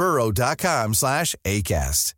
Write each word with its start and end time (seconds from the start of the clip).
burrow.com 0.00 0.94
slash 0.94 1.36
ACAST. 1.44 2.14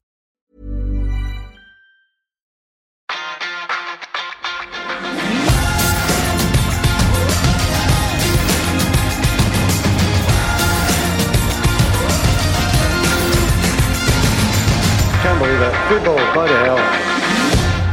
Can't 15.22 15.38
believe 15.40 15.60
it. 15.60 15.74
Football, 15.88 16.32
bloody 16.34 16.52
hell. 16.52 17.11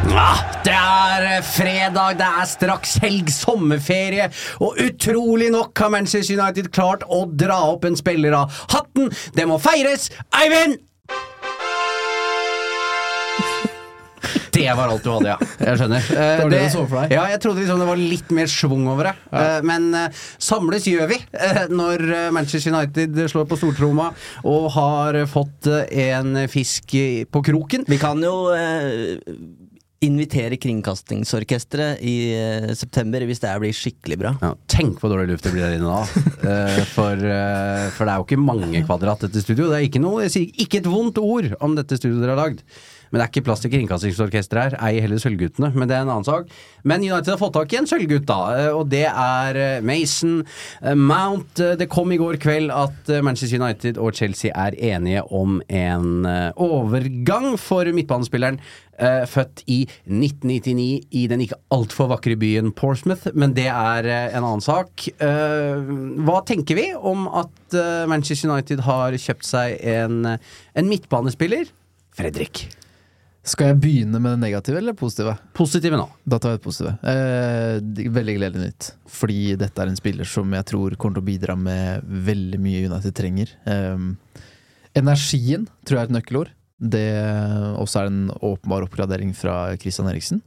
Ah, 0.09 0.39
det 0.65 0.73
er 0.73 1.25
eh, 1.37 1.43
fredag, 1.45 2.17
det 2.19 2.25
er 2.41 2.47
straks 2.49 2.95
helg, 3.03 3.29
sommerferie, 3.33 4.29
og 4.63 4.79
utrolig 4.81 5.49
nok 5.53 5.77
har 5.83 5.91
Manchester 5.93 6.39
United 6.39 6.71
klart 6.75 7.05
å 7.07 7.23
dra 7.29 7.59
opp 7.73 7.85
en 7.87 7.97
spiller 7.99 8.33
av 8.37 8.51
hatten. 8.73 9.11
Det 9.37 9.45
må 9.49 9.59
feires! 9.61 10.09
Eivind! 10.41 10.79
Det 14.49 14.65
var 14.75 14.89
alt 14.91 15.03
du 15.05 15.09
hadde, 15.13 15.29
ja. 15.29 15.37
Jeg 15.61 15.77
skjønner. 15.79 16.07
Eh, 16.11 16.31
Det 16.35 16.41
var 16.43 16.51
det 16.51 16.59
du 16.65 16.71
så 16.73 16.81
for 16.89 16.97
deg? 16.99 17.13
Ja, 17.15 17.21
jeg 17.31 17.39
trodde 17.43 17.61
liksom 17.61 17.79
det 17.79 17.87
var 17.87 17.99
litt 18.01 18.31
mer 18.35 18.49
schwung 18.51 18.87
over 18.91 19.07
det. 19.07 19.13
Eh, 19.31 19.59
Men 19.69 19.85
samles 20.41 20.87
gjør 20.89 21.07
vi 21.13 21.19
når 21.71 22.03
Manchester 22.35 22.73
United 22.73 23.21
slår 23.31 23.47
på 23.49 23.59
stortromma 23.61 24.09
og 24.49 24.67
har 24.75 25.21
fått 25.31 25.69
en 25.71 26.41
fisk 26.51 26.97
på 27.31 27.43
kroken. 27.47 27.85
Vi 27.87 28.01
kan 28.01 28.19
jo 28.25 28.35
invitere 30.05 30.55
Kringkastingsorkesteret 30.61 31.99
i 32.07 32.15
uh, 32.31 32.69
september 32.77 33.25
hvis 33.27 33.41
det 33.43 33.49
her 33.51 33.59
blir 33.63 33.75
skikkelig 33.75 34.19
bra. 34.21 34.31
Ja, 34.43 34.53
tenk 34.71 35.01
hvor 35.01 35.11
dårlig 35.11 35.33
luft 35.33 35.47
det 35.47 35.51
blir 35.55 35.65
der 35.65 35.75
inne 35.75 35.91
da. 35.91 36.03
uh, 36.49 36.79
for, 36.93 37.19
uh, 37.19 37.89
for 37.95 38.07
det 38.07 38.13
er 38.13 38.21
jo 38.21 38.27
ikke 38.27 38.39
mange 38.39 38.83
kvadrat 38.85 39.27
dette 39.27 39.43
studio. 39.43 39.67
Det 39.67 39.79
er 39.81 39.89
ikke 39.89 40.03
noe, 40.03 40.23
jeg 40.27 40.35
sier 40.35 40.63
ikke 40.63 40.79
et 40.79 40.89
vondt 40.89 41.19
ord 41.21 41.51
om 41.59 41.75
dette 41.79 41.99
studioet 41.99 42.23
dere 42.23 42.37
har 42.37 42.43
lagd. 42.45 42.63
Men 43.09 43.19
det 43.19 43.25
er 43.25 43.31
ikke 43.31 43.45
plass 43.47 43.63
til 43.63 43.73
Kringkastingsorkester 43.73 44.61
her, 44.61 44.75
ei 44.85 44.99
heller 45.01 45.21
Sølvguttene, 45.21 45.71
men 45.75 45.89
det 45.89 45.97
er 45.97 46.05
en 46.05 46.13
annen 46.13 46.27
sak. 46.27 46.49
Men 46.87 47.03
United 47.03 47.33
har 47.33 47.41
fått 47.41 47.55
tak 47.57 47.73
i 47.73 47.79
en 47.81 47.89
sølvgutt, 47.89 48.27
da, 48.29 48.39
eh, 48.55 48.69
og 48.75 48.89
det 48.91 49.05
er 49.09 49.59
eh, 49.59 49.85
Mason 49.85 50.39
eh, 50.43 50.95
Mount. 50.95 51.59
Det 51.79 51.89
kom 51.91 52.13
i 52.13 52.19
går 52.21 52.39
kveld 52.41 52.73
at 52.73 53.09
Manchester 53.25 53.59
United 53.61 53.97
og 53.99 54.13
Chelsea 54.17 54.53
er 54.53 54.77
enige 54.77 55.23
om 55.35 55.59
en 55.67 56.27
overgang 56.59 57.55
for 57.59 57.89
midtbanespilleren. 57.93 58.59
Født 59.31 59.61
i 59.71 59.77
1999 60.11 61.13
i 61.15 61.21
den 61.31 61.43
ikke 61.45 61.55
altfor 61.71 62.09
vakre 62.11 62.35
byen 62.39 62.73
Portsmouth, 62.75 63.29
men 63.31 63.53
det 63.55 63.69
er 63.71 64.09
en 64.09 64.43
annen 64.43 64.63
sak. 64.63 65.05
Hva 65.19 66.41
tenker 66.47 66.75
vi 66.75 66.89
om 66.93 67.29
at 67.31 67.77
Manchester 68.11 68.51
United 68.51 68.83
har 68.83 69.15
kjøpt 69.15 69.47
seg 69.47 69.79
en, 69.87 70.35
en 70.35 70.91
midtbanespiller? 70.91 71.71
Fredrik. 72.19 72.67
Skal 73.47 73.71
jeg 73.71 73.79
begynne 73.79 74.19
med 74.19 74.35
det 74.35 74.41
negative 74.43 74.81
eller 74.81 74.95
positive? 74.97 75.33
Positive 75.55 75.97
nå. 75.97 76.05
Da 76.27 76.37
tar 76.41 76.53
jeg 76.53 76.59
det 76.59 76.65
positive. 76.65 76.91
Eh, 77.07 78.09
veldig 78.11 78.35
gledelig 78.35 78.65
nytt. 78.65 78.89
Fordi 79.09 79.55
dette 79.59 79.81
er 79.81 79.91
en 79.91 79.99
spiller 79.99 80.27
som 80.27 80.51
jeg 80.53 80.67
tror 80.69 80.97
kommer 80.99 81.17
til 81.17 81.23
å 81.23 81.29
bidra 81.29 81.55
med 81.57 82.03
veldig 82.27 82.59
mye 82.61 82.83
United 82.89 83.15
trenger. 83.15 83.55
Eh, 83.63 84.43
energien 84.99 85.69
tror 85.85 85.97
jeg 85.97 86.03
er 86.03 86.11
et 86.11 86.17
nøkkelord. 86.19 86.53
Det 86.79 87.07
også 87.79 88.03
er 88.03 88.11
en 88.11 88.21
åpenbar 88.43 88.85
oppgradering 88.87 89.33
fra 89.35 89.75
Christian 89.79 90.11
Eriksen. 90.11 90.43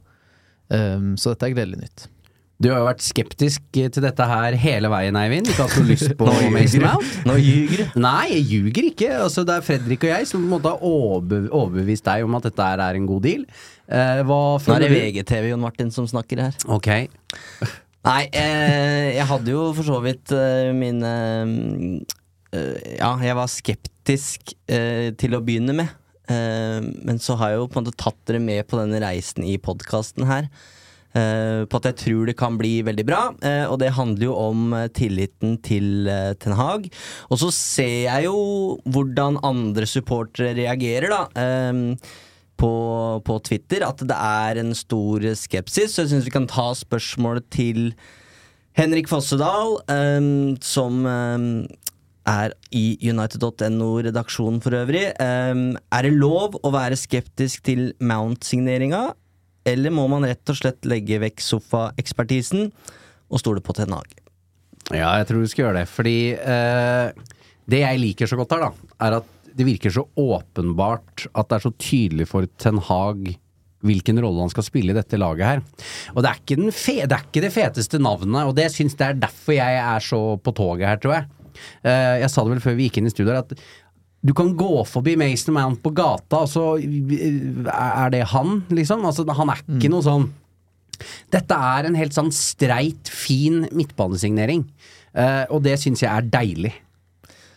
Eh, 0.69 1.13
så 1.17 1.33
dette 1.33 1.49
er 1.49 1.57
gledelig 1.57 1.81
nytt. 1.87 2.07
Du 2.61 2.69
har 2.69 2.79
jo 2.79 2.85
vært 2.85 3.03
skeptisk 3.03 3.63
til 3.73 4.03
dette 4.03 4.25
her 4.29 4.55
hele 4.61 4.89
veien, 4.93 5.17
Eivind. 5.19 5.49
Ikke 5.49 5.65
hatt 5.65 5.77
noe 5.79 5.89
lyst 5.89 6.13
på 6.19 6.27
Mason 6.53 6.83
Mount. 6.85 7.15
Nå 7.27 7.35
ljuger 7.41 7.81
du! 7.81 7.95
Nei, 8.03 8.27
jeg 8.35 8.43
ljuger 8.51 8.89
ikke. 8.91 9.09
Altså, 9.25 9.43
det 9.47 9.55
er 9.57 9.65
Fredrik 9.65 10.05
og 10.05 10.11
jeg 10.13 10.27
som 10.29 10.43
måte 10.51 10.71
har 10.71 10.83
overbevist 10.85 12.05
deg 12.07 12.27
om 12.27 12.37
at 12.37 12.45
dette 12.47 12.67
her 12.69 12.83
er 12.85 12.99
en 12.99 13.07
god 13.09 13.25
deal. 13.25 13.47
Eh, 13.89 14.21
hva 14.27 14.37
Nå 14.61 14.75
er 14.77 14.85
det? 14.85 14.91
VGTV 14.93 15.49
Jon 15.51 15.63
Martin 15.65 15.89
som 15.95 16.07
snakker 16.09 16.43
her. 16.45 16.59
Ok. 16.71 16.91
Nei, 18.07 18.21
eh, 18.35 19.09
jeg 19.17 19.27
hadde 19.29 19.51
jo 19.51 19.65
for 19.75 19.87
så 19.87 19.97
vidt 20.03 20.31
eh, 20.35 20.69
mine 20.75 21.11
eh, 22.53 22.95
Ja, 22.99 23.13
jeg 23.23 23.35
var 23.39 23.51
skeptisk 23.51 24.53
eh, 24.67 25.09
til 25.19 25.35
å 25.35 25.41
begynne 25.43 25.75
med. 25.81 25.91
Eh, 26.31 26.79
men 27.03 27.19
så 27.23 27.35
har 27.39 27.51
jeg 27.53 27.59
jo 27.63 27.67
på 27.71 27.79
en 27.81 27.87
måte 27.87 27.99
tatt 27.99 28.19
dere 28.29 28.39
med 28.43 28.63
på 28.69 28.79
denne 28.79 29.03
reisen 29.03 29.43
i 29.47 29.57
podkasten 29.59 30.27
her. 30.29 30.47
Eh, 31.17 31.63
på 31.69 31.79
at 31.79 31.89
jeg 31.91 31.99
tror 32.03 32.29
det 32.29 32.37
kan 32.39 32.57
bli 32.59 32.75
veldig 32.85 33.05
bra. 33.07 33.23
eh, 33.41 33.65
og 33.69 33.79
det 33.79 33.93
handler 33.97 34.29
jo 34.29 34.35
om 34.35 34.73
eh, 34.73 34.89
tilliten 34.93 35.57
til 35.63 36.09
Ten 36.39 36.57
Hag. 36.59 36.89
Og 37.29 37.41
så 37.41 37.51
ser 37.53 37.97
jeg 38.09 38.27
jo 38.27 38.77
hvordan 38.85 39.41
andre 39.43 39.89
supportere 39.89 40.55
reagerer, 40.57 41.09
da. 41.13 41.23
eh, 41.35 41.97
på, 42.63 42.73
på 43.25 43.39
Twitter 43.43 43.83
at 43.87 44.03
det 44.07 44.15
er 44.15 44.61
en 44.61 44.73
stor 44.77 45.25
skepsis, 45.35 45.93
så 45.95 46.03
jeg 46.03 46.13
syns 46.13 46.27
vi 46.27 46.35
kan 46.35 46.49
ta 46.49 46.69
spørsmålet 46.77 47.49
til 47.53 47.93
Henrik 48.77 49.09
Fossedal, 49.11 49.77
ehm, 49.91 50.55
som 50.63 51.03
ehm, 51.05 51.49
er 52.29 52.53
i 52.73 52.95
United.no-redaksjonen 53.03 54.61
for 54.63 54.77
øvrig. 54.79 55.09
Um, 55.19 55.75
er 55.91 56.07
det 56.07 56.13
lov 56.15 56.55
å 56.63 56.71
være 56.73 56.97
skeptisk 56.97 57.65
til 57.67 57.91
Mount-signeringa, 57.99 59.11
eller 59.67 59.93
må 59.95 60.07
man 60.11 60.25
rett 60.27 60.51
og 60.51 60.59
slett 60.59 60.87
legge 60.89 61.21
vekk 61.23 61.43
sofaekspertisen 61.43 62.67
og 63.33 63.41
stole 63.41 63.63
på 63.63 63.75
Ten 63.77 63.93
Hag? 63.95 64.17
Ja, 64.91 65.13
jeg 65.21 65.29
tror 65.29 65.43
du 65.43 65.51
skal 65.51 65.67
gjøre 65.67 65.81
det. 65.81 65.85
Fordi 65.91 66.17
eh, 66.35 67.21
det 67.71 67.83
jeg 67.85 68.01
liker 68.01 68.29
så 68.29 68.39
godt 68.39 68.55
her, 68.55 68.67
da, 68.67 68.97
er 69.07 69.19
at 69.21 69.29
det 69.53 69.67
virker 69.67 69.93
så 69.93 70.03
åpenbart 70.17 71.27
at 71.31 71.49
det 71.49 71.57
er 71.57 71.65
så 71.67 71.73
tydelig 71.77 72.27
for 72.31 72.49
Ten 72.59 72.81
Hag 72.83 73.35
hvilken 73.83 74.19
rolle 74.23 74.45
han 74.45 74.51
skal 74.51 74.65
spille 74.65 74.93
i 74.93 74.97
dette 74.97 75.19
laget 75.19 75.47
her. 75.47 75.63
Og 76.15 76.23
det 76.23 76.31
er 76.31 76.41
ikke, 76.41 76.71
fe 76.71 76.97
det, 77.03 77.17
er 77.17 77.25
ikke 77.27 77.43
det 77.43 77.53
feteste 77.53 77.99
navnet, 77.99 78.47
og 78.47 78.55
det 78.57 78.69
syns 78.71 78.95
jeg 78.95 79.09
er 79.09 79.23
derfor 79.25 79.57
jeg 79.57 79.79
er 79.81 80.03
så 80.03 80.21
på 80.39 80.53
toget 80.55 80.87
her, 80.87 81.01
tror 81.03 81.17
jeg. 81.17 81.29
Eh, 81.83 82.19
jeg 82.23 82.31
sa 82.31 82.43
det 82.43 82.55
vel 82.55 82.63
før 82.63 82.77
vi 82.79 82.87
gikk 82.87 83.01
inn 83.01 83.09
i 83.09 83.13
studio 83.13 83.35
at 83.37 83.51
du 84.23 84.31
kan 84.37 84.53
gå 84.55 84.85
forbi 84.87 85.17
Mason 85.19 85.55
Mount 85.57 85.81
på 85.83 85.91
gata, 85.95 86.45
og 86.45 86.49
så 86.51 86.77
er 86.79 88.13
det 88.13 88.23
han, 88.31 88.61
liksom. 88.71 89.03
Altså, 89.03 89.27
han 89.27 89.51
er 89.51 89.65
ikke 89.65 89.91
noe 89.91 90.05
sånn 90.05 90.29
dette 91.33 91.57
er 91.57 91.87
en 91.87 91.97
helt 91.97 92.15
sånn 92.15 92.31
streit, 92.35 93.09
fin 93.09 93.67
midtbanesignering. 93.73 94.65
uh, 95.17 95.45
og 95.53 95.63
det 95.65 95.77
syns 95.81 96.03
jeg 96.03 96.09
er 96.09 96.29
deilig. 96.31 96.73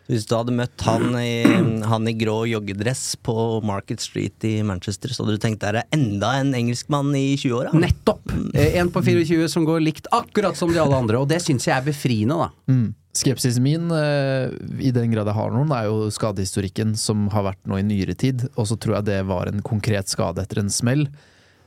Hvis 0.07 0.27
du 0.29 0.37
hadde 0.37 0.55
møtt 0.55 0.83
han 0.87 1.17
i, 1.19 1.43
han 1.91 2.07
i 2.07 2.15
grå 2.15 2.45
joggedress 2.47 3.17
på 3.27 3.35
Market 3.67 4.03
Street 4.05 4.45
i 4.47 4.61
Manchester, 4.67 5.11
så 5.11 5.25
hadde 5.25 5.35
du 5.35 5.43
tenkt 5.43 5.65
der 5.65 5.81
er 5.81 5.89
enda 5.95 6.37
en 6.39 6.53
engelskmann 6.55 7.11
i 7.19 7.35
20-åra? 7.35 7.73
Nettopp! 7.75 8.23
Eh, 8.55 8.79
en 8.79 8.93
på 8.95 9.03
24 9.03 9.49
som 9.51 9.67
går 9.67 9.83
likt 9.83 10.07
akkurat 10.15 10.59
som 10.59 10.71
de 10.71 10.79
alle 10.83 11.01
andre, 11.03 11.19
og 11.19 11.27
det 11.33 11.41
syns 11.43 11.67
jeg 11.67 11.75
er 11.75 11.89
befriende, 11.89 12.39
da. 12.39 12.53
Mm. 12.71 12.87
Skepsisen 13.17 13.65
min, 13.65 13.89
eh, 13.97 14.51
i 14.85 14.91
den 14.93 15.13
grad 15.15 15.29
jeg 15.31 15.37
har 15.39 15.55
noen, 15.55 15.71
er 15.73 15.87
jo 15.89 16.11
skadehistorikken 16.13 16.93
som 17.01 17.29
har 17.33 17.47
vært 17.47 17.63
nå 17.69 17.79
i 17.81 17.87
nyere 17.87 18.17
tid. 18.19 18.45
Og 18.57 18.69
så 18.69 18.77
tror 18.77 18.99
jeg 18.99 19.07
det 19.09 19.21
var 19.29 19.49
en 19.49 19.63
konkret 19.65 20.11
skade 20.13 20.43
etter 20.43 20.61
en 20.61 20.73
smell. 20.73 21.07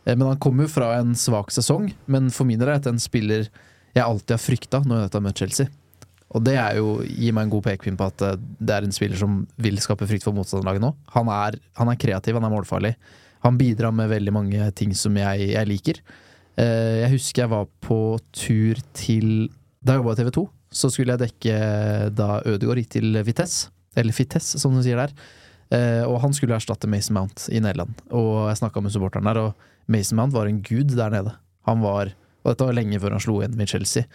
Eh, 0.05 0.13
Men 0.15 0.27
han 0.27 0.37
kommer 0.37 0.67
jo 0.67 0.73
fra 0.75 0.91
en 0.99 1.15
svak 1.17 1.49
sesong. 1.49 1.89
Men 2.07 2.29
for 2.29 2.45
min 2.45 2.59
del 2.59 2.69
er 2.69 2.77
dette 2.77 2.93
en 2.93 3.01
spiller 3.01 3.49
jeg 3.95 4.05
alltid 4.05 4.35
har 4.35 4.43
frykta 4.43 4.83
når 4.85 5.01
jeg 5.07 5.13
har 5.15 5.25
møtt 5.25 5.41
Chelsea. 5.41 5.67
Og 6.29 6.43
det 6.45 6.53
er 6.61 6.77
jo, 6.77 6.99
gir 7.01 7.33
meg 7.33 7.47
en 7.47 7.55
god 7.55 7.63
pekepinn 7.65 7.97
på 7.97 8.05
at 8.11 8.21
eh, 8.21 8.37
det 8.59 8.75
er 8.75 8.85
en 8.85 8.93
spiller 8.93 9.17
som 9.17 9.47
vil 9.57 9.81
skape 9.81 10.05
frykt 10.05 10.27
for 10.27 10.37
motstanderlaget 10.37 10.85
nå. 10.85 10.93
Han 11.15 11.33
er, 11.33 11.57
han 11.81 11.89
er 11.89 11.97
kreativ, 11.97 12.37
han 12.37 12.45
er 12.45 12.53
målfarlig. 12.53 12.93
Han 13.41 13.57
bidrar 13.57 13.95
med 13.95 14.11
veldig 14.11 14.33
mange 14.35 14.71
ting 14.77 14.93
som 14.93 15.15
jeg, 15.17 15.53
jeg 15.55 15.65
liker. 15.65 16.01
Jeg 16.59 17.07
husker 17.13 17.45
jeg 17.45 17.49
var 17.53 17.69
på 17.79 18.19
tur 18.35 18.75
til 18.91 19.47
Da 19.79 19.93
jeg 19.93 20.01
jobba 20.01 20.11
i 20.11 20.17
TV 20.19 20.31
2, 20.35 20.41
så 20.71 20.89
skulle 20.93 21.15
jeg 21.15 21.23
dekke 21.27 21.59
da 22.15 22.39
Ødegaard 22.45 22.81
gikk 22.83 22.91
til 22.99 23.19
Vitesse. 23.25 23.69
Eller 23.97 24.13
Fitesse, 24.15 24.59
som 24.61 24.75
de 24.77 24.83
sier 24.85 24.99
der. 25.01 25.13
Eh, 25.73 26.03
og 26.05 26.19
han 26.23 26.33
skulle 26.33 26.55
erstatte 26.57 26.87
Mason 26.89 27.15
Mount 27.17 27.47
i 27.51 27.59
Nederland. 27.61 27.93
Og 28.15 28.47
jeg 28.51 28.59
snakka 28.61 28.81
med 28.85 28.93
supporteren 28.93 29.25
der, 29.29 29.39
og 29.41 29.89
Mason 29.89 30.17
Mount 30.19 30.33
var 30.33 30.49
en 30.49 30.61
gud 30.65 30.93
der 30.97 31.09
nede. 31.13 31.33
Han 31.69 31.81
var 31.85 32.13
Og 32.39 32.53
dette 32.53 32.63
var 32.69 32.73
lenge 32.77 32.99
før 33.03 33.11
han 33.17 33.19
slo 33.19 33.41
igjen 33.41 33.57
med 33.59 33.67
Chelsea. 33.67 34.05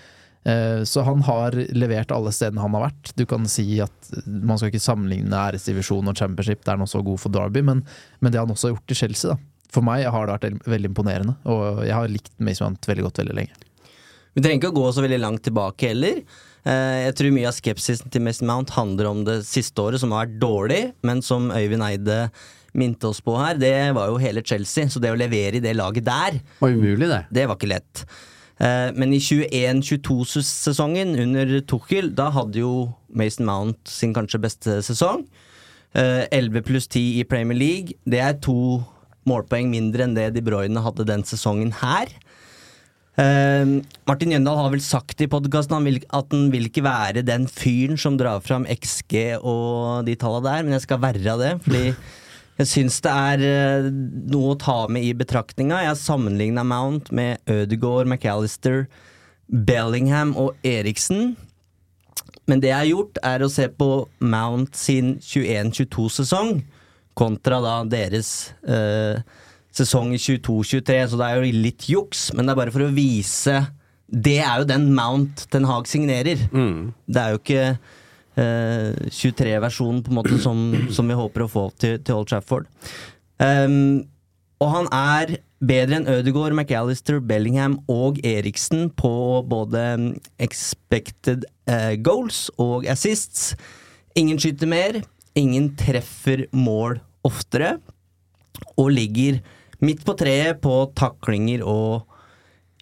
Eh, 0.49 0.81
Så 0.89 1.03
han 1.05 1.21
har 1.27 1.53
levert 1.77 2.11
alle 2.15 2.33
stedene 2.33 2.63
han 2.63 2.73
har 2.73 2.87
vært. 2.87 3.13
Du 3.19 3.27
kan 3.29 3.45
si 3.51 3.81
at 3.85 4.09
man 4.25 4.57
skal 4.57 4.71
ikke 4.73 4.81
sammenligne 4.81 5.37
æresdivisjon 5.37 6.09
og 6.09 6.17
championship, 6.17 6.63
det 6.65 6.69
er 6.73 6.79
han 6.79 6.87
også 6.87 7.03
god 7.05 7.21
for 7.21 7.35
Derby, 7.35 7.61
men, 7.61 7.83
men 8.21 8.33
det 8.33 8.41
han 8.41 8.49
også 8.51 8.71
har 8.71 8.77
gjort 8.79 8.95
i 8.95 8.99
Chelsea, 9.03 9.35
da. 9.35 9.37
For 9.75 9.83
meg 9.85 10.07
har 10.07 10.27
det 10.31 10.37
vært 10.39 10.67
veldig 10.71 10.89
imponerende, 10.93 11.35
og 11.45 11.85
jeg 11.85 11.95
har 11.99 12.09
likt 12.09 12.31
Mason 12.39 12.69
Mount 12.71 12.87
veldig 12.89 13.05
godt 13.09 13.19
veldig 13.25 13.35
lenge. 13.37 13.57
Vi 14.35 14.43
trenger 14.43 14.59
ikke 14.61 14.73
å 14.75 14.79
gå 14.81 14.89
så 14.97 15.05
veldig 15.05 15.21
langt 15.23 15.45
tilbake 15.47 15.93
heller. 15.93 16.23
Eh, 16.65 17.05
Jeg 17.07 17.15
tror 17.21 17.35
mye 17.37 17.49
av 17.51 17.55
skepsisen 17.55 18.11
til 18.11 18.23
Mason 18.25 18.49
Mount 18.51 18.71
handler 18.75 19.07
om 19.11 19.25
det 19.27 19.41
siste 19.47 19.79
året, 19.83 20.01
som 20.03 20.11
har 20.13 20.27
vært 20.27 20.39
dårlig, 20.43 20.83
men 21.07 21.23
som 21.23 21.51
Øyvind 21.55 21.85
Eide 21.87 22.31
minte 22.75 23.07
oss 23.07 23.21
på 23.23 23.37
her, 23.39 23.55
det 23.55 23.93
var 23.95 24.09
jo 24.11 24.17
hele 24.19 24.43
Chelsea. 24.43 24.89
Så 24.91 24.99
det 25.01 25.13
å 25.13 25.19
levere 25.19 25.61
i 25.61 25.63
det 25.63 25.77
laget 25.79 26.05
der, 26.09 26.41
var 26.59 26.71
umulig, 26.75 27.07
det. 27.09 27.21
det 27.31 27.45
var 27.47 27.55
ikke 27.61 27.71
lett. 27.71 28.05
Eh, 28.59 28.91
Men 28.97 29.13
i 29.15 29.19
21-22-sesongen 29.23 31.15
under 31.21 31.61
Tuchel, 31.71 32.11
da 32.15 32.31
hadde 32.35 32.59
jo 32.63 32.73
Mason 33.15 33.47
Mount 33.47 33.87
sin 33.91 34.15
kanskje 34.15 34.41
beste 34.43 34.79
sesong. 34.87 35.25
Eh, 35.95 36.25
11 36.35 36.63
pluss 36.67 36.89
10 36.91 37.21
i 37.21 37.25
Premier 37.25 37.57
League. 37.59 37.95
Det 38.05 38.19
er 38.21 38.35
to 38.43 38.83
målpoeng 39.29 39.71
mindre 39.71 40.05
enn 40.05 40.15
det 40.17 40.33
De 40.35 40.43
Bruyne 40.45 40.83
hadde 40.85 41.07
den 41.09 41.23
sesongen 41.25 41.73
her. 41.81 42.11
Eh, 43.15 43.69
Martin 44.09 44.33
Jøndal 44.35 44.59
har 44.59 44.73
vel 44.73 44.83
sagt 44.83 45.23
i 45.23 45.29
podkasten 45.31 45.77
at 45.79 46.35
han 46.35 46.49
vil 46.51 46.67
ikke 46.67 46.83
være 46.83 47.23
den 47.27 47.47
fyren 47.47 48.01
som 48.01 48.19
drar 48.19 48.43
fram 48.43 48.67
XG 48.67 49.39
og 49.39 50.09
de 50.09 50.17
tallene 50.19 50.49
der, 50.49 50.67
men 50.67 50.75
jeg 50.75 50.87
skal 50.89 51.03
være 51.05 51.39
det. 51.39 51.53
Fordi 51.63 51.85
jeg 52.59 52.71
syns 52.71 53.01
det 53.03 53.15
er 53.15 53.47
eh, 53.47 53.89
noe 54.35 54.55
å 54.55 54.59
ta 54.59 54.85
med 54.91 55.07
i 55.07 55.15
betraktninga. 55.17 55.83
Jeg 55.85 55.93
har 55.93 55.99
sammenligna 55.99 56.67
Mount 56.67 57.11
med 57.15 57.43
Ødegaard, 57.51 58.11
McAllister, 58.11 58.87
Bellingham 59.47 60.35
og 60.39 60.55
Eriksen. 60.67 61.37
Men 62.51 62.61
det 62.61 62.71
jeg 62.71 62.79
har 62.79 62.91
gjort, 62.91 63.19
er 63.25 63.43
å 63.43 63.51
se 63.51 63.71
på 63.73 63.91
Mount 64.23 64.77
sin 64.77 65.17
21-22-sesong 65.23 66.59
kontra 67.15 67.61
da 67.63 67.75
deres 67.87 68.53
eh, 68.67 69.23
sesong 69.75 70.15
22-23, 70.15 70.99
så 71.11 71.19
det 71.21 71.27
er 71.27 71.41
jo 71.41 71.63
litt 71.65 71.89
juks, 71.91 72.29
men 72.35 72.47
det 72.47 72.55
er 72.55 72.61
bare 72.63 72.75
for 72.75 72.87
å 72.87 72.95
vise 72.95 73.59
Det 74.07 74.39
er 74.45 74.61
jo 74.61 74.69
den 74.69 74.91
Mount 74.95 75.47
Ten 75.51 75.67
Hag 75.67 75.89
signerer. 75.91 76.45
Det 77.07 77.21
er 77.21 77.33
jo 77.33 77.41
ikke 77.41 77.65
eh, 78.39 79.09
23-versjonen 79.09 80.03
på 80.05 80.13
en 80.13 80.19
måte 80.21 80.39
som, 80.43 80.61
som 80.95 81.09
vi 81.09 81.17
håper 81.19 81.47
å 81.47 81.51
få 81.51 81.69
til, 81.81 81.97
til 82.05 82.21
Old 82.21 82.31
Trafford. 82.31 82.69
Um, 83.43 84.05
og 84.63 84.71
han 84.71 84.91
er 84.95 85.39
bedre 85.65 85.99
enn 85.99 86.09
Ødegaard, 86.11 86.55
McAllister, 86.55 87.19
Bellingham 87.25 87.79
og 87.91 88.21
Eriksen 88.27 88.91
på 88.97 89.43
både 89.49 89.83
mm, 90.01 90.13
expected 90.45 91.47
eh, 91.71 91.97
goals 92.05 92.47
og 92.61 92.87
assists. 92.91 93.55
Ingen 94.19 94.39
skyter 94.41 94.71
mer, 94.71 95.01
ingen 95.35 95.73
treffer 95.79 96.47
mål 96.55 97.01
oftere, 97.27 97.79
og 98.79 98.93
ligger 98.95 99.41
midt 99.83 100.05
på 100.07 100.15
treet 100.19 100.61
på 100.63 100.75
taklinger 100.99 101.65
og 101.67 102.05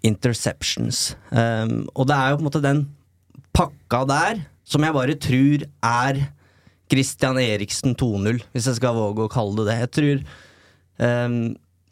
interceptions. 0.02 1.12
Um, 1.30 1.86
og 1.94 2.08
det 2.10 2.16
er 2.16 2.32
jo 2.32 2.38
på 2.38 2.42
en 2.42 2.48
måte 2.50 2.64
den 2.64 2.82
pakka 3.54 4.02
der 4.08 4.42
som 4.66 4.84
jeg 4.84 4.96
bare 4.96 5.18
tror 5.20 5.64
er 5.84 6.22
Christian 6.92 7.38
Eriksen 7.40 7.96
2.0, 7.96 8.42
hvis 8.52 8.68
jeg 8.68 8.78
skal 8.78 8.96
våge 8.96 9.24
å 9.24 9.32
kalle 9.32 9.56
det 9.60 9.68
det. 9.70 9.78
Jeg 9.80 9.92
tror 9.96 10.22
um, 11.26 11.40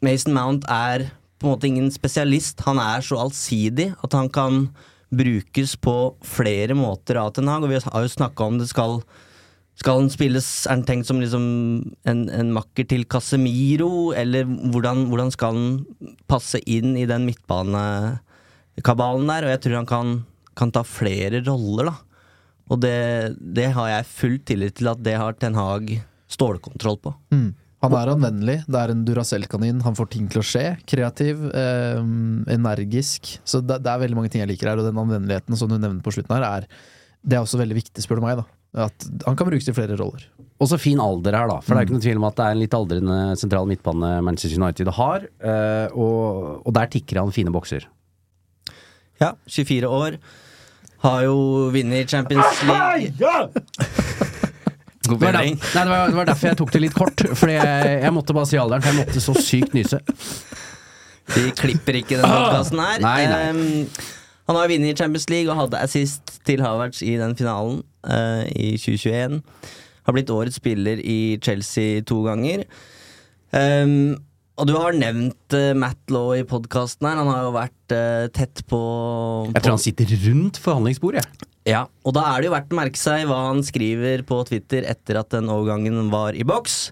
Mason 0.05 0.35
Mount 0.35 0.67
er 0.69 1.07
på 1.41 1.47
en 1.47 1.55
måte 1.55 1.69
ingen 1.69 1.89
spesialist. 1.93 2.61
Han 2.67 2.81
er 2.81 3.03
så 3.05 3.17
allsidig 3.21 3.91
at 4.05 4.17
han 4.17 4.29
kan 4.33 4.67
brukes 5.11 5.75
på 5.75 5.95
flere 6.23 6.77
måter 6.77 7.19
av 7.19 7.33
Ten 7.35 7.49
Hag, 7.51 7.65
og 7.65 7.73
vi 7.73 7.81
har 7.83 8.05
jo 8.05 8.13
snakka 8.13 8.47
om 8.47 8.61
det 8.61 8.69
skal 8.71 9.01
skal 9.79 10.01
han 10.01 10.09
spilles, 10.13 10.47
er 10.67 10.75
han 10.75 10.83
tenkt 10.85 11.07
som 11.09 11.21
liksom 11.21 11.45
en, 12.09 12.19
en 12.29 12.51
makker 12.53 12.85
til 12.91 13.05
Casemiro, 13.09 14.11
eller 14.17 14.45
hvordan, 14.45 15.07
hvordan 15.09 15.31
skal 15.33 15.55
han 15.55 16.11
passe 16.29 16.61
inn 16.69 16.93
i 16.99 17.07
den 17.09 17.25
midtbanekabalen 17.29 19.31
der? 19.31 19.47
Og 19.47 19.53
jeg 19.55 19.61
tror 19.63 19.79
han 19.79 19.89
kan, 19.89 20.13
kan 20.59 20.73
ta 20.75 20.83
flere 20.85 21.41
roller, 21.47 21.89
da. 21.89 21.95
Og 22.71 22.79
det, 22.83 22.99
det 23.41 23.71
har 23.75 23.89
jeg 23.89 24.11
full 24.11 24.37
tillit 24.47 24.77
til 24.79 24.91
at 24.91 25.01
det 25.03 25.17
har 25.19 25.35
Ten 25.39 25.57
Hag 25.57 25.89
stålkontroll 26.31 27.01
på. 27.03 27.11
Mm. 27.33 27.49
Han 27.81 27.95
er 27.97 28.11
anvendelig, 28.13 28.57
det 28.69 28.77
er 28.77 28.91
en 28.93 29.01
Duracell-kanin, 29.07 29.81
han 29.81 29.97
får 29.97 30.11
ting 30.13 30.29
til 30.29 30.43
å 30.43 30.45
skje. 30.45 30.65
Kreativ, 30.87 31.41
eh, 31.57 31.97
energisk. 32.53 33.39
Så 33.41 33.63
det, 33.65 33.81
det 33.81 33.89
er 33.89 34.03
veldig 34.05 34.19
mange 34.19 34.29
ting 34.31 34.43
jeg 34.43 34.51
liker 34.53 34.69
her, 34.69 34.79
og 34.79 34.85
den 34.85 35.01
anvendeligheten 35.01 35.57
som 35.57 35.71
du 35.71 35.79
nevnte 35.79 36.05
på 36.05 36.13
slutten 36.13 36.37
her, 36.37 36.45
er, 36.45 36.61
det 37.25 37.39
er 37.39 37.41
også 37.41 37.59
veldig 37.59 37.81
viktig, 37.81 38.05
spør 38.05 38.21
du 38.21 38.27
meg. 38.29 38.43
da 38.43 38.60
At 38.71 39.03
Han 39.25 39.35
kan 39.35 39.49
brukes 39.49 39.67
i 39.67 39.73
flere 39.75 39.97
roller. 39.99 40.23
Og 40.61 40.69
så 40.69 40.77
fin 40.79 40.99
alder 41.01 41.35
her, 41.35 41.47
da. 41.49 41.57
For 41.59 41.73
det 41.73 41.81
er 41.81 41.87
ikke 41.89 41.95
noe 41.97 42.03
tvil 42.05 42.19
om 42.21 42.27
at 42.29 42.35
det 42.37 42.45
er 42.45 42.53
en 42.55 42.61
litt 42.61 42.75
aldrende 42.77 43.17
sentral 43.41 43.65
midtbane 43.67 44.11
Manchester 44.23 44.61
United 44.61 44.91
har. 44.95 45.25
eh, 45.41 45.87
og, 45.97 46.61
og 46.67 46.75
der 46.77 46.87
tikker 46.93 47.19
han 47.19 47.33
fine 47.35 47.51
bokser. 47.51 47.87
Ja, 49.21 49.33
24 49.49 49.89
år. 49.89 50.19
Har 51.01 51.23
jo 51.25 51.35
vunnet 51.73 52.09
Champions 52.13 52.61
League. 52.69 53.17
God 55.01 55.17
Det 55.19 55.25
var, 55.25 55.31
der, 55.33 55.39
bedring. 55.41 55.55
nei, 55.57 55.83
det, 55.83 55.89
var, 55.89 56.07
det 56.11 56.15
var 56.19 56.25
derfor 56.29 56.47
jeg 56.51 56.57
tok 56.61 56.71
det 56.75 56.81
litt 56.83 56.93
kort. 56.95 57.23
Fordi 57.33 57.55
jeg, 57.57 57.93
jeg 58.05 58.13
måtte 58.13 58.35
bare 58.37 58.49
si 58.51 58.59
alderen, 58.61 58.83
for 58.85 58.93
jeg 58.93 58.99
måtte 59.01 59.23
så 59.23 59.33
sykt 59.41 59.73
nyse. 59.75 59.99
Vi 61.35 61.47
klipper 61.57 61.97
ikke 62.03 62.19
den 62.21 62.27
podkasten 62.29 62.79
her. 62.85 63.01
Nei, 63.01 63.21
nei. 63.31 63.41
Um, 63.49 63.87
han 64.51 64.59
har 64.59 64.69
vunnet 64.69 64.99
Champions 65.01 65.25
League 65.31 65.49
og 65.51 65.57
hadde 65.63 65.81
assist 65.81 66.37
til 66.47 66.61
Havertz 66.61 67.01
i 67.05 67.15
den 67.19 67.33
finalen 67.39 67.81
eh, 68.07 68.43
i 68.55 68.73
2021. 68.79 69.39
Har 70.07 70.17
blitt 70.17 70.33
årets 70.33 70.57
spiller 70.61 71.01
i 71.03 71.37
Chelsea 71.43 72.01
to 72.07 72.23
ganger. 72.25 72.65
Um, 73.51 74.17
og 74.59 74.67
du 74.69 74.75
har 74.77 74.95
nevnt 74.95 75.55
uh, 75.55 75.71
Matt 75.77 76.11
Law 76.13 76.33
i 76.37 76.45
podkasten 76.47 77.07
her. 77.07 77.19
Han 77.21 77.29
har 77.31 77.45
jo 77.45 77.53
vært 77.55 77.95
uh, 77.95 78.27
tett 78.33 78.63
på 78.69 78.81
Jeg 79.51 79.63
tror 79.63 79.75
han 79.75 79.83
sitter 79.85 80.13
rundt 80.25 80.59
forhandlingsbordet. 80.61 81.25
Ja, 81.69 81.85
og 82.05 82.15
da 82.17 82.25
er 82.31 82.41
det 82.41 82.49
jo 82.49 82.55
verdt 82.55 82.71
å 82.73 82.77
merke 82.79 82.97
seg 82.97 83.27
hva 83.29 83.43
han 83.51 83.61
skriver 83.65 84.23
på 84.25 84.39
Twitter 84.49 84.87
etter 84.89 85.19
at 85.21 85.29
den 85.33 85.49
overgangen 85.51 86.09
var 86.13 86.37
i 86.37 86.45
boks. 86.47 86.87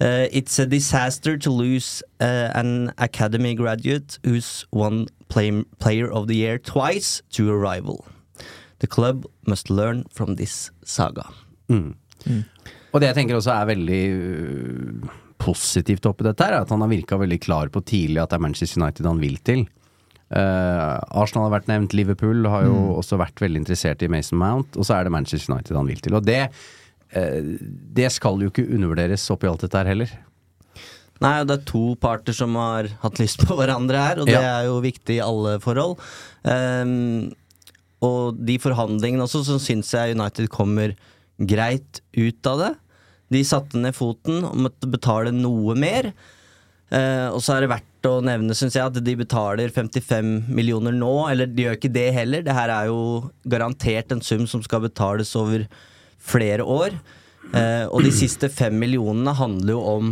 Uh, 0.00 0.24
it's 0.32 0.58
a 0.58 0.64
disaster 0.64 1.36
to 1.36 1.50
lose 1.52 2.02
uh, 2.20 2.48
an 2.54 2.92
academy 2.96 3.54
graduate 3.54 4.18
who's 4.24 4.64
won 4.72 5.06
play 5.28 5.52
player 5.78 6.10
of 6.10 6.26
the 6.26 6.36
year 6.36 6.56
twice 6.58 7.22
to 7.30 7.50
a 7.50 7.56
rival. 7.56 8.06
The 8.80 8.88
club 8.88 9.26
must 9.46 9.70
learn 9.70 10.04
from 10.14 10.36
this 10.36 10.70
saga. 10.84 11.26
Og 11.70 13.00
det 13.00 13.10
jeg 13.10 13.16
tenker 13.20 13.36
også 13.38 13.52
er 13.54 13.68
veldig 13.70 14.00
øh, 14.10 15.10
positivt 15.40 16.06
oppi 16.10 16.26
dette, 16.26 16.44
her 16.44 16.58
er 16.58 16.64
at 16.64 16.72
han 16.72 16.82
har 16.84 16.90
virka 16.90 17.18
veldig 17.20 17.38
klar 17.44 17.70
på 17.72 17.82
tidlig 17.86 18.20
at 18.22 18.32
det 18.32 18.40
er 18.40 18.44
Manchester 18.44 18.82
United 18.82 19.06
han 19.08 19.20
vil 19.22 19.38
til. 19.46 19.62
Uh, 20.30 20.94
Arsenal 21.18 21.48
har 21.48 21.56
vært 21.56 21.70
nevnt, 21.70 21.94
Liverpool 21.96 22.44
har 22.46 22.62
jo 22.68 22.74
også 23.00 23.16
vært 23.18 23.40
veldig 23.42 23.64
interessert 23.64 24.02
i 24.06 24.10
Mason 24.12 24.38
Mount, 24.38 24.76
og 24.78 24.86
så 24.86 24.94
er 24.98 25.08
det 25.08 25.14
Manchester 25.14 25.54
United 25.56 25.74
han 25.74 25.88
vil 25.90 26.02
til. 26.04 26.14
Og 26.18 26.26
det, 26.28 26.42
uh, 27.16 27.40
det 27.98 28.10
skal 28.14 28.38
jo 28.44 28.50
ikke 28.52 28.68
undervurderes 28.68 29.24
oppi 29.34 29.48
alt 29.50 29.64
dette 29.66 29.80
her 29.80 29.90
heller. 29.90 30.12
Nei, 31.20 31.34
og 31.42 31.50
det 31.50 31.56
er 31.58 31.64
to 31.68 31.82
parter 32.00 32.32
som 32.36 32.54
har 32.56 32.86
hatt 33.02 33.18
lyst 33.20 33.42
på 33.44 33.56
hverandre 33.58 34.04
her, 34.06 34.22
og 34.22 34.30
det 34.30 34.38
Ja. 34.38 34.60
er 34.60 34.68
jo 34.70 34.78
viktig 34.84 35.18
i 35.18 35.24
alle 35.24 35.58
forhold. 35.60 35.98
Ehm, 36.48 37.32
og 38.04 38.38
de 38.40 38.56
forhandlingene 38.60 39.24
også, 39.26 39.42
så 39.46 39.58
syns 39.60 39.92
jeg 39.92 40.16
United 40.16 40.48
kommer 40.52 40.94
greit 41.40 42.00
ut 42.16 42.48
av 42.48 42.62
det. 42.62 42.70
De 43.30 43.42
satte 43.46 43.78
ned 43.78 43.94
foten 43.94 44.42
og 44.48 44.56
måtte 44.66 44.88
betale 44.90 45.32
noe 45.34 45.76
mer. 45.78 46.10
Eh, 46.90 47.28
og 47.30 47.38
så 47.44 47.54
er 47.54 47.64
det 47.64 47.70
verdt 47.70 48.08
å 48.08 48.16
nevne, 48.24 48.56
syns 48.58 48.74
jeg, 48.74 48.88
at 48.88 48.98
de 49.04 49.14
betaler 49.20 49.70
55 49.74 50.50
millioner 50.50 50.96
nå. 50.96 51.12
Eller 51.30 51.50
de 51.50 51.68
gjør 51.68 51.78
ikke 51.78 51.92
det 51.94 52.08
heller. 52.16 52.44
Det 52.46 52.56
her 52.56 52.72
er 52.74 52.90
jo 52.90 53.30
garantert 53.52 54.12
en 54.14 54.24
sum 54.24 54.46
som 54.50 54.64
skal 54.66 54.82
betales 54.88 55.30
over 55.38 55.68
flere 56.20 56.66
år. 56.66 56.96
Eh, 57.54 57.86
og 57.88 58.02
de 58.04 58.12
siste 58.14 58.50
fem 58.52 58.74
millionene 58.80 59.32
handler 59.36 59.76
jo 59.76 59.80
om 59.94 60.10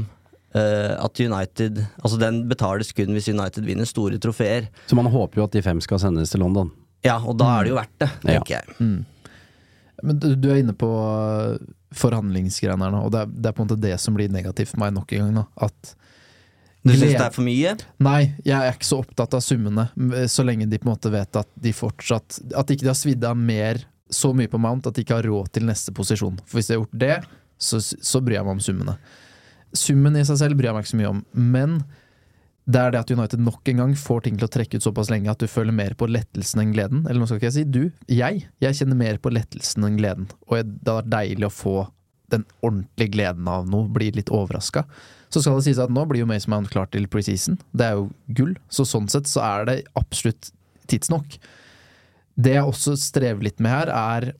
eh, 0.57 0.95
at 0.97 1.21
United 1.21 1.77
Altså 2.01 2.17
den 2.19 2.41
betales 2.51 2.91
kun 2.97 3.13
hvis 3.15 3.29
United 3.31 3.67
vinner 3.69 3.89
store 3.89 4.21
trofeer. 4.23 4.71
Så 4.89 4.99
man 4.99 5.11
håper 5.13 5.43
jo 5.43 5.49
at 5.49 5.57
de 5.57 5.65
fem 5.65 5.83
skal 5.85 6.01
sendes 6.03 6.33
til 6.33 6.45
London. 6.45 6.71
Ja, 7.07 7.19
og 7.23 7.37
da 7.39 7.53
er 7.59 7.65
det 7.69 7.71
jo 7.73 7.79
verdt 7.79 7.97
det, 8.03 8.09
Ja. 8.25 8.39
tenker 8.39 8.55
jeg. 8.59 8.79
Men 10.03 10.19
du, 10.23 10.29
du 10.39 10.49
er 10.51 10.61
inne 10.63 10.75
på 10.79 10.89
uh, 10.89 11.57
forhandlingsgreiene 11.99 12.85
her 12.87 12.93
nå, 12.95 13.01
og 13.07 13.13
det 13.15 13.21
er, 13.25 13.31
det 13.35 13.51
er 13.51 13.55
på 13.57 13.63
en 13.65 13.69
måte 13.69 13.81
det 13.83 13.95
som 14.03 14.15
blir 14.15 14.31
negativt 14.31 14.71
for 14.73 14.83
meg 14.83 14.93
nok 14.95 15.13
en 15.17 15.25
gang. 15.25 15.33
nå 15.41 15.45
At 15.67 15.95
Du 16.87 16.93
syns 16.93 17.17
det 17.17 17.25
er 17.25 17.35
for 17.35 17.43
mye? 17.47 17.73
Nei, 18.07 18.21
jeg 18.47 18.55
er 18.59 18.75
ikke 18.77 18.87
så 18.87 19.01
opptatt 19.03 19.35
av 19.35 19.43
summene, 19.43 19.89
så 20.31 20.45
lenge 20.47 20.69
de 20.71 20.79
på 20.79 20.87
en 20.89 20.93
måte 20.95 21.11
vet 21.13 21.39
at 21.41 21.49
de 21.59 21.73
fortsatt 21.75 22.39
At 22.55 22.71
ikke 22.71 22.87
de 22.87 22.93
har 22.93 22.99
svidd 22.99 23.25
av 23.27 23.37
mer 23.39 23.83
så 24.09 24.31
mye 24.33 24.49
på 24.49 24.57
Mount 24.63 24.87
at 24.89 24.95
de 24.97 25.03
ikke 25.05 25.19
har 25.19 25.27
råd 25.29 25.51
til 25.53 25.67
neste 25.69 25.93
posisjon. 25.93 26.39
For 26.49 26.57
hvis 26.57 26.71
de 26.71 26.77
har 26.77 26.79
gjort 26.81 26.95
det, 27.03 27.17
så, 27.61 27.77
så 27.83 28.23
bryr 28.25 28.39
jeg 28.39 28.47
meg 28.47 28.55
om 28.55 28.63
summene. 28.65 28.95
Summen 29.77 30.17
i 30.17 30.23
seg 30.25 30.39
selv 30.41 30.57
bryr 30.57 30.71
jeg 30.71 30.77
meg 30.79 30.87
ikke 30.87 30.93
så 30.95 31.01
mye 31.03 31.11
om, 31.11 31.19
men 31.37 31.75
det 32.69 32.81
er 32.81 32.93
det 32.93 33.01
at 33.01 33.11
United 33.11 33.41
nok 33.41 33.69
en 33.73 33.79
gang 33.81 33.93
får 33.97 34.27
ting 34.27 34.37
til 34.37 34.45
å 34.45 34.53
trekke 34.53 34.77
ut 34.77 34.85
såpass 34.85 35.09
lenge 35.09 35.31
at 35.33 35.41
du 35.41 35.49
føler 35.49 35.73
mer 35.73 35.95
på 35.97 36.09
lettelsen 36.11 36.61
enn 36.61 36.75
gleden. 36.75 37.07
Eller 37.07 37.23
nå 37.23 37.29
skal 37.29 37.39
ikke 37.41 37.49
jeg 37.49 37.57
si 37.57 37.65
du, 37.65 37.85
jeg. 38.13 38.43
Jeg 38.61 38.77
kjenner 38.77 38.99
mer 38.99 39.21
på 39.25 39.33
lettelsen 39.33 39.87
enn 39.89 39.97
gleden. 39.97 40.27
Og 40.51 40.59
det 40.61 40.91
har 40.91 40.99
vært 41.01 41.15
deilig 41.15 41.49
å 41.49 41.55
få 41.55 41.77
den 42.29 42.45
ordentlige 42.61 43.15
gleden 43.15 43.49
av 43.49 43.71
noe, 43.73 43.89
bli 43.89 44.11
litt 44.13 44.29
overraska. 44.29 44.83
Så 45.33 45.41
skal 45.41 45.57
det 45.57 45.65
sies 45.65 45.81
at 45.81 45.93
nå 45.93 46.05
blir 46.09 46.23
jo 46.23 46.29
Mason 46.29 46.53
Mount 46.53 46.69
klar 46.73 46.91
til 46.93 47.09
preseason. 47.09 47.57
Det 47.73 47.87
er 47.87 47.97
jo 47.97 48.11
gull. 48.37 48.53
Så 48.69 48.85
sånn 48.89 49.09
sett 49.13 49.31
så 49.31 49.41
er 49.47 49.65
det 49.69 49.79
absolutt 49.97 50.51
tidsnok. 50.93 51.39
Det 52.37 52.53
jeg 52.59 52.69
også 52.69 52.99
strever 53.01 53.49
litt 53.49 53.65
med 53.65 53.73
her, 53.73 53.93
er 53.93 54.33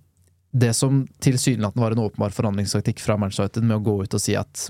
det 0.53 0.75
som 0.77 1.07
tilsynelatende 1.25 1.85
var 1.85 1.97
en 1.97 2.05
åpenbar 2.05 2.37
forhandlingstaktikk 2.37 3.01
fra 3.05 3.17
Manchester 3.21 3.49
United 3.49 3.69
med 3.69 3.81
å 3.81 3.87
gå 3.89 3.97
ut 4.05 4.17
og 4.17 4.23
si 4.23 4.37
at 4.37 4.69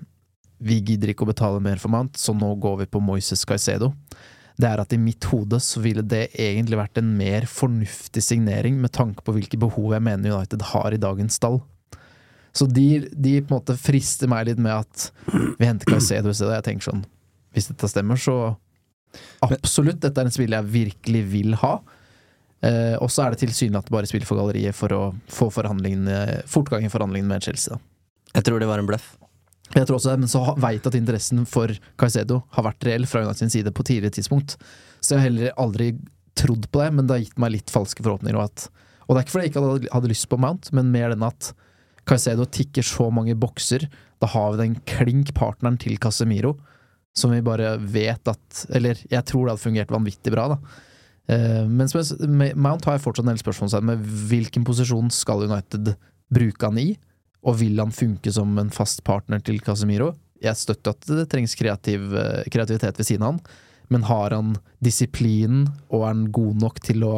vi 0.59 0.81
gidder 0.83 1.13
ikke 1.13 1.27
å 1.27 1.31
betale 1.31 1.63
mer 1.63 1.81
for 1.83 1.93
Mount, 1.93 2.19
så 2.19 2.35
nå 2.35 2.51
går 2.63 2.83
vi 2.83 2.91
på 2.91 3.03
Moises 3.05 3.45
Caicedo. 3.47 3.93
Det 4.59 4.67
er 4.67 4.83
at 4.83 4.93
i 4.95 4.99
mitt 4.99 5.23
hode 5.31 5.61
så 5.63 5.81
ville 5.83 6.03
det 6.03 6.33
egentlig 6.35 6.81
vært 6.81 6.99
en 6.99 7.13
mer 7.19 7.47
fornuftig 7.47 8.25
signering 8.27 8.81
med 8.83 8.91
tanke 8.97 9.23
på 9.23 9.37
hvilke 9.37 9.61
behov 9.61 9.95
jeg 9.95 10.03
mener 10.03 10.35
United 10.35 10.65
har 10.73 10.95
i 10.95 11.01
dagens 11.01 11.39
stall. 11.39 11.61
Så 12.57 12.67
de, 12.67 13.05
de 13.13 13.37
på 13.39 13.53
en 13.53 13.61
måte 13.61 13.77
frister 13.79 14.31
meg 14.31 14.49
litt 14.49 14.59
med 14.59 14.75
at 14.81 15.11
vi 15.61 15.69
henter 15.69 15.93
Caicedo 15.93 16.33
i 16.33 16.35
stedet. 16.35 16.57
Jeg 16.59 16.67
tenker 16.73 16.89
sånn, 16.89 17.05
hvis 17.55 17.71
dette 17.71 17.91
stemmer, 17.93 18.19
så 18.19 18.57
absolutt, 19.47 20.01
dette 20.03 20.19
er 20.19 20.27
en 20.27 20.35
spiller 20.35 20.59
jeg 20.59 20.73
virkelig 20.75 21.23
vil 21.31 21.55
ha. 21.63 21.77
Eh, 22.67 22.97
og 22.99 23.13
så 23.15 23.25
er 23.25 23.35
det 23.35 23.45
tilsynelatende 23.45 23.95
bare 23.95 24.11
spill 24.11 24.27
for 24.27 24.41
galleriet 24.41 24.75
for 24.75 24.91
å 24.97 25.03
få 25.31 25.53
forhandlingene, 25.55 26.43
fortgang 26.51 26.83
i 26.83 26.91
forhandlingene 26.91 27.31
med 27.31 27.47
Chelsea. 27.47 27.77
Da. 27.77 28.41
Jeg 28.41 28.49
tror 28.49 28.59
det 28.59 28.71
var 28.71 28.83
en 28.83 28.91
bløff. 28.91 29.13
Jeg 29.75 29.85
tror 29.87 29.99
også 29.99 30.15
det, 30.15 30.21
men 30.23 30.31
så 30.31 30.43
veit 30.61 30.87
at 30.89 30.97
interessen 30.97 31.45
for 31.49 31.73
Caicedo 32.01 32.41
har 32.57 32.67
vært 32.71 32.87
reell 32.89 33.05
fra 33.09 33.23
United 33.25 33.43
sin 33.43 33.53
side 33.53 33.73
på 33.75 33.85
tidligere 33.85 34.17
tidspunkt. 34.17 34.57
Så 35.01 35.15
jeg 35.15 35.21
har 35.21 35.29
heller 35.29 35.61
aldri 35.61 35.91
trodd 36.39 36.69
på 36.73 36.83
det, 36.83 36.89
men 36.95 37.07
det 37.09 37.17
har 37.17 37.25
gitt 37.25 37.41
meg 37.43 37.55
litt 37.57 37.73
falske 37.73 38.05
forhåpninger. 38.05 38.39
Og, 38.39 38.49
at, 38.49 38.87
og 39.07 39.13
det 39.13 39.21
er 39.21 39.27
ikke 39.27 39.35
fordi 39.35 39.47
jeg 39.49 39.53
ikke 39.53 39.93
hadde, 39.93 40.13
lyst 40.13 40.29
på 40.31 40.41
Mount, 40.41 40.71
men 40.77 40.93
mer 40.95 41.13
den 41.13 41.27
at 41.27 41.53
Caicedo 42.09 42.47
tikker 42.49 42.87
så 42.87 43.11
mange 43.13 43.37
bokser. 43.39 43.85
Da 44.23 44.31
har 44.33 44.55
vi 44.55 44.63
den 44.63 44.79
klink 44.89 45.35
partneren 45.37 45.79
til 45.81 45.99
Casemiro, 46.01 46.57
som 47.17 47.35
vi 47.35 47.43
bare 47.45 47.75
vet 47.83 48.31
at 48.31 48.61
Eller 48.75 49.01
jeg 49.11 49.25
tror 49.27 49.45
det 49.45 49.57
hadde 49.57 49.65
fungert 49.65 49.93
vanvittig 49.93 50.33
bra, 50.33 50.55
da. 50.55 50.85
Eh, 51.29 51.65
men 51.69 51.91
Mount 52.57 52.87
har 52.89 52.97
jeg 52.97 53.05
fortsatt 53.05 53.27
en 53.27 53.35
del 53.35 53.43
spørsmål 53.43 53.85
med 53.85 54.07
hvilken 54.31 54.65
posisjon 54.65 55.11
skal 55.13 55.45
United 55.45 55.93
bruke 56.33 56.71
han 56.71 56.81
i? 56.81 56.89
Og 57.47 57.59
vil 57.61 57.79
han 57.79 57.95
funke 57.95 58.33
som 58.35 58.57
en 58.59 58.73
fast 58.75 59.05
partner 59.07 59.43
til 59.45 59.61
Casemiro? 59.65 60.13
Jeg 60.43 60.59
støtter 60.59 60.95
at 60.95 61.09
det 61.11 61.27
trengs 61.31 61.55
kreativ, 61.59 62.13
eh, 62.15 62.45
kreativitet 62.51 62.99
ved 62.99 63.07
siden 63.07 63.27
av 63.27 63.33
han, 63.33 63.41
men 63.89 64.05
har 64.07 64.35
han 64.37 64.57
disiplinen, 64.85 65.69
og 65.89 66.03
er 66.03 66.13
han 66.13 66.27
god 66.35 66.63
nok 66.63 66.81
til 66.85 67.05
å 67.07 67.15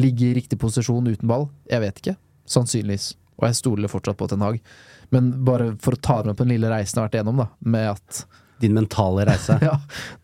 ligge 0.00 0.30
i 0.30 0.34
riktig 0.34 0.58
posisjon 0.60 1.08
uten 1.08 1.28
ball? 1.30 1.48
Jeg 1.70 1.84
vet 1.84 2.02
ikke. 2.02 2.16
Sannsynligvis. 2.50 3.14
Og 3.40 3.48
jeg 3.48 3.58
stoler 3.60 3.90
fortsatt 3.90 4.18
på 4.20 4.28
Ten 4.28 4.42
Hag. 4.44 4.60
Men 5.14 5.32
bare 5.46 5.72
for 5.82 5.96
å 5.96 6.00
ta 6.02 6.20
med 6.26 6.36
på 6.36 6.44
den 6.44 6.54
lille 6.56 6.70
reisen 6.70 6.98
jeg 6.98 7.02
har 7.02 7.08
vært 7.08 7.18
igjennom, 7.18 7.44
da, 7.44 7.48
med 7.64 7.90
at 7.96 8.24
Din 8.60 8.74
mentale 8.76 9.24
reise. 9.24 9.56
Ja, 9.64 9.78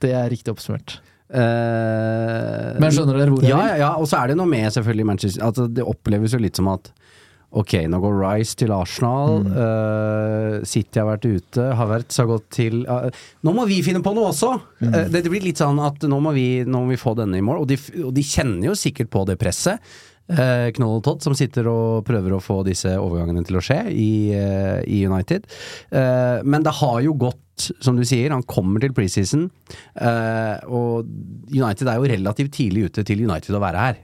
det 0.04 0.12
er 0.12 0.26
riktig 0.28 0.52
oppsummert. 0.52 0.98
Uh, 1.26 2.76
Men 2.78 2.92
skjønner 2.94 3.16
dere 3.18 3.32
hvor 3.32 3.42
jeg 3.42 3.50
ja, 3.50 3.56
vil? 3.58 3.70
ja, 3.72 3.78
ja, 3.80 3.88
og 3.98 4.06
så 4.06 4.20
er 4.20 4.30
det 4.30 4.36
noe 4.38 4.46
med 4.46 4.68
selvfølgelig 4.70 5.06
Manchester 5.08 5.42
altså, 5.42 5.64
Det 5.66 5.82
oppleves 5.82 6.36
jo 6.36 6.38
litt 6.38 6.54
som 6.54 6.68
at 6.70 6.92
Ok, 7.54 7.76
nå 7.86 8.00
går 8.02 8.16
Rice 8.18 8.56
til 8.58 8.72
Arsenal. 8.74 9.38
Mm. 9.44 9.52
Uh, 9.54 10.64
City 10.66 11.00
har 11.00 11.06
vært 11.12 11.28
ute. 11.28 11.68
Havertz 11.78 12.18
har 12.18 12.28
gått 12.30 12.48
til 12.58 12.82
uh, 12.90 13.06
Nå 13.46 13.54
må 13.54 13.68
vi 13.70 13.78
finne 13.86 14.02
på 14.04 14.12
noe 14.16 14.32
også! 14.32 14.50
Mm. 14.82 14.90
Uh, 14.90 15.06
det 15.14 15.30
blir 15.30 15.46
litt 15.46 15.62
sånn 15.62 15.78
at 15.82 16.02
nå 16.10 16.18
må 16.22 16.34
vi, 16.36 16.48
nå 16.66 16.82
må 16.82 16.92
vi 16.92 17.00
få 17.00 17.14
denne 17.18 17.38
i 17.38 17.44
mål. 17.46 17.62
Og 17.62 17.70
de, 17.70 17.78
og 18.02 18.12
de 18.16 18.26
kjenner 18.26 18.72
jo 18.72 18.76
sikkert 18.78 19.12
på 19.14 19.24
det 19.30 19.38
presset. 19.40 19.82
Knoll 20.26 20.96
og 20.96 21.04
Todd 21.06 21.22
som 21.22 21.36
sitter 21.38 21.68
og 21.70 22.00
prøver 22.02 22.32
å 22.34 22.40
få 22.42 22.56
disse 22.66 22.90
overgangene 22.98 23.44
til 23.46 23.60
å 23.60 23.62
skje 23.62 23.76
i, 23.94 24.34
i 24.34 24.96
United. 25.06 25.46
Men 25.94 26.64
det 26.66 26.72
har 26.80 26.96
jo 27.04 27.12
gått, 27.14 27.68
som 27.78 27.94
du 27.94 28.02
sier, 28.02 28.34
han 28.34 28.42
kommer 28.42 28.82
til 28.82 28.90
preseason. 28.96 29.44
og 30.66 31.06
United 31.54 31.86
er 31.86 32.02
jo 32.02 32.10
relativt 32.10 32.56
tidlig 32.58 32.88
ute 32.88 33.06
til 33.06 33.22
United 33.22 33.54
å 33.54 33.62
være 33.62 33.84
her. 33.84 34.02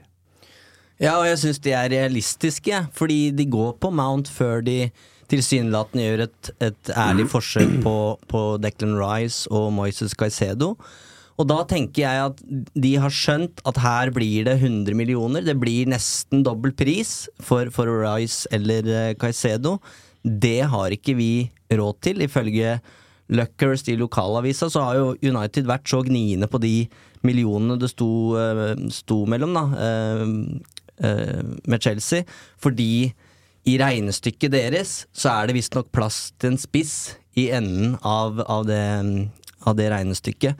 Ja, 1.03 1.17
og 1.19 1.25
jeg 1.27 1.39
syns 1.41 1.59
de 1.59 1.73
er 1.75 1.89
realistiske, 1.91 2.77
fordi 2.95 3.33
de 3.35 3.43
går 3.51 3.73
på 3.83 3.89
Mount 3.91 4.29
før 4.31 4.61
de 4.63 4.87
tilsynelatende 5.31 6.05
gjør 6.05 6.23
et, 6.29 6.51
et 6.63 6.91
ærlig 6.95 7.25
forsøk 7.31 7.73
på, 7.83 7.95
på 8.31 8.43
Declan 8.63 8.95
Rice 8.95 9.51
og 9.51 9.73
Moises 9.75 10.15
Caicedo. 10.15 10.77
Og 11.41 11.49
da 11.49 11.59
tenker 11.67 12.05
jeg 12.05 12.29
at 12.29 12.41
de 12.85 12.93
har 13.03 13.11
skjønt 13.11 13.59
at 13.67 13.81
her 13.83 14.13
blir 14.15 14.47
det 14.47 14.55
100 14.61 14.95
millioner. 14.95 15.43
Det 15.43 15.57
blir 15.59 15.89
nesten 15.91 16.45
dobbel 16.45 16.71
pris 16.77 17.25
for, 17.41 17.67
for 17.73 17.89
Rice 18.05 18.47
eller 18.55 18.87
eh, 18.87 19.13
Caicedo. 19.19 19.79
Det 20.23 20.61
har 20.71 20.93
ikke 20.95 21.17
vi 21.19 21.31
råd 21.73 21.99
til, 22.05 22.23
ifølge 22.23 22.77
Luckers 23.33 23.83
i 23.89 23.97
lokalavisa, 23.97 24.69
så 24.69 24.83
har 24.85 24.99
jo 24.99 25.15
United 25.23 25.67
vært 25.67 25.89
så 25.89 26.03
gniende 26.05 26.47
på 26.51 26.61
de 26.63 26.85
millionene 27.25 27.79
det 27.79 27.89
sto, 27.91 28.09
eh, 28.37 28.75
sto 28.93 29.23
mellom, 29.29 29.55
da, 29.57 29.63
eh, 29.79 30.23
med 31.01 31.81
Chelsea, 31.81 32.21
fordi 32.61 33.13
i 33.65 33.77
regnestykket 33.79 34.51
deres 34.53 34.93
så 35.15 35.31
er 35.31 35.49
det 35.49 35.57
visstnok 35.57 35.91
plass 35.95 36.31
til 36.39 36.53
en 36.53 36.59
spiss 36.61 36.95
i 37.39 37.47
enden 37.55 37.95
av, 38.05 38.41
av, 38.43 38.65
det, 38.67 38.83
av 39.63 39.77
det 39.79 39.87
regnestykket. 39.93 40.59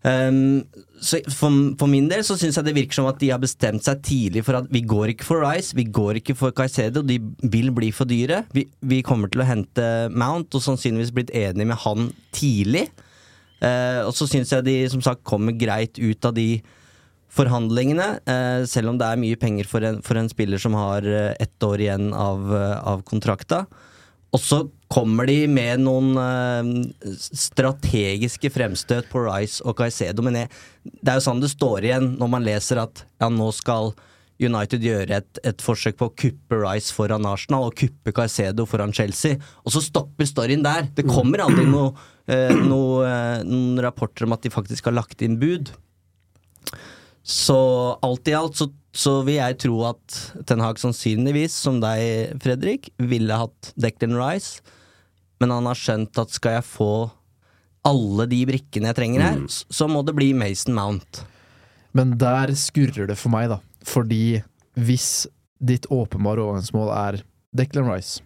Um, 0.00 0.62
for, 1.04 1.66
for 1.76 1.90
min 1.92 2.06
del 2.08 2.22
så 2.24 2.32
syns 2.40 2.56
jeg 2.56 2.64
det 2.64 2.72
virker 2.76 2.96
som 2.96 3.08
at 3.10 3.18
de 3.20 3.28
har 3.34 3.40
bestemt 3.42 3.84
seg 3.84 4.00
tidlig 4.04 4.46
for 4.46 4.56
at 4.56 4.70
vi 4.72 4.80
går 4.88 5.12
ikke 5.12 5.26
for 5.28 5.44
Rice, 5.44 5.76
vi 5.76 5.84
går 5.92 6.22
ikke 6.22 6.36
for 6.38 6.56
Caicedo, 6.56 7.02
de 7.04 7.18
vil 7.52 7.68
bli 7.76 7.90
for 7.92 8.08
dyre. 8.08 8.42
Vi, 8.56 8.64
vi 8.80 9.02
kommer 9.04 9.28
til 9.28 9.44
å 9.44 9.48
hente 9.48 9.86
Mount, 10.12 10.56
og 10.56 10.64
sannsynligvis 10.64 11.12
blitt 11.16 11.34
enige 11.36 11.68
med 11.68 11.80
han 11.84 12.10
tidlig. 12.36 12.88
Uh, 13.60 14.08
og 14.08 14.14
så 14.16 14.24
syns 14.28 14.54
jeg 14.54 14.66
de 14.66 14.76
som 14.88 15.04
sagt 15.04 15.24
kommer 15.28 15.56
greit 15.60 16.00
ut 16.00 16.24
av 16.24 16.32
de 16.36 16.48
forhandlingene, 17.30 18.08
eh, 18.26 18.64
selv 18.66 18.92
om 18.92 18.98
det 18.98 19.06
er 19.06 19.20
mye 19.20 19.38
penger 19.38 19.68
for 19.70 19.86
en, 19.86 20.00
for 20.02 20.18
en 20.18 20.30
spiller 20.30 20.58
som 20.58 20.74
har 20.78 21.06
eh, 21.06 21.32
ett 21.38 21.62
år 21.62 21.84
igjen 21.86 22.10
av, 22.16 22.50
eh, 22.56 22.76
av 22.92 23.04
kontrakta. 23.06 23.64
Og 24.30 24.42
så 24.42 24.60
kommer 24.90 25.26
de 25.26 25.44
med 25.50 25.82
noen 25.82 26.12
eh, 26.18 26.68
strategiske 27.14 28.50
fremstøt 28.54 29.10
på 29.10 29.24
Rice 29.26 29.62
og 29.64 29.78
Caicedo, 29.78 30.22
men 30.26 30.42
jeg, 30.42 30.52
det 30.90 31.12
er 31.12 31.18
jo 31.18 31.26
sånn 31.26 31.42
det 31.42 31.50
står 31.54 31.86
igjen 31.86 32.14
når 32.18 32.32
man 32.34 32.46
leser 32.46 32.82
at 32.82 33.04
ja, 33.22 33.30
nå 33.30 33.50
skal 33.54 33.92
United 34.40 34.84
gjøre 34.84 35.18
et, 35.20 35.40
et 35.44 35.62
forsøk 35.62 35.98
på 36.00 36.08
å 36.08 36.14
kuppe 36.16 36.60
Rice 36.62 36.94
foran 36.96 37.28
Arsenal 37.28 37.68
og 37.68 37.76
kuppe 37.76 38.14
Caicedo 38.16 38.64
foran 38.68 38.94
Chelsea, 38.96 39.36
og 39.66 39.74
så 39.74 39.82
stopper 39.84 40.28
storyen 40.28 40.64
der. 40.64 40.88
Det 40.96 41.04
kommer 41.08 41.44
aldri 41.44 41.66
noe, 41.68 41.92
eh, 42.30 42.54
noe, 42.56 43.04
eh, 43.04 43.44
noen 43.44 43.82
rapporter 43.84 44.26
om 44.26 44.36
at 44.36 44.46
de 44.46 44.52
faktisk 44.54 44.88
har 44.88 44.96
lagt 44.96 45.22
inn 45.26 45.38
bud. 45.42 45.74
Så 47.22 47.56
alt 48.02 48.28
i 48.28 48.34
alt 48.34 48.58
så, 48.58 48.70
så 48.96 49.20
vil 49.26 49.38
jeg 49.38 49.58
tro 49.66 49.80
at 49.90 50.18
Ten 50.48 50.62
Hag 50.64 50.80
sannsynligvis, 50.80 51.54
som 51.54 51.80
deg, 51.82 52.36
Fredrik, 52.42 52.90
ville 52.98 53.40
hatt 53.42 53.72
Declan 53.80 54.16
Rice, 54.18 54.64
men 55.40 55.52
han 55.54 55.68
har 55.68 55.78
skjønt 55.78 56.20
at 56.20 56.32
skal 56.34 56.58
jeg 56.58 56.68
få 56.68 56.92
alle 57.86 58.26
de 58.28 58.40
brikkene 58.48 58.90
jeg 58.90 58.98
trenger 58.98 59.24
her, 59.24 59.38
mm. 59.40 59.48
så 59.48 59.88
må 59.88 60.02
det 60.04 60.16
bli 60.16 60.32
Mason 60.36 60.76
Mount. 60.76 61.22
Men 61.96 62.16
der 62.20 62.52
skurrer 62.58 63.08
det 63.08 63.16
for 63.18 63.32
meg, 63.32 63.48
da. 63.52 63.60
Fordi 63.88 64.42
hvis 64.76 65.26
ditt 65.60 65.88
åpenbare 65.92 66.42
overgangsmål 66.44 66.92
er 66.92 67.22
Declan 67.56 67.88
Rice, 67.88 68.20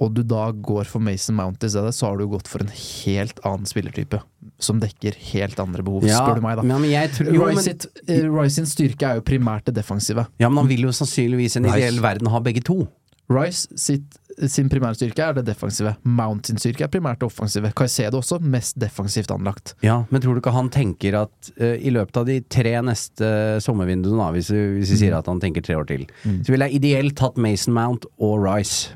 og 0.00 0.14
du 0.16 0.22
da 0.24 0.48
går 0.54 0.88
for 0.88 1.02
Mason 1.04 1.36
Mount 1.36 1.64
i 1.64 1.70
stedet, 1.72 1.92
så 1.96 2.08
har 2.08 2.20
du 2.20 2.30
gått 2.30 2.48
for 2.48 2.64
en 2.64 2.72
helt 2.72 3.40
annen 3.44 3.68
spillertype. 3.68 4.22
Som 4.60 4.78
dekker 4.82 5.14
helt 5.32 5.58
andre 5.62 5.82
behov, 5.82 6.04
spør 6.04 6.36
du 6.36 6.44
meg, 6.44 6.56
da. 6.60 6.62
Ja, 6.68 6.78
men 6.78 6.90
jeg 6.92 7.10
tror, 7.16 7.32
jo, 7.32 7.42
Roy, 7.46 7.54
sitt, 7.64 7.86
uh, 8.08 8.24
Roy, 8.28 8.48
sin 8.52 8.66
styrke 8.68 9.08
er 9.08 9.20
jo 9.20 9.22
primært 9.24 9.64
det 9.70 9.74
defensive. 9.80 10.26
ja, 10.38 10.48
men 10.48 10.58
han 10.64 10.68
vil 10.68 10.82
jo 10.88 10.92
sannsynligvis 10.92 11.56
i 11.56 11.62
en 11.62 11.70
ideell 11.72 12.00
verden 12.04 12.28
ha 12.28 12.40
begge 12.44 12.60
to. 12.68 12.82
Rice 13.30 13.68
sitt, 13.78 14.16
sin 14.50 14.68
primærstyrke 14.68 15.22
er 15.22 15.34
det 15.36 15.44
defensive. 15.46 15.92
Mount 16.02 16.48
sin 16.50 16.58
styrke 16.58 16.82
er 16.82 16.90
primært 16.90 17.20
det 17.20 17.28
offensive. 17.28 17.70
Caicedo 17.78 18.18
også 18.18 18.40
mest 18.42 18.74
defensivt 18.82 19.30
anlagt. 19.30 19.74
Ja, 19.86 20.00
men 20.10 20.20
tror 20.20 20.34
du 20.34 20.40
ikke 20.42 20.50
han 20.56 20.68
tenker 20.74 21.14
at 21.22 21.50
uh, 21.60 21.76
i 21.78 21.92
løpet 21.94 22.16
av 22.18 22.26
de 22.26 22.40
tre 22.50 22.72
neste 22.82 23.30
sommervinduene, 23.62 24.26
hvis, 24.34 24.50
vi- 24.50 24.98
sier 24.98 25.14
at 25.16 25.26
han 25.30 25.38
tenker 25.40 25.62
tre 25.62 25.76
år 25.78 25.86
til, 25.86 26.06
så 26.42 26.50
ville 26.50 26.66
jeg 26.68 26.80
ideelt 26.82 27.16
tatt 27.22 27.38
Mason 27.38 27.72
Mount 27.76 28.04
og 28.18 28.42
Rice. 28.42 28.90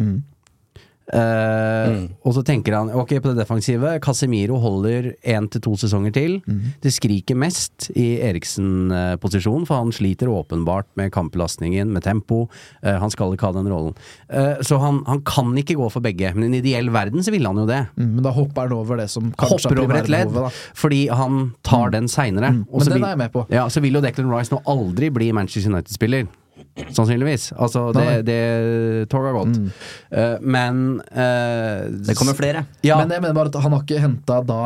Eh, 1.13 2.09
Og 2.25 2.33
så 2.33 2.43
tenker 2.47 2.73
han 2.79 2.89
ok 2.97 3.19
på 3.21 3.33
det 3.33 3.37
defensive. 3.43 3.99
Casemiro 4.05 4.57
holder 4.63 5.11
én 5.21 5.49
til 5.53 5.61
to 5.65 5.75
sesonger 5.77 6.15
til. 6.17 6.39
Det 6.83 6.93
skriker 6.95 7.37
mest 7.37 7.91
i 7.95 8.21
Eriksen-posisjon, 8.25 9.67
for 9.69 9.83
han 9.83 9.93
sliter 9.93 10.31
åpenbart 10.33 10.89
med 10.97 11.13
kampbelastningen, 11.13 11.93
med 11.93 12.05
tempo. 12.07 12.45
Uh, 12.85 12.97
han 13.03 13.13
skal 13.13 13.35
ikke 13.35 13.51
ha 13.51 13.57
den 13.59 13.69
rollen. 13.71 13.95
Uh, 14.33 14.57
så 14.65 14.79
han, 14.81 15.03
han 15.09 15.21
kan 15.29 15.53
ikke 15.61 15.77
gå 15.79 15.91
for 15.93 16.05
begge, 16.05 16.33
men 16.35 16.47
i 16.47 16.51
en 16.53 16.59
ideell 16.63 16.89
verden 16.95 17.25
så 17.25 17.35
ville 17.35 17.49
han 17.51 17.61
jo 17.61 17.67
det. 17.69 17.83
Mm, 17.99 18.15
Men 18.17 18.23
da 18.29 18.33
hopper 18.35 18.69
han 18.69 18.77
over 18.77 19.03
det 19.03 19.11
som 19.13 19.33
kanskje 19.33 19.69
Hopper 19.69 19.77
er 19.81 19.85
over 19.85 20.01
et 20.01 20.13
ledd, 20.13 20.39
fordi 20.75 21.03
han 21.13 21.53
tar 21.67 21.93
den 21.95 22.09
seinere. 22.09 22.55
Mm, 22.55 22.65
men 22.71 22.89
den 22.95 23.05
er 23.05 23.15
jeg 23.15 23.23
med 23.27 23.35
på. 23.35 23.45
Ja, 23.53 23.69
så 23.69 23.83
vil 23.85 23.99
jo 23.99 24.03
Declan 24.05 24.33
Rice 24.33 24.55
nå 24.55 24.63
aldri 24.71 25.11
bli 25.15 25.31
Manchester 25.37 25.73
United-spiller. 25.73 26.27
Sannsynligvis. 26.95 27.53
Altså, 27.55 27.93
det, 27.95 28.25
det 28.27 28.39
toget 29.13 29.31
har 29.31 29.37
gått. 29.39 29.59
Eh, 30.11 30.33
men 30.43 30.81
uh, 31.13 31.85
Det 32.07 32.17
kommer 32.19 32.35
flere. 32.35 32.65
Ja, 32.83 32.97
Men 32.99 33.15
jeg 33.15 33.23
mener 33.23 33.37
bare 33.37 33.53
at 33.53 33.59
han 33.63 33.77
har 33.77 33.85
ikke 33.85 34.01
henta 34.03 34.41
da 34.47 34.59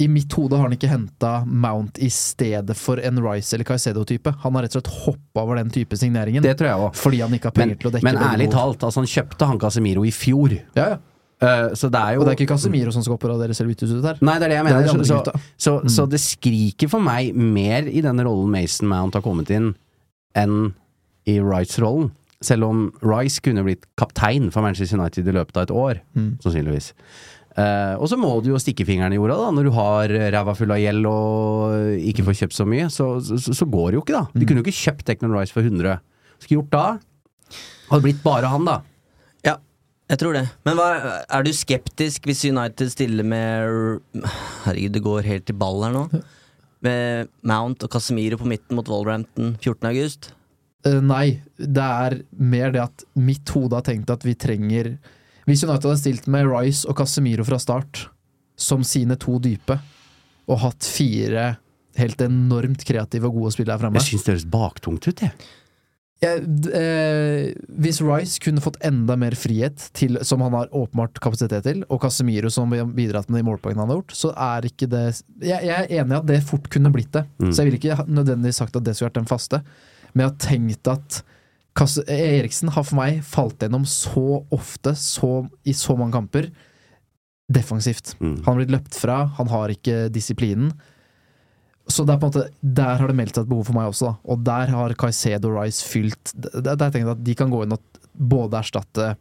I 0.00 0.08
mitt 0.08 0.32
hode 0.32 0.56
har 0.56 0.64
han 0.66 0.74
ikke 0.74 0.88
henta 0.90 1.30
Mount 1.46 2.00
i 2.02 2.08
stedet 2.10 2.74
for 2.78 2.98
en 3.04 3.20
Rice 3.22 3.54
eller 3.54 3.68
Caicedo-type. 3.68 4.32
Han 4.42 4.56
har 4.56 4.64
rett 4.66 4.74
og 4.74 4.80
slett 4.80 4.90
hoppa 5.04 5.44
over 5.44 5.60
den 5.60 5.70
type 5.70 5.96
signeringen. 6.00 6.42
det 6.42 6.56
tror 6.58 6.70
jeg 6.70 6.86
også. 6.88 7.02
fordi 7.04 7.20
han 7.20 7.36
ikke 7.36 7.50
har 7.52 7.56
penger 7.58 7.76
til 7.82 7.90
å 7.90 7.94
dekke 7.98 8.08
men 8.08 8.16
ærlig 8.16 8.48
behov. 8.48 8.56
talt, 8.74 8.86
altså, 8.88 9.04
han 9.04 9.10
kjøpte 9.12 9.48
han 9.52 9.60
Casemiro 9.60 10.04
i 10.08 10.10
fjor. 10.14 10.56
Ja, 10.78 10.88
ja. 10.94 10.98
Eh, 11.40 11.74
så 11.76 11.88
det 11.92 12.00
er 12.00 12.16
jo 12.16 12.20
Og 12.20 12.26
det 12.26 12.32
er 12.32 12.40
ikke 12.40 12.50
Casemiro 12.54 12.90
som 12.92 13.04
skal 13.04 13.14
oppgradere 13.16 13.54
Servitus 13.56 13.92
ut 13.92 14.04
her. 14.04 14.18
Nei, 14.24 14.34
det 14.40 14.48
er 14.48 14.52
det 14.52 14.56
jeg 14.58 14.64
Det 14.64 14.72
er 14.72 14.80
mener. 14.80 14.88
de 14.88 14.96
andre 14.96 15.06
så, 15.08 15.44
så, 15.56 15.76
så 15.88 16.08
det 16.10 16.20
skriker 16.20 16.88
for 16.92 17.00
meg 17.00 17.36
mer 17.36 17.86
i 17.88 18.02
denne 18.04 18.24
rollen 18.26 18.50
Mason 18.52 18.88
Mount 18.90 19.16
har 19.16 19.24
kommet 19.24 19.48
inn, 19.56 19.70
enn 20.36 20.72
i 21.30 21.38
Rice-rollen. 21.44 22.10
Selv 22.44 22.66
om 22.70 22.86
Rice 23.04 23.42
kunne 23.44 23.64
blitt 23.66 23.84
kaptein 24.00 24.48
for 24.52 24.64
Manchester 24.64 24.98
United 24.98 25.28
i 25.28 25.34
løpet 25.36 25.58
av 25.58 25.66
et 25.66 25.74
år, 25.76 26.00
sannsynligvis. 26.40 26.94
Uh, 27.50 27.98
og 27.98 28.06
så 28.08 28.16
må 28.16 28.30
du 28.40 28.52
jo 28.52 28.60
stikke 28.62 28.84
fingeren 28.86 29.10
i 29.12 29.18
jorda 29.18 29.34
da 29.40 29.48
når 29.52 29.66
du 29.66 29.70
har 29.74 30.12
ræva 30.32 30.52
full 30.54 30.70
av 30.70 30.78
gjeld 30.78 31.08
og 31.10 31.96
ikke 31.98 32.22
får 32.28 32.36
kjøpt 32.44 32.56
så 32.56 32.66
mye. 32.68 32.86
Så, 32.94 33.08
så, 33.26 33.40
så 33.56 33.66
går 33.68 33.90
det 33.90 33.98
jo 33.98 34.04
ikke, 34.04 34.20
da. 34.20 34.22
De 34.38 34.46
kunne 34.46 34.62
jo 34.62 34.66
ikke 34.68 34.78
kjøpt 34.78 35.08
Declan 35.10 35.34
Rice 35.34 35.52
for 35.52 35.66
100. 35.66 35.98
Skulle 36.40 36.60
gjort 36.60 36.72
da? 36.72 36.84
Hadde 37.90 38.06
blitt 38.06 38.22
bare 38.24 38.50
han, 38.52 38.68
da. 38.68 38.78
Ja, 39.46 39.56
jeg 40.12 40.22
tror 40.22 40.38
det. 40.38 40.44
Men 40.68 40.78
hva, 40.78 40.88
er 41.26 41.46
du 41.46 41.52
skeptisk 41.56 42.28
hvis 42.30 42.46
United 42.48 42.92
stiller 42.94 43.26
med 43.26 44.00
Herregud, 44.64 44.94
det 44.94 45.04
går 45.04 45.28
helt 45.28 45.50
i 45.50 45.58
ball 45.60 45.84
her 45.86 45.96
nå. 45.96 46.04
Med 46.86 47.32
Mount 47.44 47.84
og 47.84 47.92
Casemiro 47.92 48.38
på 48.40 48.48
midten 48.48 48.78
mot 48.78 48.88
Wolverhampton 48.88 49.56
14.8. 49.58 50.32
Eh, 50.86 51.00
nei, 51.04 51.40
det 51.56 51.86
er 51.86 52.20
mer 52.40 52.72
det 52.72 52.84
at 52.86 53.04
mitt 53.20 53.48
hode 53.52 53.76
har 53.76 53.84
tenkt 53.84 54.10
at 54.12 54.24
vi 54.24 54.32
trenger 54.38 54.94
Hvis 55.44 55.64
United 55.66 55.90
hadde 55.90 56.00
stilt 56.00 56.28
med 56.30 56.48
Rice 56.48 56.88
og 56.88 56.96
Casemiro 57.00 57.44
fra 57.44 57.58
start 57.60 58.06
som 58.60 58.84
sine 58.84 59.16
to 59.20 59.38
dype, 59.40 59.78
og 60.50 60.60
hatt 60.60 60.84
fire 60.84 61.54
helt 61.98 62.20
enormt 62.22 62.84
kreative 62.86 63.28
og 63.28 63.38
gode 63.38 63.54
spillere 63.54 63.80
fremme 63.80 64.00
Jeg 64.00 64.12
syns 64.12 64.26
det 64.26 64.34
høres 64.34 64.50
baktungt 64.52 65.08
ut, 65.08 65.24
jeg. 65.24 65.32
Ja, 66.20 66.34
eh, 66.36 67.54
Hvis 67.80 68.02
Rice 68.04 68.40
kunne 68.44 68.60
fått 68.60 68.76
enda 68.84 69.16
mer 69.16 69.32
frihet, 69.38 69.86
til, 69.96 70.18
som 70.26 70.42
han 70.44 70.52
har 70.52 70.68
åpenbart 70.76 71.16
kapasitet 71.24 71.64
til, 71.64 71.80
og 71.88 72.02
Casemiro 72.04 72.50
som 72.52 72.72
har 72.76 72.88
bidratt 72.92 73.30
med 73.32 73.40
de 73.40 73.46
målpoengene 73.48 73.86
han 73.86 73.92
har 73.94 74.02
gjort, 74.02 74.16
så 74.16 74.32
er 74.36 74.68
ikke 74.68 74.90
det 74.92 75.06
Jeg, 75.40 75.64
jeg 75.64 75.76
er 75.76 76.02
enig 76.02 76.12
i 76.12 76.18
at 76.20 76.28
det 76.28 76.42
fort 76.44 76.68
kunne 76.72 76.92
blitt 76.92 77.12
det. 77.16 77.24
Mm. 77.40 77.48
Så 77.48 77.62
jeg 77.62 77.70
vil 77.70 77.80
ikke 77.80 78.04
nødvendigvis 78.04 78.60
sagt 78.60 78.76
at 78.76 78.84
det 78.84 78.96
skulle 78.96 79.08
vært 79.08 79.22
den 79.22 79.32
faste, 79.32 79.62
men 80.12 80.24
jeg 80.24 80.30
har 80.30 80.40
tenkt 80.46 80.90
at 80.92 81.20
Eriksen 82.10 82.68
har 82.74 82.84
for 82.84 82.98
meg 82.98 83.20
falt 83.24 83.62
gjennom 83.62 83.86
så 83.88 84.42
ofte, 84.52 84.92
så, 84.98 85.30
i 85.64 85.72
så 85.72 85.94
mange 85.96 86.12
kamper, 86.18 86.50
defensivt. 87.50 88.14
Mm. 88.20 88.34
Han 88.44 88.48
har 88.52 88.58
blitt 88.60 88.74
løpt 88.74 88.98
fra, 89.00 89.20
han 89.38 89.48
har 89.50 89.72
ikke 89.72 90.08
disiplinen. 90.12 90.72
Så 91.90 92.04
det 92.06 92.14
er 92.14 92.20
på 92.22 92.28
en 92.28 92.34
måte, 92.34 92.50
der 92.62 93.00
har 93.00 93.10
det 93.10 93.16
meldt 93.18 93.34
seg 93.38 93.46
et 93.46 93.50
behov 93.50 93.64
for 93.66 93.78
meg 93.78 93.88
også, 93.90 94.10
da. 94.10 94.30
Og 94.30 94.44
der 94.46 94.70
har 94.74 94.94
Caicedo 95.00 95.50
og 95.50 95.56
Rice 95.58 95.86
fylt 95.88 96.34
Der, 96.36 96.76
tenker 96.76 97.00
jeg 97.00 97.08
at 97.16 97.24
de 97.26 97.34
kan 97.38 97.50
gå 97.50 97.64
inn 97.64 97.74
og 97.74 97.82
både 98.14 98.60
erstatte 98.60 99.14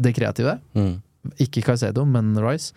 det 0.00 0.14
kreative, 0.16 0.56
Mm. 0.74 0.96
ikke 1.44 1.62
Caicedo, 1.62 2.06
men 2.08 2.32
Rice. 2.40 2.72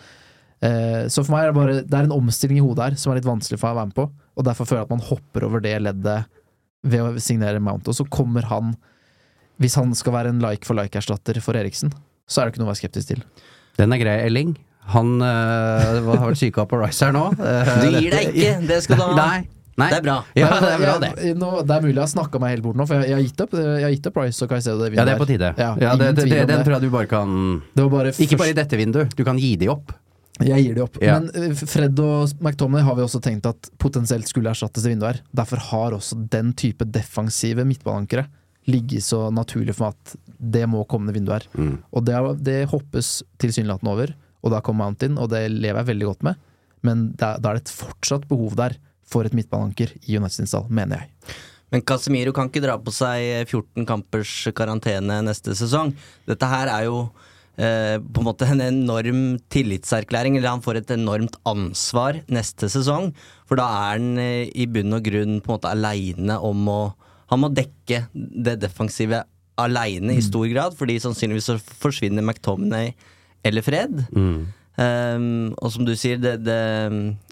Eh, 0.61 1.07
så 1.07 1.23
for 1.23 1.31
meg 1.33 1.45
er 1.45 1.51
det 1.51 1.55
bare 1.55 1.73
Det 1.87 1.93
er 1.97 2.03
en 2.09 2.17
omstilling 2.19 2.59
i 2.59 2.63
hodet 2.63 2.83
her 2.83 2.95
som 2.99 3.11
er 3.13 3.21
litt 3.21 3.27
vanskelig 3.29 3.57
for 3.59 3.69
meg 3.69 3.77
å 3.77 3.79
være 3.79 3.91
med 3.93 3.95
på, 3.97 4.05
og 4.37 4.45
derfor 4.45 4.67
føler 4.67 4.81
jeg 4.83 4.89
at 4.89 4.95
man 4.97 5.07
hopper 5.07 5.45
over 5.47 5.63
det 5.63 5.73
leddet 5.81 6.25
ved 6.83 7.03
å 7.03 7.13
signere 7.23 7.61
Mount. 7.63 7.87
Og 7.87 7.97
så 7.97 8.05
kommer 8.11 8.45
han 8.51 8.75
Hvis 9.61 9.77
han 9.77 9.93
skal 9.95 10.15
være 10.15 10.33
en 10.33 10.41
like 10.41 10.65
for 10.65 10.75
like-erstatter 10.75 11.37
for 11.43 11.55
Eriksen, 11.55 11.93
så 12.27 12.41
er 12.41 12.47
det 12.47 12.53
ikke 12.53 12.63
noe 12.63 12.71
å 12.71 12.73
være 12.73 12.81
skeptisk 12.81 13.11
til. 13.13 13.19
Den 13.77 13.93
er 13.93 14.01
grei, 14.01 14.15
Elling. 14.25 14.55
Han 14.91 15.21
øh, 15.21 15.99
har 16.09 16.25
vært 16.25 16.41
syka 16.41 16.65
på 16.67 16.79
Rice 16.81 17.05
her 17.05 17.13
nå. 17.15 17.27
Eh, 17.37 17.73
Du 17.85 17.99
gir 17.99 18.15
deg 18.15 18.31
ikke! 18.33 18.55
Det 18.67 18.79
skal 18.83 18.99
du 18.99 19.05
ha. 19.05 19.13
Nei. 19.21 19.43
Nei. 19.79 19.87
Det 19.89 19.97
er 20.01 20.05
bra. 20.05 20.15
Ja, 20.37 20.49
det 20.61 20.69
er 20.69 20.81
bra, 20.83 20.95
det. 21.01 21.11
jeg, 21.25 21.37
nå, 21.41 21.47
det 21.65 21.73
er 21.73 21.85
mulig 21.85 21.95
jeg 21.95 22.03
har 22.03 22.11
snakka 22.11 22.41
meg 22.41 22.51
helt 22.53 22.65
bort 22.65 22.77
nå, 22.77 22.85
for 22.89 22.99
jeg, 23.01 23.09
jeg, 23.09 23.15
har 23.17 23.23
gitt 23.25 23.39
opp, 23.41 23.55
jeg 23.57 23.85
har 23.85 23.93
gitt 23.95 24.09
opp 24.09 24.19
Rice 24.21 24.45
og 24.45 24.51
Caicedo. 24.51 24.75
Det 24.83 24.91
Ja, 24.99 25.05
det 25.07 25.15
er 25.15 25.21
på 25.21 25.29
tide. 25.29 25.49
Ja, 25.57 25.69
Ja, 25.81 25.95
det, 25.97 26.11
det, 26.19 26.27
det, 26.29 26.43
den 26.51 26.61
tror 26.65 26.75
jeg 26.75 26.85
du 26.85 26.93
bare 26.93 27.09
kan 27.09 27.33
Det 27.73 27.85
var 27.87 27.89
bare 27.95 28.11
Ikke 28.21 28.37
bare 28.37 28.53
i 28.53 28.57
dette 28.59 28.77
vinduet, 28.77 29.15
du 29.17 29.23
kan 29.25 29.39
gi 29.41 29.55
de 29.57 29.71
opp. 29.73 29.95
Jeg 30.41 30.63
gir 30.65 30.75
de 30.79 30.81
opp. 30.81 30.95
Ja. 31.03 31.19
Men 31.21 31.29
eh, 31.37 31.53
Fred 31.53 31.99
og 32.01 32.31
McTominay 32.41 32.81
har 32.87 32.95
vi 32.97 33.03
også 33.05 33.19
tenkt 33.21 33.45
at 33.45 33.67
potensielt 33.81 34.25
skulle 34.31 34.49
erstattes 34.49 34.85
i 34.87 34.89
vinduet 34.93 35.19
her. 35.19 35.21
Derfor 35.43 35.61
har 35.69 35.93
også 35.99 36.17
den 36.33 36.53
type 36.57 36.87
defensive 36.89 37.65
midtballankere 37.69 38.25
ligget 38.71 39.03
så 39.03 39.27
naturlig 39.35 39.75
for 39.75 39.91
meg 39.91 39.97
at 39.99 40.15
det 40.55 40.63
må 40.71 40.81
komme 40.89 41.11
i 41.11 41.17
vinduet 41.19 41.43
her. 41.43 41.61
Mm. 41.61 41.75
Og 41.93 42.05
det, 42.07 42.15
er- 42.17 42.39
det 42.49 42.57
hoppes 42.71 43.11
tilsynelatende 43.43 43.91
over, 43.93 44.13
og 44.43 44.51
da 44.55 44.61
kommer 44.65 44.87
Mount 44.87 45.03
inn, 45.05 45.19
og 45.21 45.29
det 45.31 45.45
lever 45.51 45.81
jeg 45.83 45.89
veldig 45.93 46.07
godt 46.09 46.23
med. 46.31 46.39
Men 46.83 47.03
da 47.19 47.35
da 47.39 47.51
er 47.53 47.59
det 47.59 47.67
et 47.67 47.75
fortsatt 47.77 48.25
behov 48.27 48.55
der 48.59 48.75
for 49.07 49.27
et 49.27 49.35
midtballanker 49.37 49.91
i 50.07 50.17
United 50.17 50.49
stall, 50.49 50.65
mener 50.73 51.03
jeg. 51.03 51.35
Men 51.73 51.81
Casemiro 51.87 52.33
kan 52.35 52.49
ikke 52.49 52.61
dra 52.63 52.75
på 52.81 52.91
seg 52.93 53.45
14 53.49 53.85
kampers 53.89 54.33
karantene 54.55 55.21
neste 55.25 55.55
sesong. 55.57 55.93
Dette 56.29 56.49
her 56.49 56.69
er 56.73 56.87
jo 56.89 56.97
eh, 57.57 57.97
på 57.99 58.21
en 58.21 58.27
måte 58.27 58.47
en 58.49 58.63
enorm 58.63 59.23
tillitserklæring, 59.53 60.37
eller 60.37 60.55
han 60.55 60.63
får 60.65 60.81
et 60.81 60.95
enormt 60.95 61.37
ansvar 61.49 62.21
neste 62.31 62.69
sesong. 62.71 63.11
For 63.49 63.59
da 63.59 63.67
er 63.67 63.97
han 63.97 64.17
eh, 64.21 64.49
i 64.53 64.67
bunn 64.69 64.95
og 64.95 65.05
grunn 65.05 65.39
på 65.39 65.51
en 65.51 65.57
måte 65.57 65.73
aleine 65.73 66.39
om 66.41 66.67
å 66.69 66.81
Han 67.33 67.39
må 67.39 67.47
dekke 67.49 68.03
det 68.13 68.59
defensive 68.61 69.23
aleine 69.57 70.13
i 70.13 70.21
stor 70.21 70.45
grad, 70.51 70.75
fordi 70.77 70.99
sannsynligvis 71.01 71.47
så 71.49 71.55
forsvinner 71.57 72.21
McTominay 72.21 72.91
eller 73.47 73.65
Fred. 73.65 74.03
Mm. 74.13 74.51
Um, 74.73 75.53
og 75.61 75.71
som 75.73 75.85
du 75.85 75.93
sier, 75.97 76.17
det, 76.17 76.39
det, 76.47 76.57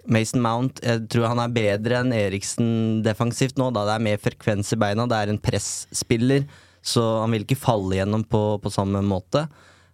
Mason 0.05 0.43
Mount 0.43 0.77
Jeg 0.85 1.07
tror 1.09 1.31
han 1.31 1.39
er 1.41 1.53
bedre 1.55 1.95
enn 1.97 2.11
Eriksen 2.13 3.01
defensivt 3.01 3.57
nå, 3.57 3.71
da 3.73 3.81
det 3.87 3.95
er 3.95 4.03
mer 4.11 4.21
frekvens 4.21 4.73
i 4.75 4.79
beina. 4.81 5.07
Det 5.09 5.17
er 5.17 5.33
en 5.33 5.41
presspiller, 5.41 6.45
så 6.81 7.05
han 7.23 7.33
vil 7.33 7.47
ikke 7.47 7.61
falle 7.61 7.97
gjennom 7.97 8.25
på, 8.29 8.43
på 8.61 8.73
samme 8.73 9.01
måte. 9.05 9.47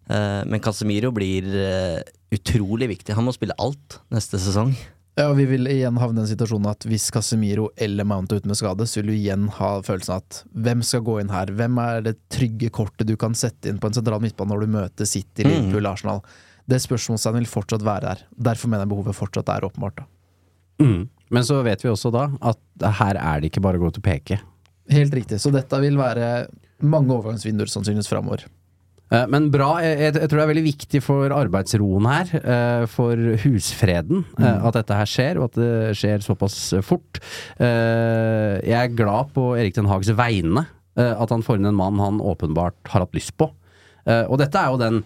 Uh, 0.08 0.44
men 0.48 0.62
Casemiro 0.64 1.12
blir 1.12 1.48
uh, 1.52 2.00
utrolig 2.32 2.88
viktig. 2.94 3.16
Han 3.18 3.28
må 3.28 3.34
spille 3.36 3.56
alt 3.60 4.00
neste 4.14 4.40
sesong. 4.40 4.72
Ja, 5.18 5.32
Vi 5.34 5.48
vil 5.50 5.66
igjen 5.72 5.98
havne 5.98 6.20
i 6.20 6.24
den 6.24 6.30
situasjonen 6.30 6.70
at 6.70 6.86
hvis 6.86 7.08
Casemiro 7.12 7.72
eller 7.82 8.06
Mount 8.06 8.32
er 8.32 8.38
ute 8.38 8.50
med 8.52 8.60
skade, 8.60 8.86
så 8.86 9.00
vil 9.00 9.08
du 9.10 9.16
igjen 9.16 9.48
ha 9.58 9.70
følelsen 9.82 10.14
av 10.14 10.22
at 10.22 10.44
hvem 10.54 10.84
skal 10.86 11.02
gå 11.08 11.16
inn 11.24 11.32
her? 11.34 11.50
Hvem 11.58 11.80
er 11.82 12.04
det 12.06 12.14
trygge 12.30 12.70
kortet 12.70 13.10
du 13.10 13.16
kan 13.18 13.34
sette 13.34 13.72
inn 13.72 13.80
på 13.82 13.90
en 13.90 13.98
sentral 13.98 14.22
midtbane 14.22 14.54
når 14.54 14.62
du 14.68 14.76
møter 14.76 15.10
City, 15.10 15.42
Mm. 15.42 15.50
Liverpool, 15.50 15.90
Arsenal? 15.90 16.22
Det 16.70 16.78
spørsmålstegnet 16.84 17.42
vil 17.42 17.50
fortsatt 17.50 17.82
være 17.88 18.06
der. 18.12 18.22
Derfor 18.52 18.70
mener 18.70 18.86
jeg 18.86 18.92
behovet 18.94 19.18
fortsatt 19.18 19.50
er 19.50 19.66
åpenbart. 19.66 20.04
da. 20.04 20.06
Mm. 20.86 21.10
Men 21.34 21.44
så 21.44 21.64
vet 21.66 21.82
vi 21.84 21.90
også 21.90 22.12
da 22.14 22.28
at 22.54 22.88
her 23.02 23.18
er 23.18 23.42
det 23.42 23.50
ikke 23.50 23.64
bare 23.66 23.80
å 23.82 23.86
gå 23.88 23.92
til 23.96 24.04
å 24.04 24.08
peke. 24.08 24.38
Helt 24.94 25.14
riktig. 25.18 25.42
Så 25.42 25.50
dette 25.52 25.82
vil 25.82 25.98
være 25.98 26.48
mange 26.86 27.10
overgangsvinduer 27.16 27.72
sannsynligvis 27.72 28.12
framover. 28.12 28.46
Eh, 29.08 29.26
Men 29.32 29.50
bra. 29.54 29.78
Jeg, 29.84 30.00
jeg, 30.04 30.30
tror 30.30 30.42
det 30.42 30.46
er 30.46 30.52
veldig 30.52 30.66
viktig 30.68 31.02
for 31.04 31.36
arbeidsroen 31.36 32.10
her, 32.12 32.32
eh, 32.38 32.86
for 32.92 33.28
husfreden, 33.44 34.26
eh, 34.40 34.66
at 34.68 34.80
dette 34.80 34.98
her 35.00 35.12
skjer, 35.12 35.40
og 35.40 35.50
at 35.50 35.60
det 35.60 35.98
skjer 36.00 36.26
såpass 36.26 36.58
fort. 36.86 37.22
Jeg 37.58 38.78
er 38.78 38.98
glad 38.98 39.34
på 39.36 39.54
Erik 39.58 39.78
Den 39.78 39.90
Hags 39.90 40.12
vegne, 40.18 40.68
at 40.98 41.30
han 41.30 41.44
får 41.46 41.60
inn 41.60 41.70
en 41.70 41.78
mann 41.78 42.00
han 42.02 42.18
åpenbart 42.26 42.90
har 42.90 43.04
hatt 43.06 43.14
lyst 43.14 43.36
på. 43.38 43.52
Og 44.08 44.38
dette 44.42 44.58
er 44.58 44.72
jo 44.74 44.80
den 44.82 45.04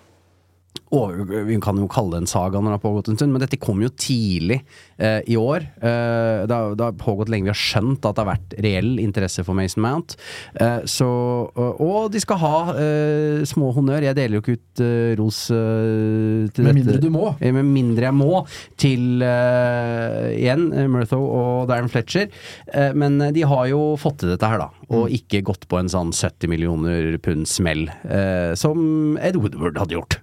over, 0.92 1.44
Vi 1.48 1.56
kan 1.64 1.78
jo 1.80 1.88
kalle 1.92 2.12
det 2.16 2.22
en 2.24 2.28
saga 2.30 2.60
når 2.60 2.74
det 2.74 2.78
har 2.78 2.84
pågått 2.84 3.10
en 3.12 3.18
stund, 3.18 3.32
men 3.34 3.42
dette 3.44 3.58
kom 3.62 3.80
jo 3.84 3.90
tidlig 3.90 4.58
eh, 5.00 5.22
i 5.32 5.38
år. 5.40 5.64
Eh, 5.82 6.46
det, 6.48 6.52
har, 6.56 6.76
det 6.76 6.84
har 6.88 6.98
pågått 7.00 7.30
lenge. 7.32 7.48
Vi 7.48 7.54
har 7.54 7.60
skjønt 7.62 8.06
at 8.06 8.16
det 8.18 8.24
har 8.26 8.30
vært 8.34 8.56
reell 8.66 9.00
interesse 9.00 9.46
for 9.48 9.56
Mason 9.58 9.84
Mount. 9.86 10.18
Eh, 10.60 10.82
så, 10.90 11.08
og, 11.56 11.80
og 11.82 12.12
de 12.14 12.20
skal 12.24 12.42
ha 12.44 12.54
eh, 12.76 13.42
små 13.48 13.72
honnør. 13.78 14.04
Jeg 14.10 14.18
deler 14.20 14.38
jo 14.40 14.44
ikke 14.44 14.58
ut 14.60 14.84
eh, 14.84 15.14
ros 15.20 15.42
eh, 15.56 16.50
til 16.52 16.68
Med 16.68 16.76
dette. 16.76 16.78
mindre 16.82 17.00
du 17.04 17.10
må. 17.14 17.26
Med 17.42 17.72
mindre 17.72 18.10
jeg 18.10 18.18
må, 18.20 18.44
til 18.82 19.22
igjen 19.22 20.68
Murtho 20.92 21.20
og 21.24 21.70
Darren 21.72 21.90
Fletcher. 21.92 22.28
Eh, 22.74 22.92
men 22.98 23.20
de 23.36 23.46
har 23.48 23.68
jo 23.72 23.82
fått 24.02 24.22
til 24.24 24.34
dette 24.34 24.48
her, 24.50 24.62
da. 24.66 24.70
Og 24.92 25.08
Mm. 25.08 25.14
ikke 25.18 25.40
gått 25.48 25.68
på 25.72 25.80
en 25.80 25.88
sånn 25.90 26.12
70 26.14 26.50
millioner 26.52 27.18
pund 27.24 27.48
smell, 27.48 27.88
som 28.60 29.18
Ed 29.24 29.38
Woodward 29.40 29.78
hadde 29.80 29.96
gjort. 29.96 30.18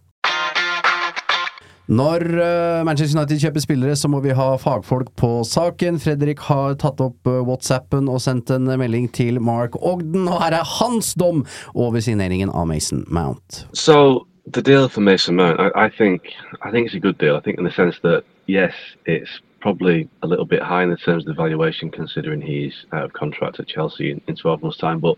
Når 1.88 2.20
eh, 2.36 2.84
Manchester 2.84 3.16
United 3.16 3.40
kjøper 3.40 3.62
spillere, 3.64 3.96
så 3.96 4.10
må 4.12 4.20
vi 4.20 4.34
ha 4.36 4.48
fagfolk 4.60 5.08
på 5.16 5.30
saken. 5.48 5.96
Fredrik 6.02 6.42
har 6.50 6.76
tatt 6.82 7.00
opp 7.00 7.28
eh, 7.28 7.40
WhatsAppen 7.48 8.10
og 8.12 8.20
sendt 8.20 8.52
en 8.52 8.68
melding 8.68 9.08
til 9.16 9.40
Mark 9.40 9.78
Ogden, 9.80 10.28
og 10.28 10.42
her 10.42 10.58
er 10.58 10.68
hans 10.78 11.14
dom 11.16 11.46
over 11.72 12.04
signeringen 12.04 12.52
av 12.52 12.68
Mason 12.68 13.06
Mount. 13.08 13.64
So 13.72 14.26
the 14.52 14.60
deal 14.60 14.88
for 14.88 15.00
Mason 15.00 15.36
Mount, 15.36 15.60
I, 15.60 15.86
I 15.86 15.88
think, 15.88 16.28
I 16.62 16.70
think 16.70 16.86
it's 16.86 16.94
a 16.94 17.00
good 17.00 17.16
deal. 17.16 17.36
I 17.36 17.40
think 17.40 17.58
in 17.58 17.64
the 17.64 17.72
sense 17.72 17.96
that 18.02 18.24
yes, 18.46 18.74
it's 19.06 19.40
probably 19.60 20.08
a 20.22 20.26
little 20.26 20.44
bit 20.44 20.62
high 20.62 20.82
in 20.82 20.90
the 20.90 20.96
terms 20.96 21.24
of 21.24 21.34
the 21.34 21.42
valuation, 21.42 21.90
considering 21.90 22.42
he's 22.42 22.84
out 22.92 23.04
of 23.04 23.12
contract 23.14 23.60
at 23.60 23.66
Chelsea 23.66 24.10
in, 24.10 24.20
in 24.28 24.36
12 24.36 24.62
months' 24.62 24.78
time. 24.78 25.00
But 25.00 25.16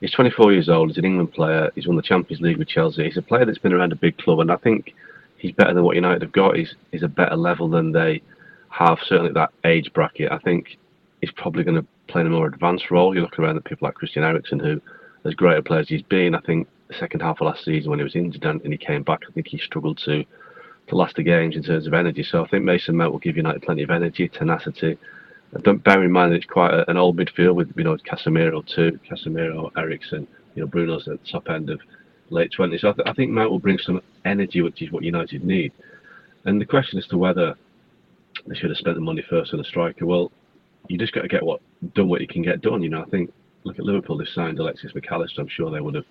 he's 0.00 0.12
24 0.12 0.52
years 0.52 0.68
old. 0.68 0.90
He's 0.90 0.98
an 0.98 1.06
England 1.06 1.32
player. 1.32 1.70
He's 1.74 1.86
won 1.86 1.96
the 1.96 2.02
Champions 2.02 2.42
League 2.42 2.58
with 2.58 2.68
Chelsea. 2.68 3.04
He's 3.04 3.16
a 3.16 3.22
player 3.22 3.46
that's 3.46 3.58
been 3.58 3.72
around 3.72 3.92
a 3.92 3.96
big 3.96 4.18
club, 4.18 4.40
and 4.40 4.52
I 4.52 4.56
think 4.56 4.94
he's 5.42 5.52
better 5.52 5.74
than 5.74 5.82
what 5.82 5.96
United 5.96 6.22
have 6.22 6.32
got. 6.32 6.56
He's 6.56 6.74
he's 6.92 7.02
a 7.02 7.08
better 7.08 7.36
level 7.36 7.68
than 7.68 7.90
they 7.90 8.22
have 8.68 8.98
certainly 9.04 9.32
that 9.32 9.52
age 9.64 9.92
bracket. 9.92 10.30
I 10.30 10.38
think 10.38 10.78
he's 11.20 11.32
probably 11.32 11.64
going 11.64 11.76
to 11.76 11.86
play 12.06 12.20
in 12.20 12.28
a 12.28 12.30
more 12.30 12.46
advanced 12.46 12.90
role. 12.90 13.14
You 13.14 13.22
look 13.22 13.38
around 13.38 13.56
at 13.56 13.64
people 13.64 13.86
like 13.86 13.94
Christian 13.94 14.22
Eriksen, 14.22 14.60
who, 14.60 14.80
as 15.24 15.34
great 15.34 15.58
a 15.58 15.62
player 15.62 15.80
as 15.80 15.88
he's 15.88 16.02
been, 16.02 16.34
I 16.34 16.40
think 16.40 16.68
the 16.88 16.94
second 16.94 17.20
half 17.20 17.40
of 17.40 17.46
last 17.46 17.64
season 17.64 17.90
when 17.90 17.98
he 17.98 18.04
was 18.04 18.14
injured 18.14 18.44
and, 18.44 18.62
and 18.62 18.72
he 18.72 18.78
came 18.78 19.02
back, 19.02 19.20
I 19.28 19.32
think 19.32 19.48
he 19.48 19.58
struggled 19.58 19.98
to 20.04 20.24
to 20.88 20.96
last 20.96 21.16
the 21.16 21.22
games 21.22 21.56
in 21.56 21.62
terms 21.62 21.86
of 21.86 21.94
energy. 21.94 22.22
So 22.22 22.44
I 22.44 22.48
think 22.48 22.64
Mason 22.64 22.96
Mount 22.96 23.12
will 23.12 23.18
give 23.18 23.36
United 23.36 23.62
plenty 23.62 23.82
of 23.82 23.90
energy, 23.90 24.28
tenacity. 24.28 24.98
Don't 25.62 25.84
bear 25.84 26.02
in 26.02 26.10
mind 26.10 26.32
that 26.32 26.36
it's 26.36 26.46
quite 26.46 26.72
a, 26.72 26.88
an 26.90 26.96
old 26.96 27.16
midfield 27.18 27.56
with 27.56 27.72
you 27.76 27.84
know 27.84 27.96
Casemiro 27.96 28.64
too, 28.64 28.98
Casemiro, 29.08 29.70
Eriksen, 29.76 30.26
you 30.54 30.62
know 30.62 30.68
Bruno's 30.68 31.08
at 31.08 31.22
the 31.22 31.30
top 31.30 31.50
end 31.50 31.68
of 31.68 31.80
late 32.32 32.52
twenties. 32.52 32.80
So 32.82 32.90
I, 32.90 32.92
th- 32.92 33.08
I 33.08 33.12
think 33.12 33.30
Mount 33.30 33.50
will 33.50 33.58
bring 33.58 33.78
some 33.78 34.00
energy, 34.24 34.62
which 34.62 34.82
is 34.82 34.90
what 34.90 35.02
United 35.02 35.44
need. 35.44 35.72
And 36.44 36.60
the 36.60 36.66
question 36.66 36.98
as 36.98 37.06
to 37.08 37.18
whether 37.18 37.54
they 38.46 38.54
should 38.54 38.70
have 38.70 38.78
spent 38.78 38.96
the 38.96 39.00
money 39.00 39.24
first 39.28 39.54
on 39.54 39.60
a 39.60 39.64
striker. 39.64 40.06
Well, 40.06 40.32
you 40.88 40.98
just 40.98 41.12
got 41.12 41.22
to 41.22 41.28
get 41.28 41.44
what 41.44 41.60
done 41.94 42.08
what 42.08 42.20
you 42.20 42.26
can 42.26 42.42
get 42.42 42.60
done. 42.60 42.82
You 42.82 42.88
know, 42.88 43.02
I 43.02 43.08
think 43.10 43.32
look 43.64 43.78
at 43.78 43.84
Liverpool. 43.84 44.16
They 44.16 44.24
signed 44.24 44.58
Alexis 44.58 44.92
McAllister. 44.92 45.38
I'm 45.38 45.48
sure 45.48 45.70
they 45.70 45.80
would 45.80 45.94
have 45.94 46.06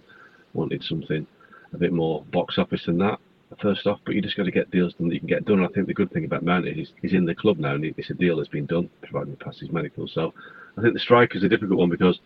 wanted 0.54 0.84
something 0.84 1.28
a 1.74 1.78
bit 1.78 1.94
more 1.94 2.24
box 2.32 2.58
office 2.58 2.86
than 2.86 2.98
that. 3.00 3.20
First 3.62 3.86
off, 3.86 4.00
but 4.06 4.16
you 4.16 4.22
just 4.22 4.38
got 4.38 4.44
to 4.44 4.52
get 4.52 4.72
deals 4.72 4.94
done 4.94 5.10
that 5.10 5.14
you 5.14 5.20
can 5.20 5.28
get 5.28 5.44
done. 5.44 5.60
And 5.60 5.68
I 5.68 5.74
think 5.74 5.88
the 5.88 5.94
good 5.94 6.10
thing 6.14 6.24
about 6.24 6.44
Mount 6.44 6.66
is 6.66 6.76
he's, 6.76 6.94
he's 7.02 7.14
in 7.14 7.26
the 7.26 7.36
club 7.36 7.60
now, 7.60 7.76
and 7.76 7.84
it's 7.84 8.10
a 8.10 8.14
deal 8.14 8.38
that's 8.38 8.48
been 8.48 8.66
done, 8.66 8.90
providing 9.02 9.32
he 9.32 9.44
passes 9.44 9.70
medical. 9.74 10.08
So 10.08 10.34
I 10.78 10.82
think 10.82 10.94
the 10.94 11.02
striker 11.02 11.38
is 11.38 11.44
a 11.44 11.50
difficult 11.50 11.78
one 11.78 11.90
because 11.90 12.18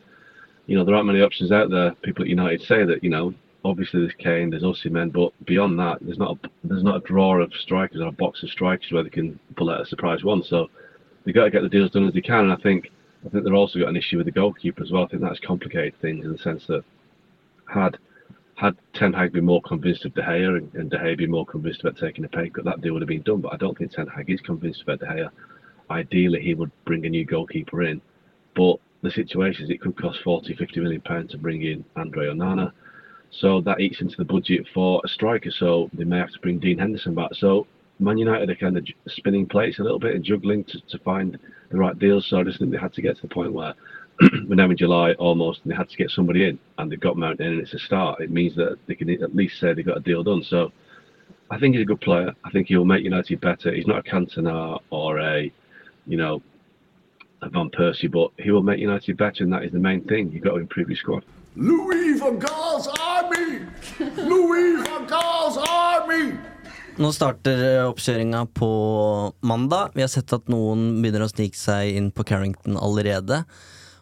you 0.67 0.77
know 0.77 0.85
there 0.85 0.93
aren't 0.93 1.07
many 1.07 1.21
options 1.21 1.51
out 1.51 1.71
there. 1.71 1.95
People 2.03 2.23
at 2.23 2.29
United 2.29 2.61
say 2.61 2.85
that 2.85 3.03
you 3.03 3.09
know 3.09 3.33
obviously 3.65 4.01
there's 4.01 4.13
Kane, 4.19 4.51
there's 4.51 4.63
Osimhen, 4.63 5.11
but 5.11 5.33
beyond 5.45 5.79
that, 5.79 5.97
there's 6.01 6.19
not 6.19 6.37
a, 6.43 6.49
there's 6.63 6.83
not 6.83 6.97
a 6.97 7.07
drawer 7.07 7.39
of 7.39 7.51
strikers 7.53 7.99
or 7.99 8.07
a 8.07 8.11
box 8.11 8.43
of 8.43 8.49
strikers 8.49 8.91
where 8.91 9.03
they 9.03 9.09
can 9.09 9.39
pull 9.57 9.71
out 9.71 9.81
a 9.81 9.85
surprise 9.85 10.23
one. 10.23 10.43
So 10.43 10.69
they've 11.25 11.33
got 11.33 11.45
to 11.45 11.51
get 11.51 11.63
the 11.63 11.69
deals 11.69 11.91
done 11.91 12.07
as 12.07 12.13
they 12.13 12.21
can. 12.21 12.45
And 12.45 12.53
I 12.53 12.57
think 12.57 12.91
I 13.25 13.29
think 13.29 13.43
they've 13.43 13.53
also 13.53 13.79
got 13.79 13.89
an 13.89 13.97
issue 13.97 14.17
with 14.17 14.27
the 14.27 14.31
goalkeeper 14.31 14.83
as 14.83 14.91
well. 14.91 15.03
I 15.03 15.07
think 15.07 15.23
that's 15.23 15.39
complicated 15.39 15.99
things 15.99 16.25
in 16.25 16.31
the 16.31 16.37
sense 16.37 16.67
that 16.67 16.83
had 17.67 17.97
had 18.53 18.75
Ten 18.93 19.11
Hag 19.11 19.33
been 19.33 19.45
more 19.45 19.63
convinced 19.63 20.05
of 20.05 20.13
De 20.13 20.21
Gea 20.21 20.57
and, 20.57 20.73
and 20.75 20.89
De 20.89 20.97
Gea 20.97 21.17
been 21.17 21.31
more 21.31 21.45
convinced 21.45 21.81
about 21.81 21.97
taking 21.97 22.23
a 22.23 22.29
pay 22.29 22.49
cut, 22.49 22.65
that 22.65 22.81
deal 22.81 22.93
would 22.93 23.01
have 23.01 23.09
been 23.09 23.23
done. 23.23 23.41
But 23.41 23.53
I 23.53 23.57
don't 23.57 23.77
think 23.77 23.91
Ten 23.91 24.07
Hag 24.07 24.29
is 24.29 24.41
convinced 24.41 24.83
about 24.83 24.99
De 24.99 25.07
Gea. 25.07 25.29
Ideally, 25.89 26.41
he 26.41 26.53
would 26.53 26.71
bring 26.85 27.05
a 27.05 27.09
new 27.09 27.25
goalkeeper 27.25 27.83
in, 27.83 28.01
but 28.55 28.77
the 29.01 29.11
situation 29.11 29.65
is 29.65 29.69
it 29.69 29.81
could 29.81 29.97
cost 29.97 30.19
40, 30.23 30.55
50 30.55 30.79
million 30.79 31.01
pounds 31.01 31.31
to 31.31 31.37
bring 31.37 31.63
in 31.63 31.83
Andre 31.95 32.27
Onana. 32.27 32.71
So 33.31 33.61
that 33.61 33.79
eats 33.79 34.01
into 34.01 34.15
the 34.17 34.25
budget 34.25 34.65
for 34.73 35.01
a 35.03 35.07
striker. 35.07 35.51
So 35.51 35.89
they 35.93 36.03
may 36.03 36.17
have 36.17 36.31
to 36.31 36.39
bring 36.39 36.59
Dean 36.59 36.77
Henderson 36.77 37.15
back. 37.15 37.31
So 37.33 37.67
Man 37.99 38.17
United 38.17 38.49
are 38.49 38.55
kind 38.55 38.77
of 38.77 38.85
spinning 39.07 39.45
plates 39.45 39.79
a 39.79 39.83
little 39.83 39.99
bit 39.99 40.15
and 40.15 40.23
juggling 40.23 40.63
to, 40.65 40.79
to 40.89 40.99
find 40.99 41.37
the 41.69 41.77
right 41.77 41.97
deals. 41.97 42.27
So 42.27 42.39
I 42.39 42.43
just 42.43 42.59
think 42.59 42.71
they 42.71 42.77
had 42.77 42.93
to 42.93 43.01
get 43.01 43.15
to 43.17 43.21
the 43.21 43.33
point 43.33 43.53
where 43.53 43.73
we're 44.47 44.55
now 44.55 44.69
in 44.69 44.77
July 44.77 45.13
almost, 45.13 45.61
and 45.63 45.71
they 45.71 45.75
had 45.75 45.89
to 45.89 45.97
get 45.97 46.09
somebody 46.09 46.45
in, 46.45 46.59
and 46.77 46.91
they've 46.91 46.99
got 46.99 47.17
Mount 47.17 47.39
in, 47.39 47.47
and 47.47 47.61
it's 47.61 47.73
a 47.73 47.79
start. 47.79 48.21
It 48.21 48.31
means 48.31 48.55
that 48.55 48.77
they 48.87 48.95
can 48.95 49.09
at 49.09 49.35
least 49.35 49.59
say 49.59 49.73
they 49.73 49.83
got 49.83 49.97
a 49.97 50.01
deal 50.01 50.23
done. 50.23 50.43
So 50.43 50.71
I 51.51 51.59
think 51.59 51.75
he's 51.75 51.83
a 51.83 51.87
good 51.87 52.01
player. 52.01 52.33
I 52.43 52.49
think 52.51 52.67
he'll 52.67 52.85
make 52.85 53.03
United 53.03 53.41
better. 53.41 53.73
He's 53.73 53.87
not 53.87 53.99
a 53.99 54.03
Cantona 54.09 54.79
or 54.89 55.19
a, 55.19 55.51
you 56.07 56.17
know, 56.17 56.41
a 57.41 57.49
Van 57.49 57.69
Persie, 57.69 58.11
but 58.11 58.31
he 58.43 58.51
will 58.51 58.63
make 58.63 58.79
United 58.79 59.17
better, 59.17 59.43
and 59.43 59.51
that 59.53 59.63
is 59.63 59.71
the 59.71 59.79
main 59.79 60.03
thing. 60.05 60.31
You've 60.31 60.43
got 60.43 60.51
to 60.51 60.59
improve 60.59 60.89
your 60.89 60.97
squad. 60.97 61.25
Louis 61.55 62.19
van 62.19 62.35
Gaal's 62.39 62.87
army! 62.99 63.63
Louis 64.17 64.83
van 64.83 65.05
Gaal's 65.07 65.55
army! 65.63 66.33
Nå 66.99 67.11
starter 67.15 67.61
eh, 67.63 67.85
oppkjøringa 67.87 68.41
på 68.59 68.69
mandag. 69.47 69.93
Vi 69.95 70.03
har 70.03 70.11
sett 70.11 70.33
at 70.35 70.51
noen 70.51 70.97
begynner 70.99 71.23
å 71.23 71.29
snike 71.31 71.55
seg 71.55 71.95
inn 71.95 72.09
på 72.11 72.25
Carrington 72.27 72.75
allerede. 72.75 73.45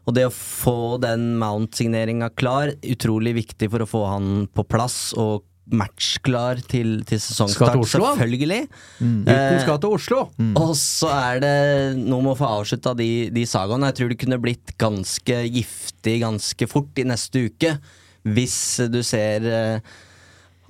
Og 0.09 0.17
det 0.17 0.25
å 0.25 0.33
få 0.33 0.97
den 1.03 1.35
Mount-signeringa 1.41 2.31
klar, 2.33 2.73
utrolig 2.81 3.35
viktig 3.37 3.69
for 3.69 3.85
å 3.85 3.89
få 3.91 4.03
han 4.09 4.31
på 4.49 4.65
plass 4.65 5.13
og 5.13 5.45
matchklar 5.71 6.59
til, 6.67 6.97
til 7.07 7.19
sesongstart, 7.23 7.71
Skal 7.71 7.83
til 7.85 8.03
selvfølgelig. 8.03 8.61
Gutten 8.99 9.59
skal 9.63 9.79
til 9.79 9.95
Oslo! 9.95 10.21
Og 10.59 10.73
så 10.79 11.11
er 11.15 11.43
det 11.43 11.57
noe 12.01 12.21
med 12.25 12.33
å 12.33 12.39
få 12.39 12.49
avslutta 12.59 12.95
de, 12.99 13.09
de 13.33 13.45
sagaene. 13.47 13.91
Jeg 13.91 13.99
tror 14.01 14.11
det 14.11 14.19
kunne 14.23 14.41
blitt 14.43 14.73
ganske 14.81 15.39
giftig 15.47 16.17
ganske 16.25 16.67
fort 16.71 16.99
i 16.99 17.07
neste 17.07 17.47
uke. 17.47 17.77
Hvis 18.23 18.57
du 18.91 18.99
ser 19.07 19.47
eh, 19.47 19.95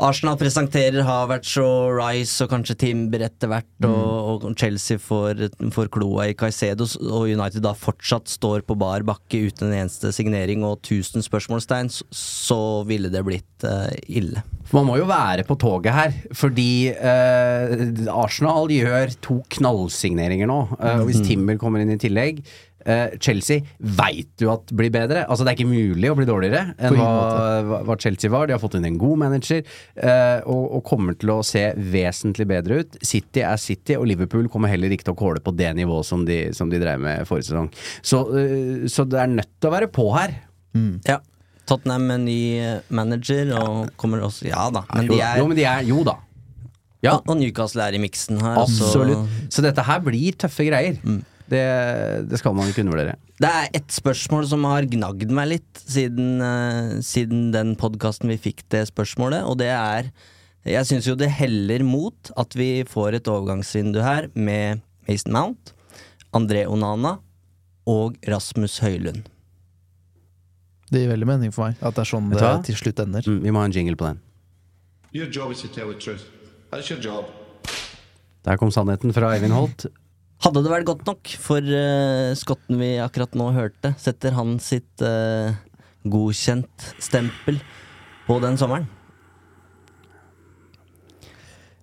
Arsenal 0.01 0.39
presenterer 0.39 1.05
Havertz 1.05 1.51
og 1.61 1.93
Rice 1.99 2.41
og 2.41 2.49
kanskje 2.49 2.75
Timber 2.81 3.21
etter 3.27 3.51
hvert, 3.51 3.85
og, 3.85 4.41
og 4.47 4.55
Chelsea 4.57 4.97
får, 4.97 5.43
får 5.75 5.91
kloa 5.93 6.25
i 6.31 6.33
Caicedo, 6.37 6.87
og 7.05 7.27
United 7.29 7.61
da 7.61 7.75
fortsatt 7.77 8.31
står 8.31 8.65
på 8.65 8.77
bar 8.79 9.05
bakke 9.05 9.43
uten 9.51 9.69
en 9.69 9.83
eneste 9.83 10.09
signering 10.15 10.65
og 10.65 10.79
1000 10.81 11.27
spørsmålstegn, 11.27 11.93
så, 11.93 12.09
så 12.09 12.59
ville 12.89 13.13
det 13.13 13.21
blitt 13.27 13.67
uh, 13.69 13.93
ille. 14.09 14.41
Man 14.73 14.87
må 14.87 14.97
jo 14.97 15.05
være 15.05 15.45
på 15.45 15.59
toget 15.61 15.93
her, 15.93 16.17
fordi 16.33 16.89
uh, 16.97 17.77
Arsenal 18.17 18.73
gjør 18.73 19.13
to 19.21 19.41
knallsigneringer 19.59 20.49
nå. 20.49 20.61
Uh, 20.73 21.03
og 21.03 21.09
hvis 21.11 21.21
Timber 21.21 21.61
kommer 21.61 21.83
inn 21.83 21.93
i 21.93 22.01
tillegg 22.01 22.41
eh, 22.85 23.15
Chelsea 23.19 23.61
veit 23.79 24.29
du 24.39 24.49
at 24.51 24.71
blir 24.75 24.91
bedre. 24.93 25.25
Altså 25.27 25.43
Det 25.45 25.53
er 25.53 25.57
ikke 25.59 25.69
mulig 25.71 26.09
å 26.11 26.15
bli 26.17 26.25
dårligere 26.29 26.75
enn 26.77 26.95
hva, 26.97 27.81
hva- 27.87 27.97
Chelsea 28.03 28.29
var. 28.33 28.47
De 28.47 28.53
har 28.55 28.61
fått 28.63 28.75
inn 28.79 28.85
en 28.89 28.97
god 29.01 29.17
manager 29.23 29.61
eh, 29.63 30.39
og, 30.45 30.63
og 30.79 30.83
kommer 30.87 31.17
til 31.19 31.31
å 31.35 31.39
se 31.45 31.65
vesentlig 31.77 32.47
bedre 32.49 32.81
ut. 32.83 32.97
City 33.05 33.41
er 33.45 33.57
City, 33.61 33.95
og 33.99 34.07
Liverpool 34.09 34.49
kommer 34.51 34.71
heller 34.73 34.91
ikke 34.95 35.07
til 35.09 35.15
å 35.15 35.19
kåle 35.19 35.43
på 35.43 35.55
det 35.55 35.73
nivået 35.77 36.05
som 36.07 36.25
de, 36.27 36.39
som 36.53 36.69
de 36.71 36.79
drev 36.81 36.99
med 37.03 37.27
forrige 37.29 37.49
sesong. 37.51 37.69
Så, 38.01 38.23
eh, 38.39 38.87
så 38.91 39.05
det 39.09 39.19
er 39.23 39.31
nødt 39.37 39.51
til 39.59 39.69
å 39.71 39.75
være 39.77 39.91
på 39.93 40.09
her. 40.17 40.35
Ja. 41.07 41.19
Tottenham 41.69 42.03
med 42.09 42.25
ny 42.25 42.39
eh, 42.59 42.79
manager, 42.91 43.53
og 43.61 43.93
kommer 43.95 44.19
også 44.25 44.49
Ja 44.49 44.65
da, 44.73 44.81
men 44.97 45.07
de 45.07 45.19
er 45.23 45.37
jo, 45.39 45.45
men 45.47 45.55
de 45.59 45.63
er 45.69 45.85
Jo 45.87 46.01
da. 46.03 46.17
Ja, 47.03 47.17
Og 47.27 47.35
Newcastle 47.35 47.83
er 47.83 47.95
i 47.97 47.99
miksen 47.99 48.37
her. 48.39 48.57
absolutt. 48.61 49.27
Så 49.51 49.57
Så 49.57 49.63
dette 49.65 49.83
her 49.83 49.99
blir 50.05 50.35
tøffe 50.39 50.63
greier. 50.69 50.97
Det, 51.51 51.63
det 52.29 52.39
skal 52.39 52.55
man 52.55 52.69
ikke 52.71 52.85
undervurdere. 52.85 53.17
det 53.43 53.49
er 53.49 53.65
ett 53.75 53.91
spørsmål 53.91 54.45
som 54.47 54.63
har 54.69 54.87
gnagd 54.87 55.33
meg 55.35 55.49
litt 55.51 55.81
siden, 55.81 56.39
uh, 56.39 57.01
siden 57.03 57.49
den 57.55 57.73
podkasten 57.79 58.31
vi 58.31 58.39
fikk 58.39 58.63
det 58.73 58.85
spørsmålet, 58.93 59.43
og 59.43 59.59
det 59.59 59.73
er 59.73 60.13
Jeg 60.63 60.87
syns 60.87 61.03
jo 61.09 61.17
det 61.19 61.27
heller 61.27 61.83
mot 61.83 62.31
at 62.39 62.55
vi 62.55 62.85
får 62.87 63.17
et 63.17 63.27
overgangsvindu 63.27 63.99
her 63.99 64.29
med 64.31 64.79
Mason 65.09 65.33
Mount, 65.35 65.73
André 66.31 66.63
Onana 66.63 67.17
og 67.83 68.15
Rasmus 68.23 68.79
Høylund. 68.79 69.25
Det 70.87 71.01
gir 71.01 71.11
veldig 71.11 71.27
mening 71.27 71.51
for 71.51 71.67
meg 71.67 71.81
at 71.81 71.97
det 71.97 72.05
er 72.05 72.09
sånn 72.13 72.31
det 72.31 72.51
til 72.69 72.77
slutt 72.79 73.01
ender. 73.03 73.27
Mm, 73.27 73.41
vi 73.43 73.51
må 73.51 73.59
ha 73.59 73.67
en 73.67 73.75
jingle 73.75 73.97
på 73.99 74.07
den. 74.07 74.21
Your 75.11 75.27
job 75.27 75.51
is 75.51 75.61
to 75.61 75.67
tell 75.67 75.91
the 75.91 75.99
truth. 75.99 76.23
That's 76.71 76.89
your 76.89 77.01
job. 77.01 77.27
Der 78.43 78.57
kom 78.57 78.71
sannheten 78.71 79.13
fra 79.13 79.33
Eivind 79.35 79.53
Holt. 79.55 79.85
Hadde 80.43 80.59
det 80.65 80.71
vært 80.73 80.87
godt 80.89 81.05
nok 81.07 81.29
for 81.39 81.63
uh, 81.63 82.33
skotten 82.35 82.79
vi 82.81 82.97
akkurat 82.99 83.35
nå 83.39 83.47
hørte, 83.55 83.93
setter 84.01 84.35
han 84.35 84.57
sitt 84.59 85.03
uh, 85.05 85.53
godkjent-stempel 86.03 87.61
på 88.27 88.39
den 88.43 88.59
sommeren? 88.59 88.89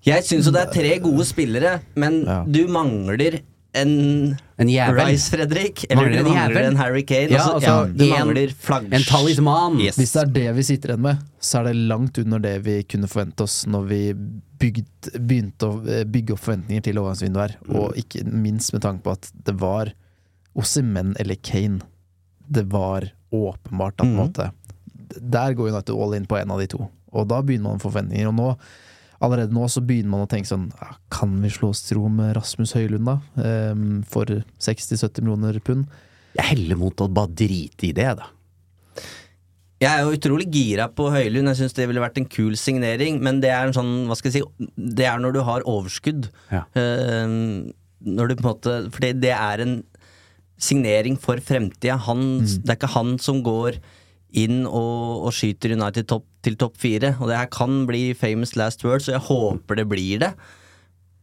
Jeg 0.05 0.25
syns 0.25 0.47
jo 0.49 0.53
det 0.53 0.63
er 0.67 0.73
tre 0.73 0.93
gode 1.05 1.25
spillere, 1.29 1.79
men 2.01 2.23
Ja. 2.25 2.43
du 2.45 2.67
mangler 2.73 3.41
en 3.75 4.37
En. 4.59 5.07
Rice 5.07 5.31
Fredrik, 5.31 5.85
eller 5.89 6.03
Mangler 6.03 6.13
du 6.13 6.29
en 6.29 6.35
mangler 6.35 6.55
jævel. 6.61 6.67
en 6.73 6.77
Harry 6.77 7.03
Kane. 7.07 7.31
Ja, 7.31 7.39
altså, 7.43 7.55
altså, 7.55 7.71
ja, 7.71 7.87
du 7.97 8.05
mangler 8.11 8.49
flagg... 8.59 8.89
En 8.93 9.03
talisman. 9.09 9.79
Yes. 9.81 9.97
Hvis 9.97 10.13
det 10.13 10.21
er 10.23 10.33
det 10.35 10.55
vi 10.57 10.63
sitter 10.63 10.93
igjen 10.95 11.03
med, 11.07 11.23
så 11.41 11.61
er 11.61 11.71
det 11.71 11.77
langt 11.89 12.19
under 12.19 12.39
det 12.45 12.57
vi 12.67 12.83
kunne 12.85 13.09
forvente 13.09 13.47
oss 13.47 13.63
når 13.71 13.87
vi 13.89 14.01
bygd, 14.61 15.11
begynte 15.17 15.71
å 15.71 15.79
eh, 15.89 16.03
bygge 16.05 16.35
opp 16.35 16.43
forventninger 16.45 16.83
til 16.91 16.99
overgangsvinduet 17.01 17.47
her. 17.47 17.57
Mm. 17.69 17.77
Og 17.81 17.97
ikke 18.03 18.25
minst 18.29 18.75
med 18.77 18.83
tanke 18.85 19.03
på 19.07 19.15
at 19.17 19.31
det 19.49 19.55
var 19.63 19.95
Ossimen 20.59 21.15
eller 21.23 21.39
Kane. 21.47 21.81
Det 22.51 22.67
var 22.73 23.07
åpenbart 23.33 23.95
at 24.01 24.03
på 24.03 24.05
en 24.05 24.17
Mhm. 24.17 24.27
måte 24.27 24.51
Der 25.31 25.55
går 25.55 25.71
United 25.73 25.95
all 25.95 26.15
in 26.15 26.27
på 26.27 26.37
en 26.39 26.51
av 26.51 26.59
de 26.61 26.67
to. 26.67 26.91
Og 27.13 27.27
da 27.29 27.41
begynner 27.43 27.71
man 27.71 27.79
å 27.79 27.83
få 27.83 27.91
forventninger. 27.91 28.29
Og 28.29 28.35
nå, 28.35 28.57
allerede 29.21 29.55
nå 29.55 29.67
så 29.69 29.83
begynner 29.85 30.15
man 30.15 30.25
å 30.25 30.31
tenke 30.31 30.49
sånn 30.49 30.71
ja, 30.81 30.95
Kan 31.13 31.39
vi 31.43 31.53
slå 31.53 31.71
oss 31.75 31.83
til 31.87 32.01
ro 32.01 32.11
med 32.13 32.33
Rasmus 32.39 32.75
Høylund, 32.77 33.09
da? 33.09 33.19
Um, 33.73 34.01
for 34.09 34.29
60-70 34.63 35.25
millioner 35.25 35.61
pund? 35.65 35.89
Jeg 36.39 36.47
heller 36.53 36.79
mot 36.81 37.03
å 37.03 37.09
bare 37.11 37.33
drite 37.37 37.91
i 37.91 37.95
det, 37.97 38.09
da. 38.21 38.31
Jeg 39.81 39.89
er 39.89 40.05
jo 40.05 40.13
utrolig 40.13 40.47
gira 40.53 40.91
på 40.93 41.07
Høylund. 41.09 41.49
Jeg 41.51 41.63
syns 41.63 41.77
det 41.77 41.87
ville 41.89 42.03
vært 42.03 42.19
en 42.21 42.29
kul 42.29 42.53
signering, 42.61 43.17
men 43.25 43.41
det 43.41 43.49
er 43.55 43.65
en 43.65 43.77
sånn, 43.77 43.93
hva 44.09 44.17
skal 44.19 44.29
jeg 44.29 44.43
si 44.43 44.69
Det 44.77 45.07
er 45.09 45.23
når 45.23 45.39
du 45.39 45.41
har 45.47 45.65
overskudd. 45.69 46.29
Ja. 46.53 46.67
Eh, 46.77 47.33
når 48.01 48.29
du 48.29 48.35
på 48.37 48.45
en 48.45 48.49
måte 48.49 48.75
For 48.93 49.05
det 49.05 49.33
er 49.33 49.65
en 49.65 49.81
signering 50.61 51.17
for 51.21 51.41
fremtida. 51.41 51.97
Mm. 51.97 52.45
Det 52.45 52.69
er 52.69 52.77
ikke 52.77 52.93
han 52.93 53.17
som 53.23 53.41
går 53.45 53.81
inn 54.37 54.63
og, 54.69 55.27
og 55.27 55.33
skyter 55.35 55.75
United 55.75 56.07
topp, 56.13 56.27
til 56.45 56.57
topp 56.61 56.79
fire. 56.81 57.15
Og 57.21 57.31
det 57.31 57.39
her 57.39 57.51
kan 57.53 57.85
bli 57.89 58.11
famous 58.17 58.57
last 58.57 58.85
words, 58.87 59.09
og 59.09 59.17
jeg 59.17 59.27
håper 59.29 59.81
det 59.81 59.89
blir 59.91 60.23
det. 60.25 60.33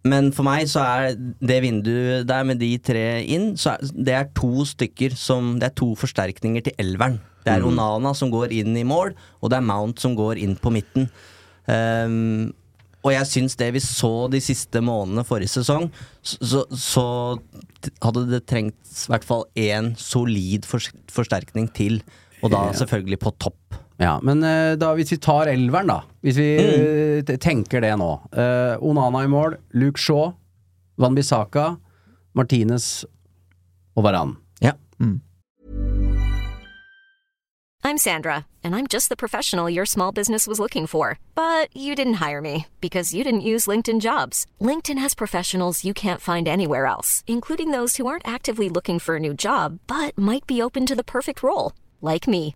Men 0.07 0.29
for 0.35 0.47
meg 0.47 0.67
så 0.71 0.83
er 0.85 1.17
det 1.17 1.61
vinduet 1.65 2.27
der 2.29 2.45
med 2.47 2.61
de 2.61 2.69
tre 2.79 3.23
inn, 3.25 3.55
så 3.59 3.75
er, 3.75 3.89
det 3.91 4.13
er 4.15 4.29
to 4.37 4.63
stykker 4.67 5.15
som 5.17 5.57
Det 5.59 5.71
er 5.71 5.75
to 5.75 5.93
forsterkninger 5.99 6.67
til 6.67 6.77
elveren. 6.79 7.19
Det 7.47 7.55
er 7.55 7.65
Onana 7.65 8.11
som 8.15 8.31
går 8.31 8.51
inn 8.55 8.75
i 8.75 8.85
mål, 8.87 9.13
og 9.39 9.51
det 9.51 9.59
er 9.59 9.67
Mount 9.67 10.03
som 10.03 10.15
går 10.17 10.39
inn 10.43 10.57
på 10.59 10.71
midten. 10.75 11.07
Um, 11.67 12.51
og 13.05 13.13
jeg 13.13 13.29
syns 13.29 13.55
det 13.59 13.69
vi 13.75 13.81
så 13.83 14.27
de 14.31 14.41
siste 14.43 14.81
månedene 14.83 15.23
forrige 15.27 15.53
sesong, 15.53 15.87
så, 16.19 16.37
så, 16.43 16.63
så 16.75 17.05
hadde 18.03 18.25
det 18.33 18.43
trengt 18.49 18.75
i 18.75 19.11
hvert 19.13 19.27
fall 19.27 19.45
én 19.55 19.93
solid 20.01 20.67
forsterkning 20.67 21.69
til. 21.77 22.01
Og 22.43 22.51
da 22.53 22.67
selvfølgelig 22.75 23.21
på 23.23 23.33
topp. 23.39 23.61
Ja, 23.97 24.19
men 24.21 24.43
eh, 24.45 24.75
da 24.77 24.91
hvis 24.97 25.11
vi 25.11 25.17
tar 25.21 25.49
elveren, 25.49 25.89
da. 25.89 26.01
Hvis 26.21 26.37
vi 26.37 26.49
mm. 26.57 27.37
tenker 27.41 27.81
det 27.81 27.95
nå. 27.97 28.11
Uh, 28.29 28.77
Onana 28.85 29.23
i 29.25 29.31
mål, 29.31 29.57
Luke 29.73 30.01
Shaw, 30.01 30.35
Van 31.01 31.17
Bissaka, 31.17 31.75
Martinez 32.37 33.05
og 33.97 34.05
Varan. 34.05 34.37
Ja. 34.61 34.77
I'm 37.87 37.97
Sandra, 38.09 38.45
and 38.65 38.75
I'm 38.75 38.85
just 38.85 39.07
the 39.07 39.15
professional 39.15 39.69
your 39.69 39.85
small 39.85 40.11
business 40.11 40.45
was 40.45 40.59
looking 40.59 40.87
for. 40.87 41.19
But 41.35 41.69
you 41.73 41.95
didn't 41.95 42.15
hire 42.15 42.41
me 42.41 42.65
because 42.81 43.13
you 43.13 43.23
didn't 43.23 43.47
use 43.53 43.65
LinkedIn 43.65 44.01
jobs. 44.01 44.45
LinkedIn 44.59 44.97
has 44.97 45.15
professionals 45.15 45.85
you 45.85 45.93
can't 45.93 46.19
find 46.19 46.49
anywhere 46.49 46.85
else, 46.85 47.23
including 47.27 47.71
those 47.71 47.95
who 47.95 48.05
aren't 48.05 48.27
actively 48.27 48.67
looking 48.67 48.99
for 48.99 49.15
a 49.15 49.21
new 49.21 49.33
job 49.33 49.79
but 49.87 50.17
might 50.17 50.45
be 50.45 50.61
open 50.61 50.85
to 50.85 50.95
the 50.95 51.03
perfect 51.03 51.41
role, 51.41 51.71
like 52.01 52.27
me. 52.27 52.55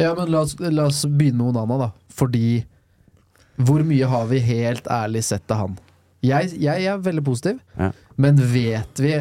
Ja, 0.00 0.14
men 0.18 0.30
la 0.32 0.40
oss, 0.42 0.56
la 0.58 0.88
oss 0.90 1.04
begynne 1.06 1.38
med 1.44 1.52
Onana, 1.54 1.78
da. 1.86 1.90
Fordi 2.14 2.64
hvor 3.62 3.84
mye 3.86 4.08
har 4.10 4.26
vi 4.26 4.40
helt 4.42 4.88
ærlig 4.90 5.22
sett 5.22 5.50
av 5.54 5.60
han? 5.66 5.78
Jeg, 6.24 6.54
jeg 6.58 6.86
er 6.90 6.98
veldig 7.04 7.22
positiv, 7.26 7.58
Ja. 7.78 7.92
men 8.16 8.36
vet 8.40 8.98
vi 9.02 9.18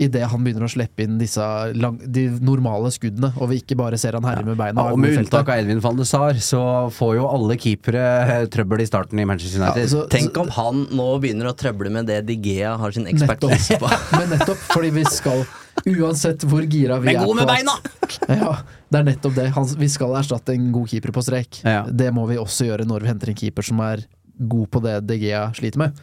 idet 0.00 0.22
han 0.32 0.40
begynner 0.42 0.64
å 0.64 0.70
slippe 0.72 1.04
inn 1.04 1.18
disse 1.20 1.44
lang, 1.76 1.98
de 2.08 2.22
normale 2.40 2.88
skuddene, 2.92 3.34
og 3.36 3.50
vi 3.50 3.58
ikke 3.60 3.76
bare 3.76 3.98
ser 4.00 4.16
han 4.16 4.24
herje 4.24 4.46
med 4.46 4.56
beina 4.56 4.86
Ja, 4.86 4.92
og 4.94 4.98
med 4.98 5.12
unntak 5.20 5.48
av 5.52 5.60
Edvin 5.60 5.80
van 5.84 5.96
de 5.98 6.06
Sar, 6.08 6.32
så 6.40 6.60
får 6.96 7.14
jo 7.18 7.26
alle 7.28 7.56
keepere 7.60 8.04
eh, 8.24 8.46
trøbbel 8.48 8.80
i 8.80 8.88
starten 8.88 9.20
i 9.20 9.26
Manchester 9.28 9.60
United. 9.60 9.82
Ja, 9.84 9.90
så- 9.92 10.06
Tenk 10.08 10.36
om 10.40 10.48
han 10.56 10.86
nå 10.90 11.08
begynner 11.20 11.50
å 11.52 11.56
trøble 11.56 11.92
med 11.92 12.08
det 12.08 12.22
Digea 12.26 12.76
har 12.80 12.90
sin 12.96 13.04
ekspertise 13.12 13.76
på. 13.80 13.92
Men 14.18 14.32
nettopp 14.38 14.64
fordi 14.72 14.90
vi 14.96 15.04
skal 15.04 15.44
Uansett 15.86 16.44
hvor 16.48 16.64
gira 16.66 16.98
vi 17.00 17.10
Men 17.12 17.20
er 17.20 17.26
god 17.26 17.36
med 17.40 17.46
på 17.46 17.54
beina! 17.54 17.76
Ja, 18.40 18.56
det 18.90 18.98
er 19.00 19.06
nettopp 19.06 19.34
det. 19.36 19.46
Han, 19.54 19.66
vi 19.78 19.88
skal 19.90 20.12
erstatte 20.18 20.54
en 20.54 20.70
god 20.74 20.90
keeper 20.90 21.12
på 21.14 21.22
strek. 21.24 21.60
Ja. 21.64 21.84
Det 21.86 22.10
må 22.14 22.26
vi 22.30 22.36
også 22.40 22.66
gjøre 22.68 22.86
når 22.88 23.04
vi 23.06 23.10
henter 23.12 23.32
en 23.32 23.38
keeper 23.38 23.66
som 23.66 23.80
er 23.84 24.02
god 24.50 24.68
på 24.72 24.82
det 24.84 24.96
DGA 25.08 25.46
sliter 25.56 25.80
med. 25.84 25.96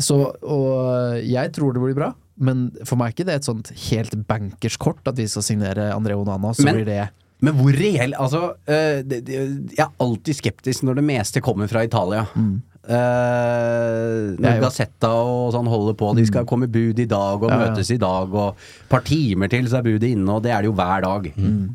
Så, 0.00 0.16
og 0.42 1.20
jeg 1.22 1.52
tror 1.54 1.74
det 1.76 1.82
blir 1.84 1.94
bra, 1.96 2.10
men 2.42 2.66
for 2.82 2.98
meg 2.98 3.12
er 3.12 3.14
ikke 3.14 3.26
det 3.28 3.36
et 3.38 3.46
sånt 3.46 3.70
helt 3.90 4.16
bankers 4.26 4.76
kort 4.82 5.06
at 5.06 5.18
vi 5.20 5.28
skal 5.30 5.44
signere 5.46 5.92
André 5.94 6.16
Onana, 6.18 6.50
så 6.56 6.66
Men- 6.66 6.80
blir 6.80 6.88
det 6.88 7.04
Men 7.44 7.54
hvor 7.58 7.74
reell 7.76 8.14
Altså, 8.18 8.54
øh, 8.66 9.02
det, 9.04 9.24
det, 9.26 9.34
jeg 9.76 9.84
er 9.84 9.92
alltid 10.00 10.34
skeptisk 10.38 10.82
når 10.86 10.96
det 10.98 11.04
meste 11.04 11.40
kommer 11.44 11.68
fra 11.68 11.84
Italia. 11.84 12.26
Mm. 12.34 12.62
Eh, 12.84 14.34
når 14.40 14.58
Gazetta 14.60 15.10
og 15.24 15.52
sånn 15.54 15.68
holder 15.70 15.96
på, 15.98 16.10
de 16.18 16.26
skal 16.28 16.44
komme 16.48 16.68
bud 16.68 16.98
i 17.00 17.06
dag 17.08 17.40
og 17.42 17.48
Ja, 17.48 17.56
ja. 17.56 17.70
møtes 17.70 17.90
i 17.94 17.98
dag, 18.00 18.34
og 18.34 18.58
et 18.58 18.90
par 18.92 19.04
timer 19.06 19.48
til 19.52 19.68
så 19.70 19.78
er 19.80 19.86
budet 19.86 20.10
inne, 20.12 20.28
og 20.36 20.42
det 20.44 20.52
er 20.52 20.62
det 20.62 20.70
jo 20.70 20.76
hver 20.76 21.04
dag. 21.06 21.30
Mm. 21.36 21.74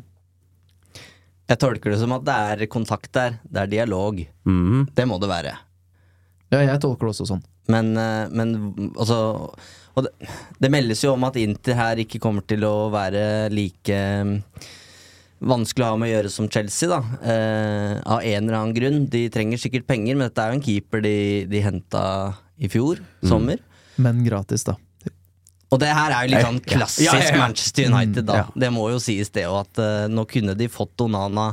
Jeg 1.50 1.58
tolker 1.58 1.90
det 1.90 1.98
som 1.98 2.12
at 2.14 2.24
det 2.28 2.36
er 2.54 2.66
kontakt 2.70 3.10
der. 3.12 3.40
Det 3.42 3.64
er 3.64 3.66
dialog. 3.72 4.20
Mm. 4.46 4.86
Det 4.94 5.06
må 5.10 5.18
det 5.18 5.30
være. 5.32 5.56
Ja, 6.52 6.60
jeg 6.62 6.78
tolker 6.82 7.08
det 7.08 7.14
også 7.16 7.26
sånn. 7.32 7.42
Men, 7.70 7.96
eh, 7.98 8.28
men 8.30 8.54
altså 8.94 9.18
og 9.98 10.04
det, 10.06 10.12
det 10.62 10.70
meldes 10.70 11.02
jo 11.02 11.14
om 11.16 11.24
at 11.26 11.36
Inter 11.40 11.74
her 11.74 11.98
ikke 12.02 12.20
kommer 12.22 12.44
til 12.46 12.62
å 12.66 12.90
være 12.92 13.50
like 13.50 13.96
mm, 14.24 14.36
vanskelig 15.40 15.86
å 15.86 15.90
ha 15.94 15.96
med 16.00 16.10
å 16.10 16.12
gjøre 16.14 16.30
som 16.32 16.48
Chelsea, 16.52 16.88
da. 16.90 17.00
Eh, 17.24 17.94
av 18.04 18.20
en 18.20 18.44
eller 18.44 18.58
annen 18.58 18.74
grunn. 18.76 19.00
De 19.10 19.24
trenger 19.32 19.60
sikkert 19.62 19.86
penger, 19.88 20.16
men 20.18 20.28
dette 20.28 20.44
er 20.44 20.52
jo 20.52 20.58
en 20.60 20.64
keeper 20.66 21.02
de, 21.04 21.16
de 21.50 21.62
henta 21.64 22.04
i 22.60 22.68
fjor 22.68 23.00
sommer. 23.24 23.58
Men 24.00 24.22
gratis, 24.26 24.64
da. 24.68 24.76
Og 25.70 25.78
det 25.78 25.92
her 25.94 26.10
er 26.10 26.24
jo 26.26 26.32
litt 26.34 26.42
sånn 26.48 26.62
klassisk 26.66 27.06
Ja, 27.06 27.18
ja, 27.20 27.28
ja. 27.30 27.38
Manchester 27.38 27.86
United, 27.92 28.24
da. 28.26 28.40
Ja. 28.42 28.46
Det 28.64 28.70
må 28.74 28.88
jo 28.90 28.98
sies, 29.02 29.30
det 29.30 29.44
òg, 29.46 29.60
at 29.68 29.78
eh, 29.84 30.08
nå 30.10 30.24
kunne 30.28 30.56
de 30.58 30.66
fått 30.72 31.04
Onana 31.06 31.52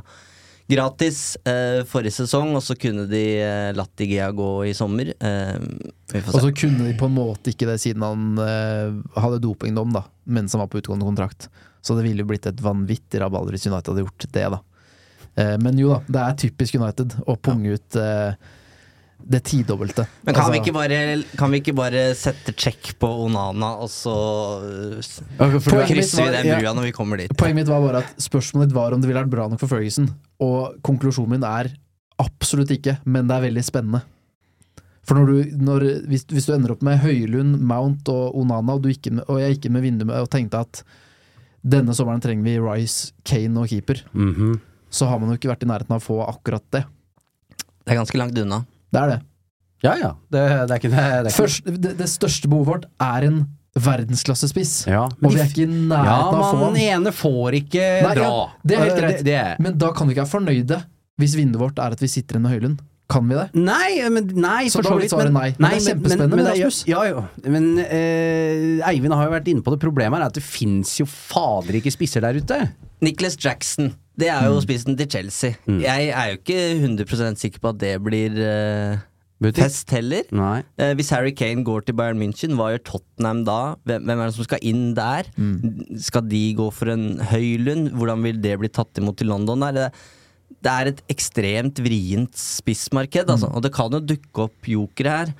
gratis 0.67 1.37
eh, 1.47 1.83
forrige 1.87 2.17
sesong, 2.17 2.49
og 2.57 2.63
så 2.65 2.75
kunne 2.75 3.05
de 3.07 3.21
eh, 3.39 3.69
latt 3.77 4.03
Igea 4.03 4.31
gå 4.35 4.49
i 4.67 4.73
sommer. 4.75 5.13
Eh, 5.15 5.53
Og 6.17 6.41
så 6.41 6.49
kunne 6.51 6.89
de 6.89 6.95
på 6.99 7.07
en 7.07 7.15
måte 7.15 7.53
ikke 7.53 7.69
det 7.69 7.77
siden 7.83 8.03
han 8.03 8.41
eh, 8.43 8.97
hadde 9.21 9.39
dopingdom, 9.45 9.93
da, 9.95 10.03
mens 10.25 10.51
han 10.57 10.65
var 10.65 10.71
på 10.73 10.81
utgående 10.81 11.07
kontrakt. 11.07 11.47
Så 11.87 11.95
det 11.97 12.03
ville 12.07 12.25
jo 12.25 12.29
blitt 12.29 12.47
et 12.49 12.63
vanvittig 12.63 13.21
rabalder 13.23 13.55
hvis 13.55 13.69
United 13.69 13.93
hadde 13.93 14.03
gjort 14.05 14.27
det, 14.35 14.45
da. 14.57 14.61
Eh, 15.37 15.55
men 15.63 15.79
jo 15.79 15.95
da, 15.95 15.99
det 16.11 16.23
er 16.25 16.39
typisk 16.47 16.79
United 16.81 17.15
å 17.29 17.37
punge 17.39 17.77
ut 17.77 17.97
eh, 18.01 18.55
det 19.17 19.39
tidobbelte. 19.49 20.05
Men 20.25 20.35
kan, 20.35 20.43
Altså, 20.43 20.53
vi 20.53 20.59
ikke 20.61 20.75
bare, 20.75 20.99
kan 21.39 21.53
vi 21.53 21.61
ikke 21.61 21.75
bare 21.77 22.03
sette 22.17 22.53
check 22.57 22.91
på 23.01 23.09
Onana, 23.25 23.73
og 23.81 23.89
så 23.91 24.13
okay, 25.41 25.87
krysser 25.89 26.27
vi 26.27 26.27
den 26.29 26.37
den 26.37 26.51
ja. 26.51 26.59
brua 26.61 26.75
når 26.77 26.89
vi 26.89 26.93
kommer 26.95 27.21
dit? 27.21 27.33
Poenget 27.37 27.63
mitt 27.63 27.71
var 27.71 27.81
bare 27.85 28.03
at 28.05 28.21
spørsmålet 28.21 28.69
ditt 28.69 28.77
var 28.77 28.93
om 28.93 29.01
det 29.01 29.09
ville 29.09 29.23
vært 29.23 29.33
bra 29.33 29.47
nok 29.49 29.63
for 29.63 29.71
Ferguson. 29.71 30.11
Og 30.43 30.77
konklusjonen 30.85 31.37
min 31.37 31.47
er 31.47 31.71
absolutt 32.21 32.71
ikke, 32.73 32.99
men 33.09 33.29
det 33.29 33.37
er 33.37 33.47
veldig 33.49 33.65
spennende. 33.65 34.03
For 35.07 35.15
når 35.17 35.27
du, 35.29 35.57
når, 35.63 35.83
hvis, 36.11 36.25
hvis 36.33 36.47
du 36.49 36.53
ender 36.53 36.73
opp 36.73 36.81
med 36.83 36.99
Høylund, 36.99 37.57
Mount 37.63 38.09
og 38.11 38.35
Onana, 38.37 38.75
og, 38.75 38.83
du 38.83 38.89
ikke, 38.91 39.13
med- 39.15 39.29
og 39.31 39.39
jeg 39.39 39.55
gikk 39.55 39.69
inn 39.69 39.77
med 39.77 39.85
vinduet 39.85 40.17
og 40.19 40.29
tenkte 40.33 40.65
at 40.65 40.81
denne 41.65 41.93
sommeren 41.97 42.21
trenger 42.23 42.43
vi 42.43 42.57
Rice, 42.59 43.11
Kane 43.23 43.57
og 43.63 43.67
keeper, 43.71 44.03
Mhm. 44.13 44.59
så 44.89 45.07
har 45.09 45.19
man 45.19 45.29
jo 45.29 45.35
ikke 45.37 45.49
vært 45.51 45.63
i 45.63 45.67
nærheten 45.67 45.91
av 45.91 46.01
å 46.01 46.05
få 46.05 46.19
akkurat 46.27 46.63
det. 46.71 46.83
Det 47.85 47.91
er 47.93 47.99
ganske 48.03 48.17
langt 48.17 48.37
unna. 48.37 48.65
Det 48.91 49.01
er 49.01 49.07
det. 49.15 49.21
Ja 49.83 49.93
ja, 49.95 50.11
det, 50.31 50.41
det 50.67 50.71
er 50.71 50.79
ikke 50.79 50.89
det. 50.89 50.99
Er 50.99 51.23
ikke 51.27 51.35
Først, 51.37 51.65
det, 51.81 51.97
det 51.99 52.07
største 52.09 52.47
behovet 52.49 52.67
vårt 52.67 52.85
er 52.99 53.27
en 53.27 53.45
verdensklassespiss. 53.77 54.87
Ja, 54.89 55.03
og 55.05 55.31
vi 55.33 55.39
er 55.39 55.45
ikke 55.49 55.65
i 55.65 55.67
Ja, 55.67 55.81
nærheten 55.91 56.33
av 56.33 56.41
å 56.41 56.47
få 56.51 56.53
men 56.57 56.63
man 56.65 56.73
den 56.73 56.83
ene 56.97 57.11
får 57.13 57.57
ikke 57.61 57.85
Nei, 58.03 58.13
dra. 58.17 58.23
ja, 58.23 58.47
det 58.65 58.75
er 58.77 58.83
helt 58.85 58.97
greit. 59.01 59.17
Det, 59.19 59.25
det 59.27 59.35
er. 59.37 59.55
Men 59.63 59.77
da 59.77 59.91
kan 59.93 60.07
vi 60.07 60.15
ikke 60.15 60.23
være 60.25 60.33
fornøyde 60.33 60.79
hvis 61.21 61.35
vinduet 61.37 61.61
vårt 61.61 61.79
er 61.81 61.95
at 61.97 62.01
vi 62.03 62.07
sitter 62.11 62.35
igjen 62.37 62.45
med 62.47 62.53
Høylund. 62.55 62.79
Kan 63.09 63.29
vi 63.29 63.35
det? 63.39 63.45
Nei, 63.55 64.09
men 64.11 64.25
nei, 64.35 64.65
Så 64.67 64.81
for 64.81 64.83
da 64.83 64.89
så 64.89 64.95
blir 64.97 65.05
vidt. 65.05 65.13
svaret 65.13 65.31
Men, 65.31 65.39
nei. 65.39 65.55
Men 65.57 65.71
det 65.71 65.77
er 65.79 65.85
kjempespennende 65.93 66.35
men, 66.35 66.45
er- 66.47 66.57
Rasmus. 66.59 66.79
Ja, 66.91 67.03
jo. 67.07 67.21
Men 67.47 67.67
eh, 67.79 68.87
Eivind 68.89 69.13
har 69.15 69.29
jo 69.29 69.31
vært 69.37 69.47
inne 69.47 69.63
på 69.63 69.71
det. 69.71 69.79
Problemet 69.79 70.19
er 70.19 70.25
at 70.27 70.33
det 70.35 70.43
fins 70.43 70.97
jo 70.99 71.05
fader 71.07 71.77
ikke 71.79 71.93
spisser 71.95 72.21
der 72.25 72.35
ute. 72.41 72.59
Nicholas 73.01 73.37
Jackson, 73.39 73.93
det 74.17 74.27
er 74.33 74.47
jo 74.49 74.57
Mm. 74.57 74.63
spissen 74.65 74.97
til 74.97 75.07
Chelsea. 75.07 75.55
Jeg 75.67 76.09
er 76.09 76.31
jo 76.33 76.37
ikke 76.41 76.59
100 76.81 77.35
sikker 77.37 77.59
på 77.63 77.69
at 77.69 77.77
det 77.77 77.93
blir 78.03 78.33
eh, 78.43 78.97
fest 79.53 79.89
heller. 79.93 80.23
Nei. 80.33 80.63
Eh, 80.77 80.93
hvis 80.97 81.11
Harry 81.13 81.31
Kane 81.31 81.63
går 81.63 81.85
til 81.85 81.93
Bayern 81.95 82.17
München, 82.19 82.55
hva 82.57 82.71
gjør 82.73 82.83
Tottenham 82.83 83.45
da? 83.45 83.75
Hvem, 83.85 84.03
hvem 84.03 84.19
er 84.19 84.25
det 84.25 84.33
som 84.35 84.43
skal 84.49 84.59
inn 84.65 84.95
der? 84.97 85.29
Mm. 85.37 85.97
Skal 86.01 86.23
de 86.27 86.43
gå 86.57 86.71
for 86.73 86.89
en 86.89 87.19
Høylund? 87.19 87.91
Hvordan 87.93 88.23
vil 88.25 88.41
det 88.41 88.57
bli 88.59 88.67
tatt 88.67 88.97
imot 88.97 89.21
i 89.21 89.25
London? 89.29 89.59
Der? 89.61 89.71
Det, 89.71 89.91
det 90.63 90.71
er 90.73 90.89
et 90.91 91.01
ekstremt 91.13 91.79
vrient 91.85 92.33
spissmarked, 92.37 93.25
Mm. 93.27 93.33
altså. 93.35 93.49
Og 93.55 93.61
det 93.63 93.71
kan 93.73 93.91
jo 93.93 93.99
dukke 93.99 94.45
opp 94.47 94.67
jokere 94.67 95.13
her 95.17 95.33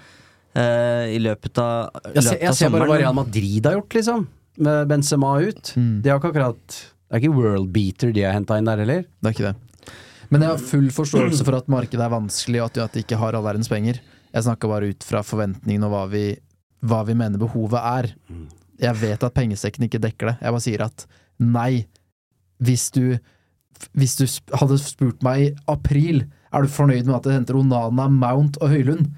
uh, 0.58 1.06
i 1.14 1.18
løpet 1.20 1.58
av, 1.62 1.90
Jeg 2.14 2.24
ser, 2.24 2.38
jeg 2.42 2.50
av 2.50 2.56
ser 2.60 2.70
bare 2.74 2.88
hva. 2.88 2.98
Real 3.02 3.16
Madrid 3.18 3.66
har 3.66 3.78
gjort, 3.80 3.94
liksom. 3.98 4.28
Med 4.58 4.88
Benzema 4.90 5.36
ut. 5.42 5.74
Mm. 5.78 6.02
De 6.02 6.10
har 6.10 6.20
ikke 6.20 6.32
akkurat 6.34 6.68
Det 6.78 7.16
er 7.16 7.22
ikke 7.22 7.36
world 7.38 7.68
beater 7.74 8.12
de 8.14 8.24
har 8.26 8.34
henta 8.34 8.58
inn 8.58 8.66
der 8.68 8.78
heller. 8.82 9.04
Det 9.22 9.30
er 9.30 9.36
ikke 9.36 9.52
det. 9.52 9.56
Men 10.30 10.42
jeg 10.44 10.50
har 10.50 10.58
full 10.60 10.88
forståelse 10.92 11.46
for 11.48 11.56
at 11.56 11.70
markedet 11.72 12.04
er 12.04 12.10
vanskelig, 12.12 12.60
og 12.62 12.66
at 12.72 12.78
at 12.84 12.94
de 12.98 13.04
ikke 13.06 13.16
har 13.22 13.34
all 13.38 13.46
verdens 13.46 13.70
penger. 13.72 14.02
Jeg 14.34 14.44
snakka 14.44 14.68
bare 14.68 14.90
ut 14.92 15.04
fra 15.08 15.22
forventningene 15.24 15.88
og 15.88 15.94
hva 15.94 16.02
vi, 16.12 16.24
hva 16.84 17.06
vi 17.08 17.14
mener 17.16 17.40
behovet 17.40 17.80
er. 17.80 18.10
Jeg 18.82 18.94
vet 19.00 19.24
at 19.24 19.34
pengesekken 19.34 19.86
ikke 19.88 20.02
dekker 20.04 20.34
det. 20.34 20.36
Jeg 20.42 20.52
bare 20.52 20.66
sier 20.66 20.84
at 20.84 21.06
nei. 21.40 21.86
Hvis 22.60 22.90
du, 22.92 23.18
hvis 23.98 24.16
du 24.20 24.26
hadde 24.58 24.78
spurt 24.82 25.22
meg 25.26 25.42
i 25.46 25.56
april 25.72 26.24
er 26.54 26.64
du 26.64 26.72
fornøyd 26.72 27.06
med 27.10 27.16
at 27.18 27.24
det 27.28 27.34
henter 27.36 27.58
Onana, 27.60 28.08
Mount 28.10 28.58
og 28.64 28.70
Høylund, 28.72 29.10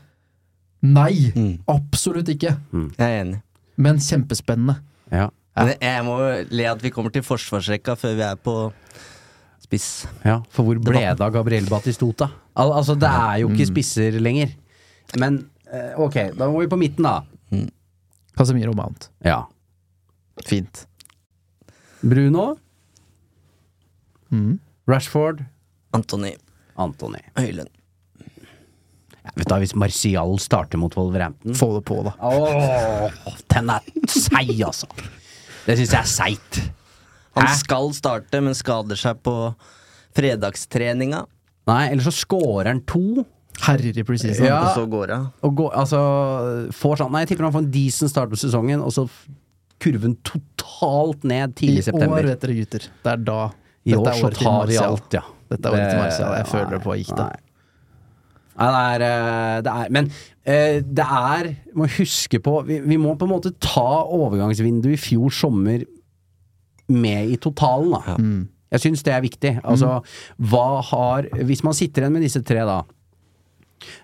nei! 0.82 1.32
Mm. 1.36 1.60
Absolutt 1.70 2.30
ikke. 2.34 2.56
Jeg 2.74 3.06
er 3.06 3.22
enig. 3.24 3.42
Men 3.80 4.00
kjempespennende. 4.04 4.80
Ja. 5.12 5.30
Men 5.60 5.74
jeg 5.82 6.04
må 6.08 6.16
le 6.52 6.66
at 6.72 6.82
vi 6.84 6.92
kommer 6.96 7.12
til 7.12 7.24
forsvarsrekka 7.26 7.96
før 8.00 8.16
vi 8.18 8.24
er 8.28 8.36
på 8.40 8.56
spiss. 9.64 10.08
Ja, 10.26 10.40
For 10.50 10.64
hvor 10.68 10.80
ble 10.82 11.02
det 11.04 11.22
av 11.22 11.32
Gabriel 11.36 11.68
Batistota? 11.70 12.30
Al 12.60 12.72
altså, 12.76 12.96
det 13.00 13.10
er 13.12 13.42
jo 13.44 13.50
ikke 13.52 13.68
Mm. 13.68 13.74
spisser 13.74 14.20
lenger. 14.20 14.56
Men 15.20 15.40
eh, 15.72 15.94
ok, 16.00 16.18
da 16.38 16.48
må 16.50 16.60
vi 16.64 16.68
på 16.72 16.80
midten, 16.80 17.04
da. 17.06 17.22
Casemiro 18.40 18.72
og 18.72 18.78
Mount. 18.80 19.10
Ja. 19.26 19.44
Fint. 20.48 20.86
Bruno. 22.02 22.56
Mm. 24.32 24.60
Rashford. 24.90 25.44
Antony 25.94 26.36
Antony. 26.80 27.20
Høylund. 27.38 27.70
Ja, 29.20 29.32
vet 29.36 29.50
du, 29.50 29.56
Hvis 29.62 29.76
Martial 29.76 30.38
starter 30.40 30.80
mot 30.80 30.96
Wolverhampton 30.96 31.58
Få 31.58 31.74
det 31.76 31.84
på, 31.90 32.00
da. 32.08 32.14
Åh, 32.24 33.18
den 33.52 33.72
er 33.74 33.90
seig, 34.10 34.54
altså. 34.66 34.88
Det 35.66 35.76
syns 35.78 35.92
jeg 35.92 36.00
er 36.00 36.10
seigt. 36.10 36.62
Han 37.38 37.50
skal 37.60 37.92
starte, 37.94 38.40
men 38.42 38.56
skader 38.58 38.98
seg 39.00 39.20
på 39.26 39.34
fredagstreninga. 40.18 41.26
Nei, 41.70 41.84
eller 41.92 42.08
så 42.08 42.14
scorer 42.16 42.72
han 42.72 42.82
to. 42.90 43.26
Herrer 43.60 44.00
i 44.00 44.06
preseason. 44.08 44.48
Ja. 44.48 44.62
Og 44.64 44.80
så 44.80 44.88
går 44.90 45.14
han. 45.14 45.28
Og 45.46 45.56
går, 45.60 45.76
altså, 45.78 46.00
får 46.74 47.02
sånn 47.02 47.14
Nei, 47.14 47.26
jeg 47.26 47.34
tipper 47.34 47.50
han 47.50 47.56
får 47.56 47.66
en 47.68 47.72
decent 47.76 48.12
start 48.14 48.32
på 48.32 48.40
sesongen, 48.40 48.82
og 48.82 48.96
så 48.96 49.06
kurven 49.80 50.16
totalt 50.28 51.24
ned 51.28 51.54
I 51.54 51.60
tidlig 51.62 51.84
i 51.84 51.88
september. 51.92 52.24
år, 52.24 52.32
vet 52.34 52.42
dere 52.44 52.58
gutter. 52.58 52.88
Det 53.04 53.14
er 53.14 53.22
da. 53.30 53.42
I 53.86 53.92
Dette 53.96 54.10
år 54.12 54.18
så 54.20 54.30
tar 54.36 54.68
vi 54.68 54.78
alt, 54.78 55.14
ja. 55.14 55.22
Dette 55.50 55.66
er 55.66 55.72
året 55.72 55.90
til 55.90 55.98
Det- 55.98 56.04
Martial. 56.04 56.34
Jeg 56.38 56.48
føler 56.52 56.70
det 56.76 56.82
på 56.84 56.98
gikk, 57.00 57.16
da. 57.18 57.30
Nei, 58.60 58.98
det 59.00 59.08
er, 59.08 59.56
eh, 59.56 59.62
det 59.62 59.72
er 59.72 59.90
Men 59.96 60.06
eh, 60.46 60.80
det 60.84 61.06
er 61.06 61.56
Må 61.80 61.88
huske 61.88 62.42
på 62.44 62.58
vi, 62.68 62.80
vi 62.84 62.98
må 62.98 63.14
på 63.18 63.24
en 63.24 63.32
måte 63.32 63.54
ta 63.64 64.04
overgangsvinduet 64.04 64.98
i 64.98 65.00
fjor 65.00 65.30
sommer 65.32 65.86
med 66.90 67.30
i 67.30 67.38
totalen, 67.38 67.92
da. 67.94 68.16
Mm. 68.18 68.48
Jeg 68.74 68.80
syns 68.82 69.04
det 69.06 69.14
er 69.14 69.22
viktig. 69.22 69.52
Altså, 69.64 70.04
hva 70.42 70.82
har 70.84 71.24
Hvis 71.46 71.64
man 71.64 71.74
sitter 71.78 72.02
igjen 72.04 72.14
med 72.14 72.22
disse 72.26 72.42
tre, 72.44 72.66
da. 72.66 72.84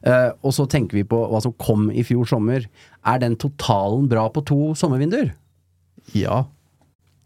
eh, 0.06 0.32
og 0.44 0.54
så 0.54 0.68
tenker 0.70 0.94
vi 0.94 1.04
på 1.04 1.20
hva 1.30 1.42
som 1.42 1.54
kom 1.54 1.90
i 1.92 2.04
fjor 2.06 2.26
sommer. 2.30 2.66
Er 3.06 3.18
den 3.20 3.36
totalen 3.36 4.08
bra 4.08 4.30
på 4.30 4.44
to 4.46 4.74
sommervinduer? 4.78 5.34
Ja, 6.14 6.46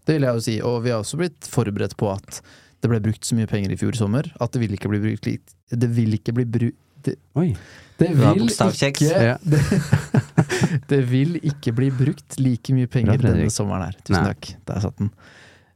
det 0.09 0.17
vil 0.17 0.25
jeg 0.27 0.39
jo 0.39 0.43
si. 0.45 0.57
Og 0.65 0.81
vi 0.85 0.93
har 0.93 1.03
også 1.03 1.19
blitt 1.21 1.49
forberedt 1.49 1.95
på 1.99 2.09
at 2.11 2.41
det 2.79 2.89
ble 2.91 3.01
brukt 3.03 3.27
så 3.27 3.37
mye 3.37 3.49
penger 3.49 3.73
i 3.75 3.79
fjor 3.79 3.97
sommer 3.99 4.29
at 4.39 4.53
det 4.55 4.61
vil 4.63 4.75
ikke 4.77 4.91
bli 4.91 5.01
brukt 5.03 5.27
litt 5.27 5.51
Det 5.67 5.89
vil 5.91 6.15
ikke 6.15 6.31
bli 6.37 6.45
brukt 6.47 6.85
det, 7.03 7.15
Oi. 7.39 7.53
det 7.99 8.09
vil 8.15 8.49
ikke 8.51 9.27
det, 9.51 9.59
det 10.91 10.99
vil 11.07 11.37
ikke 11.47 11.71
bli 11.75 11.87
brukt 11.95 12.35
like 12.41 12.75
mye 12.75 12.89
penger 12.91 13.15
Bra, 13.21 13.31
denne 13.31 13.53
sommeren 13.53 13.85
her. 13.87 13.99
Tusen 14.03 14.17
Nei. 14.19 14.33
takk. 14.33 14.49
Der 14.67 14.81
satt 14.83 14.97
den. 14.99 15.13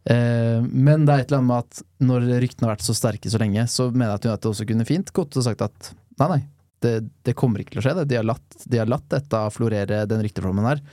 Eh, 0.03 0.59
men 0.67 1.05
det 1.07 1.13
er 1.13 1.23
et 1.23 1.31
eller 1.31 1.39
annet 1.39 1.51
med 1.53 1.63
at 1.63 2.09
når 2.09 2.27
ryktene 2.43 2.67
har 2.67 2.73
vært 2.75 2.87
så 2.89 2.97
sterke 2.97 3.31
så 3.31 3.39
lenge, 3.39 3.63
så 3.71 3.87
mener 3.93 4.11
jeg 4.11 4.19
at 4.19 4.27
United 4.27 4.49
også 4.51 4.67
kunne 4.67 4.87
fint 4.89 5.13
gått 5.15 5.39
og 5.39 5.47
sagt 5.47 5.63
at 5.63 5.93
nei, 6.19 6.27
nei, 6.33 6.41
det, 6.83 6.93
det 7.23 7.37
kommer 7.39 7.63
ikke 7.63 7.77
til 7.77 7.83
å 7.83 7.85
skje. 7.87 7.95
Det. 8.01 8.07
De, 8.11 8.19
har 8.19 8.27
latt, 8.27 8.59
de 8.67 8.83
har 8.83 8.91
latt 8.91 9.07
dette 9.15 9.43
florere, 9.55 10.03
den 10.11 10.27
rykteflommen 10.27 10.67
her. 10.73 10.83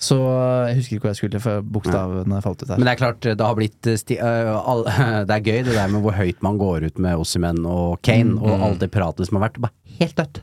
Så 0.00 0.16
jeg 0.18 0.78
husker 0.80 0.96
ikke 0.96 1.06
hva 1.06 1.12
jeg 1.12 1.20
skulle, 1.20 1.40
for 1.40 1.66
bokstavene 1.76 2.40
falt 2.42 2.64
ut 2.64 2.72
her. 2.72 2.80
Men 2.80 2.88
det 2.88 2.94
er 2.96 3.00
klart, 3.00 3.20
det 3.24 3.46
har 3.46 3.56
blitt 3.56 3.88
eh, 3.88 3.98
sti 4.00 4.18
uh, 4.18 4.56
all, 4.58 4.82
Det 5.28 5.36
er 5.36 5.44
gøy 5.46 5.60
det 5.68 5.76
der 5.76 5.92
med 5.92 6.02
hvor 6.04 6.16
høyt 6.18 6.42
man 6.44 6.58
går 6.60 6.88
ut 6.90 6.98
med 7.04 7.22
Ossimen 7.22 7.62
og 7.68 8.02
Kane, 8.04 8.34
og 8.42 8.66
alt 8.68 8.82
det 8.82 8.90
pratet 8.94 9.30
som 9.30 9.38
har 9.38 9.46
vært. 9.48 9.62
Bare 9.62 9.83
helt 10.00 10.16
dødt. 10.18 10.40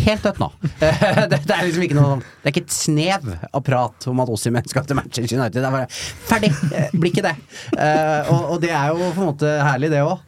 Helt 0.00 0.24
dødt 0.24 0.40
nå. 0.40 0.48
det, 0.80 1.40
det 1.44 1.54
er 1.54 1.66
liksom 1.66 1.84
ikke 1.84 1.96
noe 1.98 2.18
Det 2.20 2.48
er 2.48 2.54
ikke 2.54 2.62
et 2.64 2.74
snev 2.74 3.26
av 3.50 3.62
prat 3.66 4.06
om 4.10 4.22
at 4.24 4.32
Ossimen 4.32 4.68
skal 4.70 4.86
til 4.88 4.98
Manchester 4.98 5.36
United. 5.36 5.60
Det 5.60 5.68
er 5.68 5.76
bare 5.76 5.90
ferdig! 6.30 6.52
Eh, 6.70 6.94
Blir 6.94 7.12
ikke 7.12 7.24
det. 7.26 7.34
Uh, 7.74 8.30
og, 8.32 8.40
og 8.54 8.62
det 8.64 8.72
er 8.72 8.92
jo 8.92 9.10
på 9.16 9.24
en 9.24 9.30
måte 9.32 9.52
herlig, 9.64 9.90
det 9.92 10.02
òg. 10.06 10.24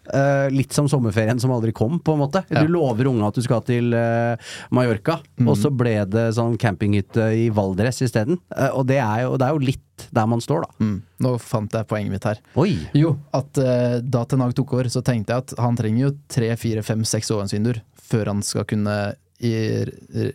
litt 0.53 0.77
som 0.77 0.89
sommerferien 0.91 1.41
som 1.41 1.53
aldri 1.55 1.73
kom, 1.77 1.99
på 2.03 2.17
en 2.17 2.23
måte. 2.25 2.45
Ja. 2.53 2.63
Du 2.63 2.73
lover 2.73 3.09
unga 3.11 3.31
at 3.31 3.39
du 3.39 3.45
skal 3.45 3.65
til 3.67 3.95
uh, 3.97 4.37
Mallorca, 4.75 5.19
og 5.47 5.57
så 5.59 5.73
ble 5.73 5.97
det 6.11 6.29
sånn 6.37 6.59
campinghytte 6.61 7.31
i 7.39 7.49
Valdres 7.55 8.03
isteden. 8.05 8.39
Eh, 8.57 8.71
og 8.73 8.87
det 8.91 9.01
er, 9.03 9.25
jo, 9.27 9.37
det 9.41 9.49
er 9.49 9.57
jo 9.57 9.67
litt 9.71 9.89
der 10.11 10.27
man 10.29 10.41
står, 10.43 10.65
da. 10.67 10.85
Mm. 10.85 10.97
Nå 11.25 11.33
fant 11.41 11.73
jeg 11.77 11.87
poenget 11.91 12.13
mitt 12.15 12.25
her. 12.29 12.41
Oi! 12.59 12.75
Jo, 12.99 13.15
at 13.37 13.59
uh, 13.63 13.99
da 14.03 14.25
Ten 14.29 14.41
Hag 14.45 14.55
tok 14.59 14.73
over, 14.77 14.89
så 14.93 15.03
tenkte 15.05 15.33
jeg 15.37 15.45
at 15.47 15.55
han 15.63 15.77
trenger 15.79 16.07
jo 16.09 16.13
tre, 16.33 16.51
fire, 16.61 16.83
fem, 16.87 17.05
seks 17.09 17.31
overgangsvinduer 17.35 17.83
før 18.13 18.33
han 18.33 18.43
skal 18.45 18.67
kunne, 18.69 18.97
i, 19.41 19.53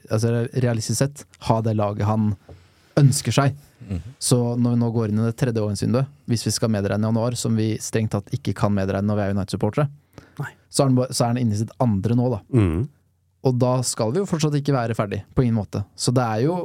altså 0.10 0.48
realistisk 0.64 0.98
sett, 1.02 1.26
ha 1.50 1.60
det 1.66 1.76
laget 1.78 2.08
han 2.10 2.32
ønsker 2.98 3.36
seg. 3.36 3.58
Så 4.18 4.38
når 4.58 4.74
vi 4.74 4.80
nå 4.82 4.88
går 4.96 5.12
inn 5.14 5.20
i 5.22 5.28
det 5.28 5.36
tredje 5.38 5.62
overgangsvinduet, 5.62 6.08
hvis 6.28 6.48
vi 6.48 6.54
skal 6.56 6.72
medregne 6.74 7.06
januar, 7.12 7.36
som 7.38 7.54
vi 7.56 7.76
strengt 7.82 8.16
tatt 8.16 8.32
ikke 8.34 8.56
kan 8.58 8.74
medregne 8.74 9.06
når 9.12 9.20
vi 9.20 9.26
er 9.28 9.36
United-supportere, 9.36 9.86
så, 10.68 10.82
er 10.84 10.88
han 10.90 10.98
ba- 10.98 11.08
så 11.14 11.24
er 11.28 11.34
han 11.36 11.42
inne 11.44 11.54
i 11.56 11.60
sitt 11.62 11.72
andre 11.84 12.18
nå, 12.18 12.32
da. 12.34 12.40
Mm. 12.58 12.82
Og 13.48 13.60
da 13.62 13.76
skal 13.86 14.12
vi 14.16 14.20
jo 14.24 14.28
fortsatt 14.28 14.58
ikke 14.60 14.74
være 14.76 14.98
ferdig, 14.98 15.22
på 15.38 15.46
ingen 15.46 15.56
måte. 15.60 15.84
Så 15.96 16.12
det 16.16 16.26
er 16.26 16.42
jo 16.48 16.58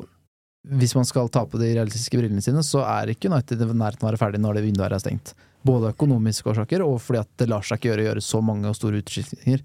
Hvis 0.62 0.94
man 0.94 1.06
skal 1.08 1.30
ta 1.32 1.42
på 1.48 1.58
de 1.58 1.72
realistiske 1.74 2.18
brillene 2.20 2.42
sine, 2.44 2.62
så 2.62 2.84
er 2.86 3.10
ikke 3.10 3.30
United 3.32 3.64
i 3.64 3.66
nærheten 3.66 4.04
av 4.04 4.06
å 4.06 4.12
være 4.12 4.20
ferdig 4.20 4.40
når 4.42 4.60
det 4.60 4.64
vinduet 4.68 4.94
er 4.94 5.02
stengt. 5.02 5.34
Både 5.66 5.90
av 5.90 5.96
økonomiske 5.96 6.52
årsaker, 6.54 6.84
og 6.86 7.00
fordi 7.02 7.22
at 7.22 7.30
det 7.42 7.48
lar 7.50 7.66
seg 7.66 7.80
ikke 7.80 7.90
gjøre 7.90 8.04
å 8.04 8.08
gjøre 8.10 8.24
så 8.28 8.42
mange 8.46 8.70
og 8.70 8.78
store 8.78 9.02
utskiftninger 9.02 9.64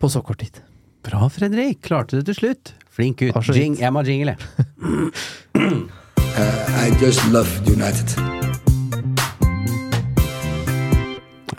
på 0.00 0.12
så 0.12 0.24
kort 0.24 0.40
tid. 0.40 0.62
Bra, 1.04 1.28
Fredrik. 1.32 1.82
Klarte 1.84 2.20
det 2.20 2.28
til 2.30 2.40
slutt. 2.40 2.74
Flink 2.90 3.20
gutt. 3.20 3.52
Jing, 3.56 3.76
jeg 3.80 3.92
må 3.92 4.04
jingle, 4.08 4.36
jeg. 4.36 4.40
I 6.80 6.88
just 7.00 7.26
love 7.28 7.48
United. 7.68 8.79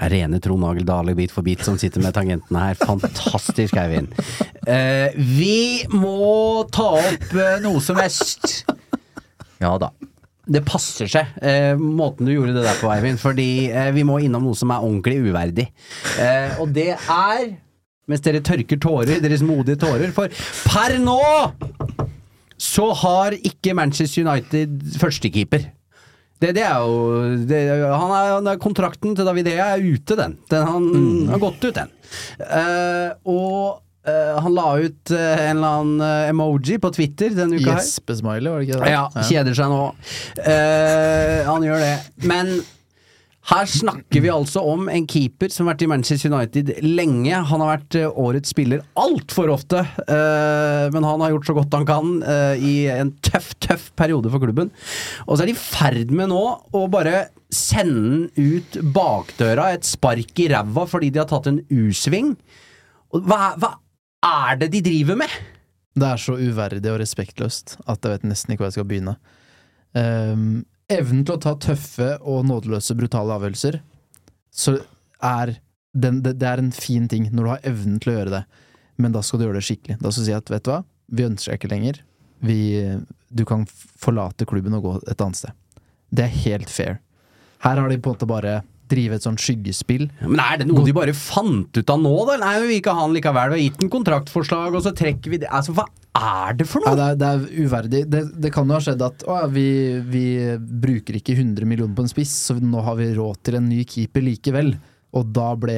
Rene 0.10 0.40
Trond 0.42 0.66
Agel 0.66 0.86
Dale 0.88 1.14
bit 1.18 1.34
for 1.34 1.46
bit 1.46 1.64
som 1.66 1.78
sitter 1.82 2.02
med 2.02 2.16
tangentene 2.16 2.64
her. 2.68 2.80
Fantastisk, 2.80 3.78
Eivind. 3.78 4.14
Eh, 4.66 5.14
vi 5.16 5.84
må 5.94 6.64
ta 6.74 6.88
opp 6.98 7.36
eh, 7.36 7.60
noe 7.64 7.82
som 7.84 8.00
helst. 8.02 8.64
Ja 9.62 9.76
da. 9.82 9.92
Det 10.52 10.64
passer 10.66 11.08
seg, 11.12 11.36
eh, 11.46 11.76
måten 11.78 12.26
du 12.26 12.34
gjorde 12.34 12.56
det 12.58 12.64
der 12.66 12.80
på, 12.82 12.90
Eivind. 12.92 13.22
Fordi 13.22 13.50
eh, 13.70 13.92
vi 13.96 14.06
må 14.08 14.18
innom 14.26 14.48
noe 14.50 14.58
som 14.58 14.74
er 14.74 14.82
ordentlig 14.88 15.20
uverdig. 15.30 15.68
Eh, 16.20 16.58
og 16.62 16.74
det 16.76 16.94
er 16.98 17.52
Mens 18.10 18.24
dere 18.26 18.42
tørker 18.44 18.80
tårer, 18.82 19.22
deres 19.24 19.44
modige 19.46 19.78
tårer. 19.80 20.10
For 20.12 20.28
per 20.66 20.98
nå 21.00 21.22
så 22.60 22.90
har 22.98 23.38
ikke 23.38 23.76
Manchester 23.78 24.26
United 24.26 24.82
førstekeeper. 25.00 25.70
Det, 26.42 26.56
det 26.58 26.64
er 26.66 26.82
jo 26.82 27.22
det, 27.46 27.62
han 27.86 28.10
er, 28.10 28.32
han 28.34 28.50
er, 28.50 28.60
Kontrakten 28.62 29.14
til 29.18 29.28
Davidea 29.28 29.76
er 29.76 29.86
ute, 29.86 30.18
den. 30.18 30.36
den 30.50 30.68
han 30.68 30.90
har 31.30 31.42
gått 31.44 31.62
ut, 31.68 31.76
den. 31.76 31.94
Uh, 32.42 33.14
og 33.30 33.82
uh, 34.10 34.42
han 34.42 34.56
la 34.58 34.68
ut 34.82 35.14
uh, 35.14 35.22
en 35.22 35.62
eller 35.62 35.78
annen 35.84 36.04
emoji 36.32 36.80
på 36.82 36.92
Twitter 36.98 37.36
denne 37.38 37.60
uka 37.62 37.76
her. 37.76 37.82
Gjespe-smiley, 37.84 38.50
var 38.50 38.64
det 38.64 38.70
ikke 38.72 38.82
det? 38.82 38.94
Ja, 38.96 39.06
kjeder 39.30 39.58
seg 39.62 39.70
nå. 39.70 39.82
Han 41.52 41.68
gjør 41.70 41.86
det. 41.86 41.96
Men 42.26 42.56
her 43.50 43.66
snakker 43.66 44.22
vi 44.22 44.30
altså 44.30 44.62
om 44.70 44.86
en 44.92 45.08
keeper 45.10 45.50
som 45.50 45.66
har 45.66 45.74
vært 45.74 45.84
i 45.88 45.90
Manchester 45.90 46.30
United 46.30 46.68
lenge. 46.86 47.34
Han 47.34 47.64
har 47.64 47.72
vært 47.72 47.98
eh, 47.98 48.20
årets 48.22 48.54
spiller 48.54 48.84
altfor 49.02 49.50
ofte, 49.50 49.82
eh, 49.82 50.86
men 50.94 51.08
han 51.08 51.24
har 51.26 51.34
gjort 51.34 51.50
så 51.50 51.56
godt 51.58 51.78
han 51.80 51.88
kan 51.90 52.12
eh, 52.22 52.62
i 52.62 52.74
en 52.94 53.10
tøff, 53.26 53.56
tøff 53.64 53.90
periode 53.98 54.30
for 54.30 54.44
klubben. 54.44 54.70
Og 55.26 55.34
så 55.34 55.44
er 55.44 55.50
de 55.50 55.56
i 55.56 55.62
ferd 55.62 56.14
med 56.14 56.30
nå 56.30 56.44
å 56.78 56.84
bare 56.94 57.32
sende 57.52 58.30
den 58.38 58.52
ut 58.54 58.78
bakdøra, 58.94 59.72
et 59.74 59.90
spark 59.90 60.38
i 60.40 60.52
ræva 60.54 60.86
fordi 60.88 61.10
de 61.10 61.24
har 61.24 61.30
tatt 61.32 61.50
en 61.50 61.64
U-sving. 61.74 62.36
Hva, 63.12 63.56
hva 63.58 63.74
er 64.22 64.62
det 64.62 64.70
de 64.76 64.86
driver 64.86 65.18
med? 65.24 65.42
Det 65.98 66.08
er 66.08 66.22
så 66.22 66.38
uverdig 66.38 66.94
og 66.94 67.02
respektløst 67.02 67.80
at 67.90 68.06
jeg 68.06 68.14
vet 68.14 68.30
nesten 68.30 68.54
ikke 68.54 68.64
hvor 68.64 68.70
jeg 68.70 68.78
skal 68.78 68.88
begynne. 68.88 69.18
Ehm, 69.98 70.62
evnen 70.92 71.26
til 71.26 71.38
å 71.38 71.42
ta 71.42 71.56
tøffe 71.60 72.14
og 72.22 72.46
nådeløse, 72.50 72.96
brutale 72.98 73.36
avgjørelser, 73.38 73.80
så 74.52 74.78
er 75.24 75.56
den, 75.92 76.22
det, 76.24 76.38
det 76.40 76.48
er 76.48 76.62
en 76.62 76.74
fin 76.76 77.08
ting 77.12 77.28
når 77.32 77.44
du 77.44 77.52
har 77.52 77.68
evnen 77.72 78.00
til 78.02 78.14
å 78.14 78.18
gjøre 78.20 78.36
det, 78.36 78.42
men 79.02 79.16
da 79.16 79.24
skal 79.26 79.40
du 79.40 79.48
gjøre 79.48 79.60
det 79.60 79.68
skikkelig. 79.68 80.00
Da 80.02 80.12
skal 80.12 80.24
du 80.24 80.30
si 80.30 80.38
at 80.38 80.52
vet 80.54 80.66
du 80.66 80.72
hva, 80.74 80.82
vi 81.12 81.28
ønsker 81.28 81.54
deg 81.54 81.60
ikke 81.60 81.72
lenger. 81.74 82.02
Vi, 82.42 82.60
du 83.30 83.44
kan 83.48 83.66
forlate 83.70 84.48
klubben 84.50 84.78
og 84.78 84.86
gå 84.86 84.94
et 85.12 85.24
annet 85.24 85.40
sted. 85.42 85.58
Det 86.12 86.26
er 86.26 86.40
helt 86.46 86.72
fair. 86.72 87.00
Her 87.64 87.80
har 87.80 87.92
de 87.92 88.00
på 88.02 88.12
en 88.12 88.18
måte 88.18 88.30
bare 88.30 88.62
drive 88.92 89.18
et 89.18 89.26
sånt 89.26 89.42
skyggespill. 89.42 90.06
Men 90.28 90.42
er 90.44 90.60
det 90.62 90.68
noe 90.70 90.84
de 90.86 90.94
bare 90.96 91.16
fant 91.18 91.80
ut 91.80 91.94
av 91.96 92.00
nå, 92.04 92.12
da? 92.30 92.36
Nei, 92.44 92.54
vi 92.62 92.70
vil 92.74 92.80
ikke 92.82 92.94
ha 92.98 93.06
han 93.08 93.16
likevel. 93.16 93.54
Vi 93.56 93.58
har 93.58 93.66
gitt 93.70 93.84
en 93.86 93.92
kontraktforslag, 93.96 94.76
og 94.78 94.84
så 94.86 94.94
trekker 94.96 95.34
vi 95.34 95.40
det 95.46 95.50
Altså, 95.52 95.74
hva 95.78 95.88
er 96.20 96.58
det 96.60 96.68
for 96.68 96.84
Ja, 96.86 96.92
noe? 96.94 97.00
det, 97.00 97.08
er, 97.08 97.20
det 97.22 97.30
er 97.32 97.66
uverdig. 97.66 98.02
Det, 98.12 98.22
det 98.44 98.52
kan 98.54 98.68
jo 98.70 98.76
ha 98.78 98.82
skjedd 98.84 99.04
at 99.08 99.24
å, 99.28 99.38
ja, 99.42 99.50
vi, 99.52 99.66
vi 100.12 100.24
bruker 100.84 101.18
ikke 101.22 101.38
100 101.40 101.68
millioner 101.70 101.96
på 101.98 102.04
en 102.06 102.12
spiss, 102.12 102.34
så 102.50 102.58
nå 102.60 102.84
har 102.86 103.00
vi 103.00 103.10
råd 103.16 103.42
til 103.48 103.58
en 103.62 103.70
ny 103.72 103.82
keeper 103.88 104.26
likevel. 104.28 104.74
Og 105.16 105.32
da 105.36 105.50
ble, 105.60 105.78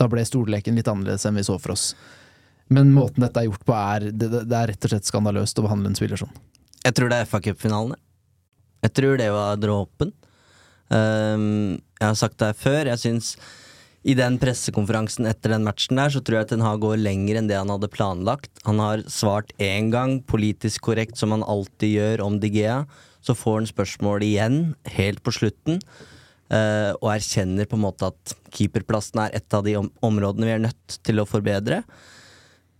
da 0.00 0.08
ble 0.12 0.24
storleken 0.28 0.76
litt 0.78 0.88
annerledes 0.92 1.24
enn 1.28 1.36
vi 1.40 1.46
så 1.48 1.56
for 1.60 1.74
oss. 1.76 1.90
Men 2.68 2.90
måten 2.92 3.24
dette 3.24 3.40
er 3.40 3.46
gjort 3.48 3.62
på, 3.64 3.72
er 3.72 4.10
det, 4.12 4.28
det 4.44 4.56
er 4.58 4.68
rett 4.74 4.84
og 4.84 4.92
slett 4.92 5.08
skandaløst 5.08 5.58
å 5.60 5.64
behandle 5.64 5.88
en 5.88 5.96
spiller 5.96 6.20
sånn. 6.20 6.34
Jeg 6.84 6.94
tror 6.96 7.08
det 7.12 7.22
er 7.22 7.28
FA 7.28 7.40
Cup-finalene. 7.44 7.96
jeg. 7.96 8.04
Jeg 8.86 8.92
tror 8.94 9.16
det 9.18 9.28
var 9.34 9.56
dråpen. 9.58 10.12
Ehm, 10.94 11.80
jeg 11.98 12.06
har 12.06 12.18
sagt 12.18 12.38
det 12.40 12.52
her 12.52 12.60
før. 12.62 12.90
Jeg 12.92 13.02
syns 13.02 13.32
i 14.08 14.14
den 14.16 14.38
pressekonferansen 14.40 15.26
etter 15.28 15.52
den 15.52 15.66
matchen 15.66 15.98
der, 15.98 16.12
så 16.12 16.22
tror 16.24 16.40
jeg 16.40 16.50
Ten 16.52 16.62
Hag 16.64 16.80
går 16.84 17.00
lenger 17.00 17.40
enn 17.40 17.48
det 17.50 17.58
han 17.58 17.72
hadde 17.72 17.90
planlagt. 17.92 18.52
Han 18.64 18.80
har 18.82 19.02
svart 19.10 19.50
én 19.60 19.90
gang, 19.92 20.20
politisk 20.22 20.86
korrekt, 20.86 21.18
som 21.18 21.34
han 21.34 21.44
alltid 21.44 21.98
gjør 21.98 22.22
om 22.24 22.38
Digea. 22.40 22.84
Så 23.20 23.34
får 23.36 23.58
han 23.60 23.68
spørsmål 23.68 24.24
igjen, 24.24 24.60
helt 24.94 25.20
på 25.26 25.34
slutten, 25.34 25.80
uh, 26.54 26.94
og 27.02 27.10
erkjenner 27.16 27.66
på 27.68 27.76
en 27.76 27.84
måte 27.88 28.12
at 28.12 28.36
keeperplassen 28.54 29.24
er 29.24 29.34
et 29.36 29.56
av 29.58 29.66
de 29.66 29.74
om 29.80 29.90
områdene 30.06 30.46
vi 30.46 30.54
er 30.54 30.62
nødt 30.68 31.00
til 31.04 31.20
å 31.20 31.26
forbedre. 31.28 31.82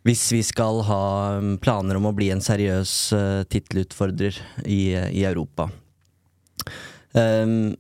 Hvis 0.06 0.22
vi 0.32 0.40
skal 0.46 0.80
ha 0.86 1.02
um, 1.42 1.56
planer 1.61 1.98
om 1.98 2.06
å 2.09 2.14
bli 2.16 2.30
en 2.32 2.44
seriøs 2.44 2.94
uh, 3.12 3.42
tittelutfordrer 3.50 4.38
i, 4.64 4.94
i 4.94 5.26
Europa. 5.26 5.66
Um, 7.12 7.74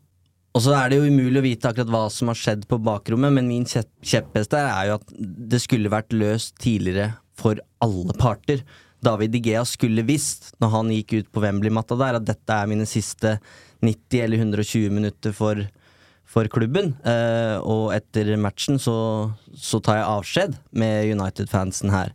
og 0.56 0.62
så 0.64 0.72
er 0.74 0.90
det 0.90 0.98
jo 0.98 1.08
umulig 1.12 1.40
å 1.40 1.44
vite 1.44 1.70
akkurat 1.70 1.90
hva 1.92 2.02
som 2.10 2.30
har 2.32 2.38
skjedd 2.40 2.64
på 2.70 2.78
bakrommet, 2.82 3.34
men 3.36 3.48
min 3.50 3.66
kjepp- 3.68 3.90
kjepphest 4.02 4.50
der 4.54 4.66
er 4.72 4.88
jo 4.90 4.98
at 4.98 5.12
det 5.52 5.60
skulle 5.62 5.92
vært 5.92 6.14
løst 6.16 6.56
tidligere 6.62 7.12
for 7.38 7.60
alle 7.84 8.16
parter. 8.18 8.64
David 9.04 9.30
Digea 9.36 9.62
skulle 9.68 10.02
visst, 10.08 10.50
når 10.58 10.72
han 10.72 10.88
gikk 10.90 11.12
ut 11.20 11.28
på 11.30 11.42
Wembley-matta 11.44 11.98
der, 12.00 12.18
at 12.18 12.26
dette 12.26 12.50
er 12.56 12.66
mine 12.70 12.86
siste 12.88 13.36
90 13.86 14.24
eller 14.24 14.40
120 14.42 14.90
minutter 14.90 15.36
for, 15.36 15.60
for 16.26 16.50
klubben. 16.50 16.96
Eh, 17.06 17.60
og 17.62 17.92
etter 17.94 18.32
matchen 18.42 18.80
så, 18.82 18.96
så 19.54 19.78
tar 19.84 20.00
jeg 20.00 20.10
avskjed 20.16 20.58
med 20.82 21.12
United-fansen 21.14 21.94
her. 21.94 22.10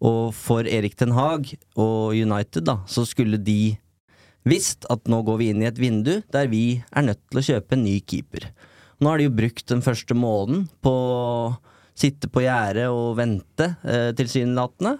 Og 0.00 0.32
for 0.34 0.64
Erik 0.64 0.96
Ten 0.98 1.12
Hag 1.18 1.52
og 1.76 2.16
United, 2.16 2.64
da, 2.64 2.78
så 2.88 3.04
skulle 3.06 3.36
de 3.38 3.74
visst 4.48 4.86
at 4.90 5.08
nå 5.10 5.22
går 5.26 5.38
vi 5.40 5.50
inn 5.52 5.62
i 5.62 5.68
et 5.70 5.78
vindu 5.78 6.16
der 6.34 6.50
vi 6.50 6.82
er 6.90 7.06
nødt 7.06 7.22
til 7.30 7.40
å 7.40 7.46
kjøpe 7.46 7.76
en 7.76 7.84
ny 7.86 7.98
keeper. 8.00 8.48
Nå 9.02 9.10
har 9.10 9.18
de 9.18 9.28
jo 9.28 9.34
brukt 9.34 9.64
den 9.70 9.82
første 9.84 10.14
måneden 10.14 10.66
på 10.82 10.92
å 10.92 11.54
sitte 11.98 12.30
på 12.32 12.44
gjerdet 12.44 12.88
og 12.90 13.16
vente, 13.18 13.74
eh, 13.84 14.10
tilsynelatende, 14.16 14.98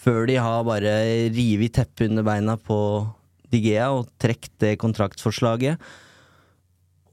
før 0.00 0.26
de 0.26 0.36
har 0.40 0.64
bare 0.64 0.92
revet 1.34 1.74
teppet 1.76 2.08
under 2.08 2.24
beina 2.24 2.56
på 2.56 2.78
Digea 3.50 3.90
og 3.92 4.08
trukket 4.22 4.54
det 4.62 4.78
kontraktsforslaget. 4.80 5.82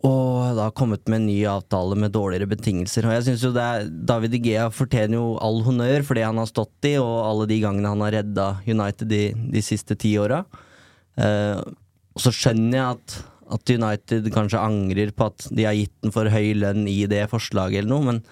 Og 0.06 0.54
da 0.56 0.70
kommet 0.72 1.08
med 1.10 1.24
en 1.24 1.28
ny 1.28 1.40
avtale 1.50 1.98
med 1.98 2.14
dårligere 2.14 2.48
betingelser. 2.48 3.08
Og 3.08 3.16
jeg 3.18 3.26
synes 3.26 3.44
jo 3.44 3.52
er, 3.58 3.90
David 3.90 4.36
Digea 4.36 4.70
fortjener 4.70 5.18
jo 5.18 5.34
all 5.42 5.64
honnør 5.66 6.06
for 6.06 6.16
det 6.16 6.28
han 6.28 6.38
har 6.38 6.48
stått 6.48 6.86
i, 6.88 6.96
og 7.02 7.26
alle 7.26 7.48
de 7.50 7.60
gangene 7.64 7.92
han 7.92 8.06
har 8.06 8.20
redda 8.20 8.48
United 8.70 9.10
de, 9.10 9.24
de 9.34 9.66
siste 9.66 9.98
ti 9.98 10.14
åra. 10.22 10.46
Eh, 11.18 11.62
og 12.18 12.24
så 12.24 12.34
skjønner 12.34 12.78
jeg 12.78 12.98
at, 12.98 13.18
at 13.58 13.74
United 13.74 14.30
kanskje 14.34 14.62
angrer 14.62 15.14
på 15.16 15.30
at 15.32 15.48
de 15.54 15.68
har 15.68 15.78
gitt 15.78 15.96
den 16.04 16.14
for 16.16 16.30
høy 16.34 16.54
lønn 16.58 16.88
i 16.90 17.00
det 17.10 17.26
forslaget 17.32 17.84
eller 17.84 17.94
noe, 17.94 18.14
men 18.14 18.24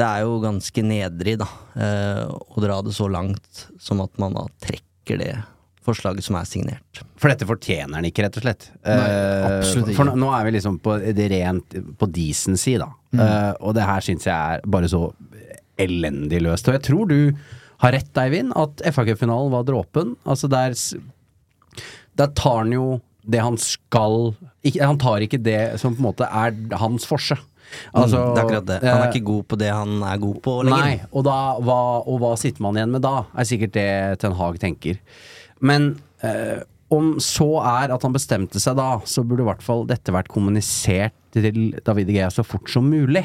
det 0.00 0.06
er 0.06 0.24
jo 0.24 0.40
ganske 0.42 0.84
nedrig, 0.84 1.38
da, 1.40 1.48
eh, 1.76 2.26
å 2.28 2.62
dra 2.62 2.80
det 2.84 2.92
så 2.96 3.08
langt 3.10 3.66
som 3.80 4.00
at 4.04 4.20
man 4.20 4.36
da 4.36 4.46
trekker 4.64 5.20
det 5.20 5.34
forslaget 5.84 6.24
som 6.24 6.36
er 6.36 6.48
signert. 6.48 7.02
For 7.20 7.32
dette 7.32 7.48
fortjener 7.48 7.98
han 7.98 8.08
ikke, 8.08 8.24
rett 8.26 8.36
og 8.36 8.44
slett. 8.44 8.68
Nei, 8.84 8.96
Eh, 9.00 9.46
absolutt 9.58 9.88
ikke. 9.88 9.96
For 9.96 10.10
nå, 10.10 10.16
nå 10.20 10.28
er 10.36 10.44
vi 10.46 10.54
liksom 10.56 10.78
på 10.84 10.96
det 11.16 11.28
rent 11.32 11.76
på 11.98 12.08
decency, 12.12 12.76
da. 12.80 12.90
Mm. 13.12 13.20
Uh, 13.20 13.52
og 13.66 13.74
det 13.74 13.88
her 13.88 14.04
syns 14.04 14.28
jeg 14.28 14.36
er 14.36 14.68
bare 14.70 14.90
så 14.92 15.08
elendig 15.80 16.42
løst. 16.44 16.68
Og 16.68 16.76
jeg 16.76 16.84
tror 16.86 17.08
du 17.10 17.32
har 17.80 17.94
rett, 17.96 18.10
Eivind, 18.20 18.52
at 18.58 18.82
FA-cupfinalen 18.92 19.52
var 19.54 19.68
dråpen. 19.68 20.16
Altså 20.28 20.50
der 20.52 20.74
Der 22.18 22.26
tar 22.36 22.58
han 22.64 22.72
jo 22.72 23.00
det 23.22 23.40
han 23.40 23.56
skal 23.60 24.34
ikke, 24.64 24.80
Han 24.84 24.98
tar 24.98 25.24
ikke 25.24 25.38
det 25.38 25.80
som 25.80 25.94
på 25.94 26.02
en 26.02 26.08
måte 26.10 26.26
er 26.26 26.56
hans 26.80 27.06
forse. 27.08 27.36
Altså, 27.94 28.18
mm, 28.18 28.34
det 28.34 28.40
er 28.40 28.44
akkurat 28.44 28.66
det. 28.66 28.78
Han 28.82 28.98
er 28.98 29.04
eh, 29.04 29.12
ikke 29.14 29.28
god 29.28 29.44
på 29.46 29.58
det 29.60 29.70
han 29.70 30.02
er 30.02 30.18
god 30.18 30.40
på 30.42 30.56
lenger. 30.66 30.88
Nei, 30.88 30.96
og, 31.12 31.24
da, 31.28 31.36
hva, 31.62 31.80
og 32.02 32.18
hva 32.22 32.32
sitter 32.40 32.64
man 32.66 32.78
igjen 32.78 32.94
med 32.96 33.04
da, 33.06 33.14
er 33.30 33.48
sikkert 33.48 33.76
det 33.76 33.90
Ten 34.22 34.34
Hag 34.40 34.58
tenker. 34.62 34.98
Men 35.62 35.92
eh, 36.26 36.64
om 36.90 37.12
så 37.22 37.48
er 37.62 37.94
at 37.94 38.04
han 38.06 38.16
bestemte 38.16 38.60
seg 38.62 38.78
da, 38.80 38.88
så 39.06 39.22
burde 39.22 39.44
i 39.44 39.48
hvert 39.48 39.62
fall 39.64 39.86
dette 39.88 40.14
vært 40.14 40.32
kommunisert 40.32 41.14
til 41.30 41.76
David 41.86 42.10
Gea 42.10 42.30
så 42.34 42.42
fort 42.46 42.70
som 42.72 42.88
mulig. 42.90 43.22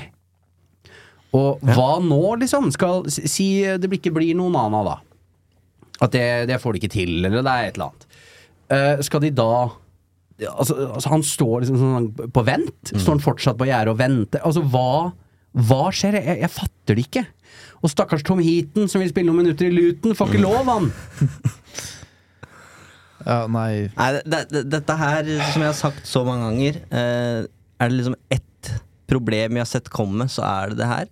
Og 1.36 1.63
hva 1.75 1.95
nå, 2.03 2.21
liksom? 2.41 2.69
Skal 2.75 3.05
si 3.11 3.49
det 3.81 3.91
ikke 3.97 4.13
blir 4.15 4.38
noen 4.38 4.55
Nana, 4.55 4.83
da. 4.86 4.95
At 6.05 6.13
det, 6.15 6.27
det 6.51 6.59
får 6.61 6.75
de 6.75 6.83
ikke 6.83 6.93
til, 6.95 7.17
eller 7.23 7.41
det 7.41 7.51
er 7.51 7.69
et 7.69 7.79
eller 7.79 7.89
annet. 7.89 8.07
Uh, 8.65 9.03
skal 9.05 9.21
de 9.23 9.31
da 9.36 9.49
altså, 10.49 10.75
altså, 10.89 11.11
han 11.11 11.23
står 11.25 11.63
liksom 11.63 11.79
sånn 11.81 12.31
på 12.33 12.43
vent. 12.47 12.91
Står 12.91 13.17
han 13.17 13.23
fortsatt 13.23 13.59
på 13.59 13.69
gjerdet 13.69 13.93
og 13.93 13.99
venter? 14.01 14.43
Altså, 14.47 14.63
hva, 14.73 15.11
hva 15.69 15.81
skjer? 15.95 16.19
Jeg, 16.19 16.39
jeg 16.43 16.53
fatter 16.55 16.97
det 16.97 17.07
ikke. 17.07 17.25
Og 17.86 17.91
stakkars 17.91 18.25
Tom 18.25 18.41
Heaton, 18.43 18.89
som 18.91 19.03
vil 19.03 19.11
spille 19.11 19.29
noen 19.29 19.43
minutter 19.43 19.69
i 19.69 19.75
Luton, 19.75 20.15
får 20.17 20.33
ikke 20.33 20.45
lov, 20.45 20.63
han! 20.71 20.91
Ja, 23.25 23.47
nei 23.49 23.88
Nei, 23.95 24.09
det, 24.21 24.39
det, 24.51 24.59
dette 24.69 24.95
her, 24.99 25.29
som 25.49 25.63
jeg 25.63 25.71
har 25.71 25.77
sagt 25.77 26.05
så 26.05 26.21
mange 26.27 26.45
ganger, 26.45 26.75
uh, 26.91 27.47
er 27.81 27.89
det 27.89 27.95
liksom 27.95 28.17
ett 28.29 28.69
problem 29.09 29.57
jeg 29.57 29.65
har 29.65 29.69
sett 29.71 29.89
komme, 29.93 30.27
så 30.29 30.43
er 30.45 30.73
det 30.73 30.77
det 30.83 30.89
her. 30.91 31.09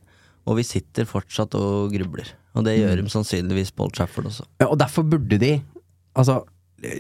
Og 0.48 0.58
vi 0.60 0.64
sitter 0.68 1.06
fortsatt 1.08 1.54
og 1.56 1.94
grubler. 1.94 2.28
Og 2.54 2.66
det 2.68 2.76
gjør 2.80 2.98
Mm. 3.00 3.04
de 3.08 3.10
sannsynligvis 3.14 3.72
på 3.74 3.86
Old 3.86 3.94
Trafford 3.96 4.26
også. 4.30 4.44
Ja, 4.62 4.68
og 4.68 4.78
derfor 4.80 5.04
burde 5.08 5.39
de 5.39 5.62
Altså, 6.16 6.44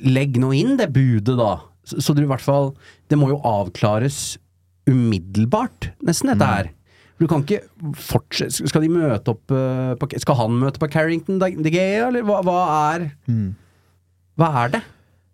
legg 0.01 0.37
nå 0.41 0.49
inn 0.57 0.77
det 0.79 0.87
budet, 0.95 1.35
da. 1.37 1.59
Så, 1.85 1.99
så 2.01 2.15
du 2.15 2.23
i 2.23 2.25
hvert 2.29 2.41
fall 2.41 2.71
Det 3.11 3.17
må 3.19 3.27
jo 3.29 3.37
avklares 3.45 4.37
umiddelbart, 4.89 5.91
nesten, 6.03 6.31
dette 6.33 6.47
her. 6.47 6.69
Du 7.21 7.27
kan 7.29 7.43
ikke 7.43 7.61
fortsette 7.99 8.67
Skal 8.67 8.81
de 8.87 8.89
møte 8.89 9.31
opp 9.35 9.51
uh, 9.53 9.93
på, 10.01 10.09
Skal 10.19 10.35
han 10.39 10.57
møte 10.59 10.81
på 10.81 10.89
Carrington 10.91 11.37
De 11.39 11.69
Gea, 11.71 12.07
eller 12.09 12.25
hva, 12.25 12.39
hva 12.47 12.57
er 12.95 13.05
Hva 14.39 14.49
er 14.63 14.73
det? 14.77 14.81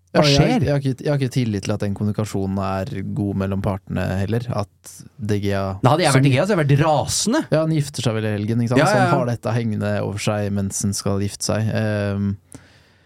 Hva 0.10 0.24
skjer? 0.26 0.56
jeg, 0.56 0.62
jeg, 0.66 0.72
har 0.74 0.80
ikke, 0.82 1.04
jeg 1.06 1.12
har 1.12 1.20
ikke 1.20 1.34
tillit 1.36 1.66
til 1.68 1.74
at 1.76 1.84
den 1.84 1.96
kommunikasjonen 1.98 2.62
er 2.66 2.94
god 3.18 3.42
mellom 3.44 3.62
partene 3.62 4.06
heller. 4.24 4.48
At 4.58 4.94
DGA 5.18 5.64
Nei, 5.84 5.92
hadde 5.92 6.06
jeg 6.08 6.16
vært 6.16 6.26
De 6.26 6.32
Gea, 6.34 6.46
så 6.46 6.56
hadde 6.56 6.56
jeg 6.56 6.62
vært 6.64 6.82
rasende. 6.82 7.44
Ja, 7.52 7.62
han 7.62 7.76
gifter 7.76 8.08
seg 8.08 8.18
vel 8.18 8.26
i 8.26 8.34
helgen, 8.34 8.64
ikke 8.66 8.74
sant? 8.74 8.82
Ja, 8.82 8.88
ja, 8.88 8.90
ja. 8.90 9.04
så 9.04 9.04
han 9.06 9.20
har 9.20 9.30
dette 9.30 9.54
hengende 9.54 9.94
over 10.08 10.26
seg 10.26 10.50
mens 10.58 10.82
han 10.86 10.98
skal 10.98 11.22
gifte 11.26 11.52
seg. 11.52 11.70
Um, 11.70 12.34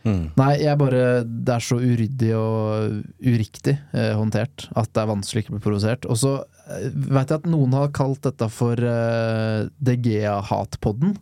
Mm. 0.03 0.33
Nei, 0.35 0.49
jeg 0.59 0.75
bare 0.81 1.03
Det 1.23 1.53
er 1.53 1.63
så 1.63 1.77
uryddig 1.79 2.33
og 2.35 2.97
uriktig 3.23 3.77
eh, 3.95 4.11
håndtert 4.19 4.65
at 4.75 4.89
det 4.91 4.99
er 4.99 5.07
vanskelig 5.07 5.39
å 5.39 5.45
ikke 5.45 5.55
bli 5.55 5.63
provosert. 5.63 6.07
Og 6.11 6.19
så 6.19 6.33
uh, 6.43 6.87
veit 6.91 7.31
jeg 7.31 7.39
at 7.39 7.47
noen 7.47 7.75
har 7.77 7.93
kalt 7.95 8.23
dette 8.27 8.49
for 8.51 8.75
uh, 8.75 9.63
DGA-hatpodden. 9.79 11.15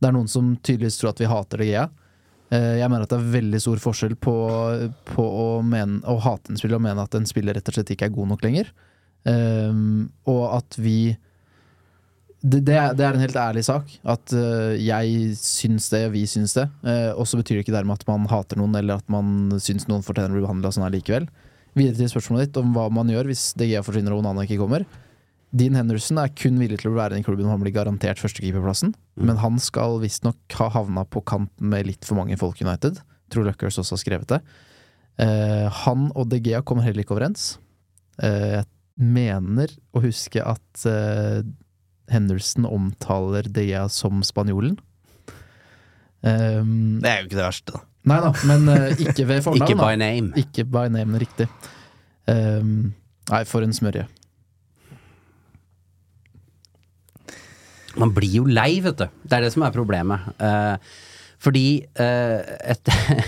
Det 0.00 0.08
er 0.08 0.16
noen 0.16 0.30
som 0.32 0.54
tydeligvis 0.64 0.96
tror 1.00 1.12
at 1.12 1.20
vi 1.20 1.28
hater 1.30 1.62
DGA. 1.62 1.84
Eh, 1.84 2.01
jeg 2.52 2.88
mener 2.90 3.06
at 3.06 3.12
det 3.12 3.16
er 3.16 3.30
veldig 3.32 3.58
stor 3.64 3.80
forskjell 3.80 4.14
på, 4.20 4.32
på 5.08 5.22
å, 5.24 5.46
mene, 5.64 6.02
å 6.04 6.18
hate 6.20 6.52
en 6.52 6.58
spiller 6.60 6.76
og 6.76 6.84
mene 6.84 7.04
at 7.06 7.14
en 7.16 7.28
spiller 7.28 7.56
rett 7.56 7.70
og 7.70 7.78
slett 7.78 7.92
ikke 7.94 8.10
er 8.10 8.12
god 8.12 8.34
nok 8.34 8.44
lenger. 8.44 8.72
Um, 9.22 10.10
og 10.26 10.42
at 10.58 10.76
vi 10.82 11.14
det, 12.42 12.64
det, 12.66 12.74
er, 12.74 12.94
det 12.98 13.04
er 13.06 13.14
en 13.14 13.22
helt 13.22 13.38
ærlig 13.38 13.62
sak. 13.68 13.90
At 14.02 14.34
uh, 14.34 14.74
jeg 14.74 15.36
syns 15.38 15.86
det, 15.92 16.02
vi 16.10 16.24
syns 16.26 16.56
det. 16.56 16.66
Uh, 16.82 17.14
og 17.14 17.28
så 17.30 17.38
betyr 17.38 17.60
det 17.60 17.66
ikke 17.66 17.76
dermed 17.76 18.00
at 18.00 18.08
man 18.08 18.26
hater 18.30 18.58
noen, 18.58 18.74
eller 18.80 18.98
at 18.98 19.12
man 19.12 19.52
syns 19.62 19.86
noen 19.86 20.02
fortjener 20.02 20.34
å 20.34 20.40
bli 20.40 20.44
behandla 20.44 20.72
sånn 20.74 20.86
her 20.88 20.94
likevel. 20.96 21.28
Videre 21.78 22.00
til 22.00 22.10
spørsmålet 22.10 22.50
ditt 22.50 22.58
om 22.60 22.74
hva 22.74 22.88
man 22.92 23.08
gjør 23.12 23.30
hvis 23.30 23.52
DGA 23.56 23.84
forsvinner 23.86 24.16
og 24.16 24.24
Onana 24.24 24.42
ikke 24.44 24.58
kommer. 24.60 24.84
Dean 25.52 25.76
Henderson 25.76 26.16
er 26.22 26.30
kun 26.32 26.56
villig 26.60 26.78
til 26.80 26.90
å 26.92 26.96
være 26.96 27.18
i 27.20 27.24
klubben 27.24 27.44
om 27.44 27.52
han 27.52 27.60
blir 27.60 27.74
garantert 27.74 28.20
førstekeeperplassen. 28.22 28.94
Men 29.20 29.36
han 29.42 29.58
skal 29.60 29.98
visstnok 30.00 30.56
ha 30.56 30.70
havna 30.72 31.04
på 31.04 31.20
kant 31.28 31.52
med 31.60 31.90
litt 31.90 32.06
for 32.08 32.16
mange 32.16 32.38
folk 32.40 32.62
United. 32.64 33.02
Tror 33.32 33.44
Luckers 33.50 33.76
også 33.82 33.98
har 33.98 34.00
skrevet 34.00 34.32
det. 34.32 34.38
Eh, 35.20 35.66
han 35.84 36.06
og 36.16 36.30
De 36.32 36.38
Gea 36.40 36.62
kommer 36.64 36.86
heller 36.86 37.04
ikke 37.04 37.16
overens. 37.18 37.58
Eh, 38.22 38.62
jeg 38.62 39.10
mener 39.12 39.72
å 39.92 40.00
huske 40.04 40.40
at 40.40 40.86
eh, 40.88 41.44
Henderson 42.12 42.64
omtaler 42.68 43.48
De 43.52 43.66
Gea 43.68 43.84
som 43.92 44.24
spanjolen. 44.24 44.78
Um, 46.22 47.00
Det 47.02 47.10
er 47.10 47.20
jo 47.20 47.28
ikke 47.28 47.38
det 47.40 47.46
verste, 47.48 47.76
da. 47.76 47.84
Nei 48.08 48.18
da, 48.24 48.32
men 48.48 48.66
eh, 48.72 49.04
ikke 49.04 49.28
ved 49.28 49.42
fornavn. 49.46 49.68
Ikke 49.68 49.78
by 49.84 49.94
name. 50.00 50.32
Ikke 50.38 50.64
by 50.64 50.88
name, 50.96 51.20
riktig. 51.22 51.48
Um, 52.30 52.92
nei, 53.30 53.44
for 53.50 53.66
en 53.66 53.74
smørje. 53.76 54.08
Man 58.00 58.12
blir 58.16 58.38
jo 58.40 58.44
lei, 58.48 58.80
vet 58.84 59.00
du. 59.00 59.08
Det 59.24 59.36
er 59.36 59.46
det 59.46 59.52
som 59.54 59.64
er 59.66 59.74
problemet. 59.74 60.28
Eh, 60.40 60.92
fordi 61.42 61.66
eh, 62.00 62.52
etter, 62.74 63.24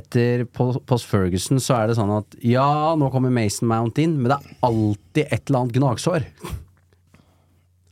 etter 0.00 0.44
Post 0.54 1.08
Ferguson 1.10 1.62
så 1.62 1.78
er 1.80 1.90
det 1.90 1.98
sånn 1.98 2.12
at 2.18 2.36
ja, 2.44 2.94
nå 2.98 3.08
kommer 3.14 3.32
Mason 3.34 3.70
Mount 3.70 3.98
inn, 4.02 4.18
men 4.20 4.30
det 4.32 4.38
er 4.38 4.60
alltid 4.68 5.24
et 5.24 5.40
eller 5.48 5.62
annet 5.62 5.78
gnagsår. 5.78 6.28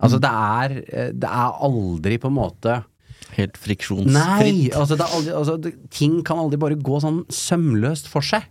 Altså, 0.02 0.18
det 0.22 0.30
er, 0.30 0.78
eh, 0.90 1.12
det 1.14 1.30
er 1.30 1.60
aldri 1.68 2.18
på 2.22 2.32
en 2.32 2.40
måte 2.40 2.80
Helt 3.32 3.56
friksjonsfritt. 3.56 4.12
Nei! 4.12 4.68
Altså, 4.76 4.96
det 5.00 5.06
aldri, 5.06 5.32
altså, 5.32 5.54
ting 5.94 6.18
kan 6.26 6.42
aldri 6.42 6.58
bare 6.60 6.76
gå 6.76 6.98
sånn 7.00 7.22
sømløst 7.32 8.10
for 8.12 8.20
seg. 8.26 8.44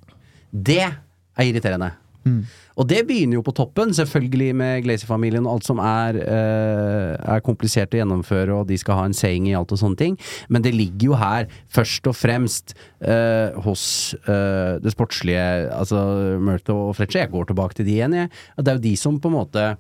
Det 0.50 0.80
er 0.82 1.44
irriterende. 1.46 1.92
Og 2.26 2.88
det 2.90 3.02
begynner 3.08 3.40
jo 3.40 3.44
på 3.46 3.54
toppen, 3.58 3.94
selvfølgelig 3.94 4.56
med 4.56 4.84
Glazer-familien 4.86 5.46
og 5.46 5.58
alt 5.58 5.68
som 5.68 5.82
er, 5.84 6.18
eh, 6.22 7.36
er 7.36 7.44
komplisert 7.46 7.94
å 7.94 8.02
gjennomføre, 8.02 8.56
og 8.56 8.68
de 8.68 8.78
skal 8.78 9.00
ha 9.00 9.06
en 9.10 9.18
saying 9.18 9.50
i 9.50 9.56
alt 9.58 9.72
og 9.72 9.82
sånne 9.82 9.98
ting. 9.98 10.18
Men 10.50 10.62
det 10.62 10.74
ligger 10.76 11.12
jo 11.12 11.20
her 11.20 11.48
først 11.70 12.08
og 12.08 12.16
fremst 12.16 12.76
eh, 13.02 13.52
hos 13.66 14.16
eh, 14.26 14.80
det 14.82 14.94
sportslige, 14.96 15.46
altså 15.74 16.02
Murtha 16.40 16.74
og 16.74 16.96
Fletcher. 16.96 17.26
Jeg 17.26 17.32
går 17.32 17.52
tilbake 17.52 17.80
til 17.80 17.86
de 17.86 17.98
igjen, 18.00 18.14
jeg. 18.14 18.30
At 18.58 18.66
Det 18.66 18.72
er 18.72 18.78
jo 18.80 18.90
de 18.90 18.96
som 18.98 19.20
på 19.20 19.32
en 19.32 19.40
måte 19.40 19.72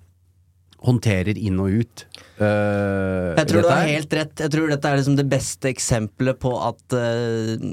håndterer 0.82 1.38
inn 1.38 1.60
og 1.62 1.82
ut. 1.84 2.06
Uh, 2.42 3.38
Jeg 3.38 3.48
tror 3.52 3.66
du 3.66 3.70
har 3.70 3.86
helt 3.86 4.14
rett. 4.18 4.34
Jeg 4.42 4.54
tror 4.54 4.72
dette 4.72 4.90
er 4.90 4.98
liksom 4.98 5.18
det 5.20 5.28
beste 5.30 5.70
eksempelet 5.70 6.40
på 6.42 6.56
at 6.58 6.96
eh, 6.98 7.68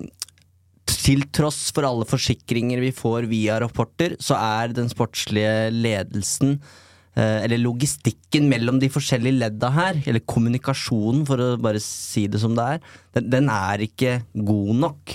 til 0.98 1.24
tross 1.34 1.68
for 1.74 1.86
alle 1.86 2.06
forsikringer 2.08 2.82
vi 2.82 2.92
får 2.94 3.28
via 3.30 3.58
rapporter, 3.62 4.16
så 4.22 4.36
er 4.38 4.74
den 4.76 4.90
sportslige 4.90 5.70
ledelsen 5.74 6.56
eh, 7.14 7.44
eller 7.44 7.60
logistikken 7.62 8.48
mellom 8.50 8.80
de 8.82 8.90
forskjellige 8.92 9.38
ledda 9.38 9.70
her, 9.76 10.00
eller 10.04 10.24
kommunikasjonen, 10.26 11.24
for 11.28 11.42
å 11.42 11.50
bare 11.62 11.82
si 11.82 12.26
det 12.30 12.42
som 12.42 12.56
det 12.58 12.66
er, 12.76 12.82
den, 13.18 13.30
den 13.36 13.52
er 13.52 13.84
ikke 13.86 14.18
god 14.34 14.74
nok. 14.86 15.14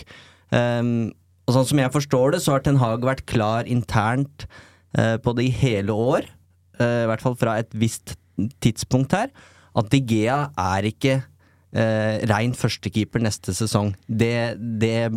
Um, 0.53 1.11
og 1.43 1.57
sånn 1.57 1.67
som 1.71 1.81
jeg 1.81 1.91
forstår 1.95 2.35
det, 2.35 2.43
så 2.45 2.55
har 2.55 2.63
Ten 2.63 2.79
Hag 2.79 3.03
vært 3.03 3.25
klar 3.27 3.67
internt 3.67 4.47
uh, 4.95 5.17
på 5.19 5.35
det 5.35 5.49
i 5.49 5.55
hele 5.63 5.95
år, 5.95 6.29
uh, 6.79 7.03
i 7.03 7.09
hvert 7.11 7.25
fall 7.25 7.35
fra 7.39 7.57
et 7.59 7.73
visst 7.75 8.15
tidspunkt 8.63 9.13
her, 9.17 9.33
at 9.77 9.89
Digea 9.91 10.37
er 10.59 10.87
ikke 10.87 11.19
eh, 11.73 12.23
rein 12.29 12.53
førstekeeper 12.57 13.23
neste 13.23 13.53
sesong. 13.55 13.93
Det, 14.07 14.55
det, 14.81 15.09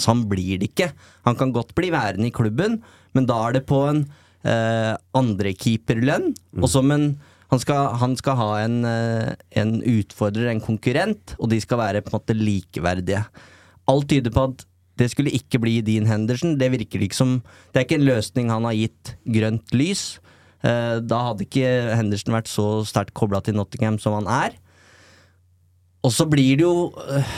sånn 0.00 0.26
blir 0.30 0.60
det 0.60 0.70
ikke. 0.72 0.92
Han 1.26 1.38
kan 1.38 1.54
godt 1.54 1.74
bli 1.78 1.92
værende 1.94 2.28
i 2.30 2.34
klubben, 2.34 2.80
men 3.16 3.28
da 3.28 3.40
er 3.46 3.58
det 3.58 3.66
på 3.68 3.82
en 3.88 4.04
eh, 4.46 4.94
andrekeeperlønn, 5.18 6.32
og 6.62 6.70
som 6.72 6.94
en 6.94 7.10
han 7.48 7.60
skal, 7.62 7.94
han 7.96 8.12
skal 8.18 8.36
ha 8.36 8.48
en, 8.60 8.82
eh, 8.84 9.30
en 9.56 9.78
utfordrer, 9.80 10.50
en 10.50 10.60
konkurrent, 10.60 11.32
og 11.40 11.48
de 11.48 11.60
skal 11.64 11.80
være 11.80 12.02
på 12.04 12.12
en 12.12 12.18
måte 12.18 12.36
likeverdige. 12.36 13.22
Alt 13.88 14.08
tyder 14.10 14.34
på 14.34 14.50
at 14.50 14.66
det 15.00 15.08
skulle 15.12 15.32
ikke 15.32 15.60
bli 15.62 15.78
Dean 15.80 16.08
Henderson. 16.10 16.58
Det 16.58 16.70
virker 16.74 17.00
ikke 17.00 17.16
som 17.16 17.38
Det 17.72 17.80
er 17.80 17.86
ikke 17.86 18.00
en 18.00 18.10
løsning 18.10 18.50
han 18.50 18.64
har 18.64 18.76
gitt 18.76 19.14
grønt 19.24 19.72
lys. 19.72 20.18
Eh, 20.62 20.98
da 21.00 21.18
hadde 21.30 21.46
ikke 21.46 21.94
Henderson 21.94 22.34
vært 22.34 22.50
så 22.50 22.84
sterkt 22.84 23.14
kobla 23.14 23.40
til 23.40 23.54
Nottingham 23.54 23.98
som 24.02 24.18
han 24.18 24.26
er. 24.26 24.56
Og 26.02 26.12
så 26.12 26.26
blir 26.28 26.58
det 26.58 26.66
jo 26.66 26.92
øh, 26.92 27.32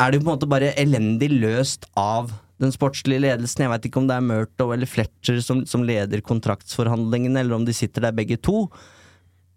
Er 0.00 0.10
det 0.10 0.18
jo 0.18 0.24
på 0.24 0.30
en 0.30 0.36
måte 0.36 0.48
bare 0.50 0.72
elendig 0.80 1.28
løst 1.32 1.84
av 1.98 2.32
den 2.62 2.72
sportslige 2.74 3.24
ledelsen. 3.24 3.64
Jeg 3.64 3.72
veit 3.72 3.86
ikke 3.88 4.00
om 4.02 4.08
det 4.08 4.16
er 4.16 4.26
Murtow 4.26 4.72
eller 4.74 4.88
Fletcher 4.90 5.40
som, 5.44 5.64
som 5.68 5.84
leder 5.86 6.22
kontraktsforhandlingene, 6.24 7.42
eller 7.42 7.58
om 7.58 7.66
de 7.66 7.74
sitter 7.76 8.06
der 8.06 8.16
begge 8.16 8.38
to. 8.38 8.66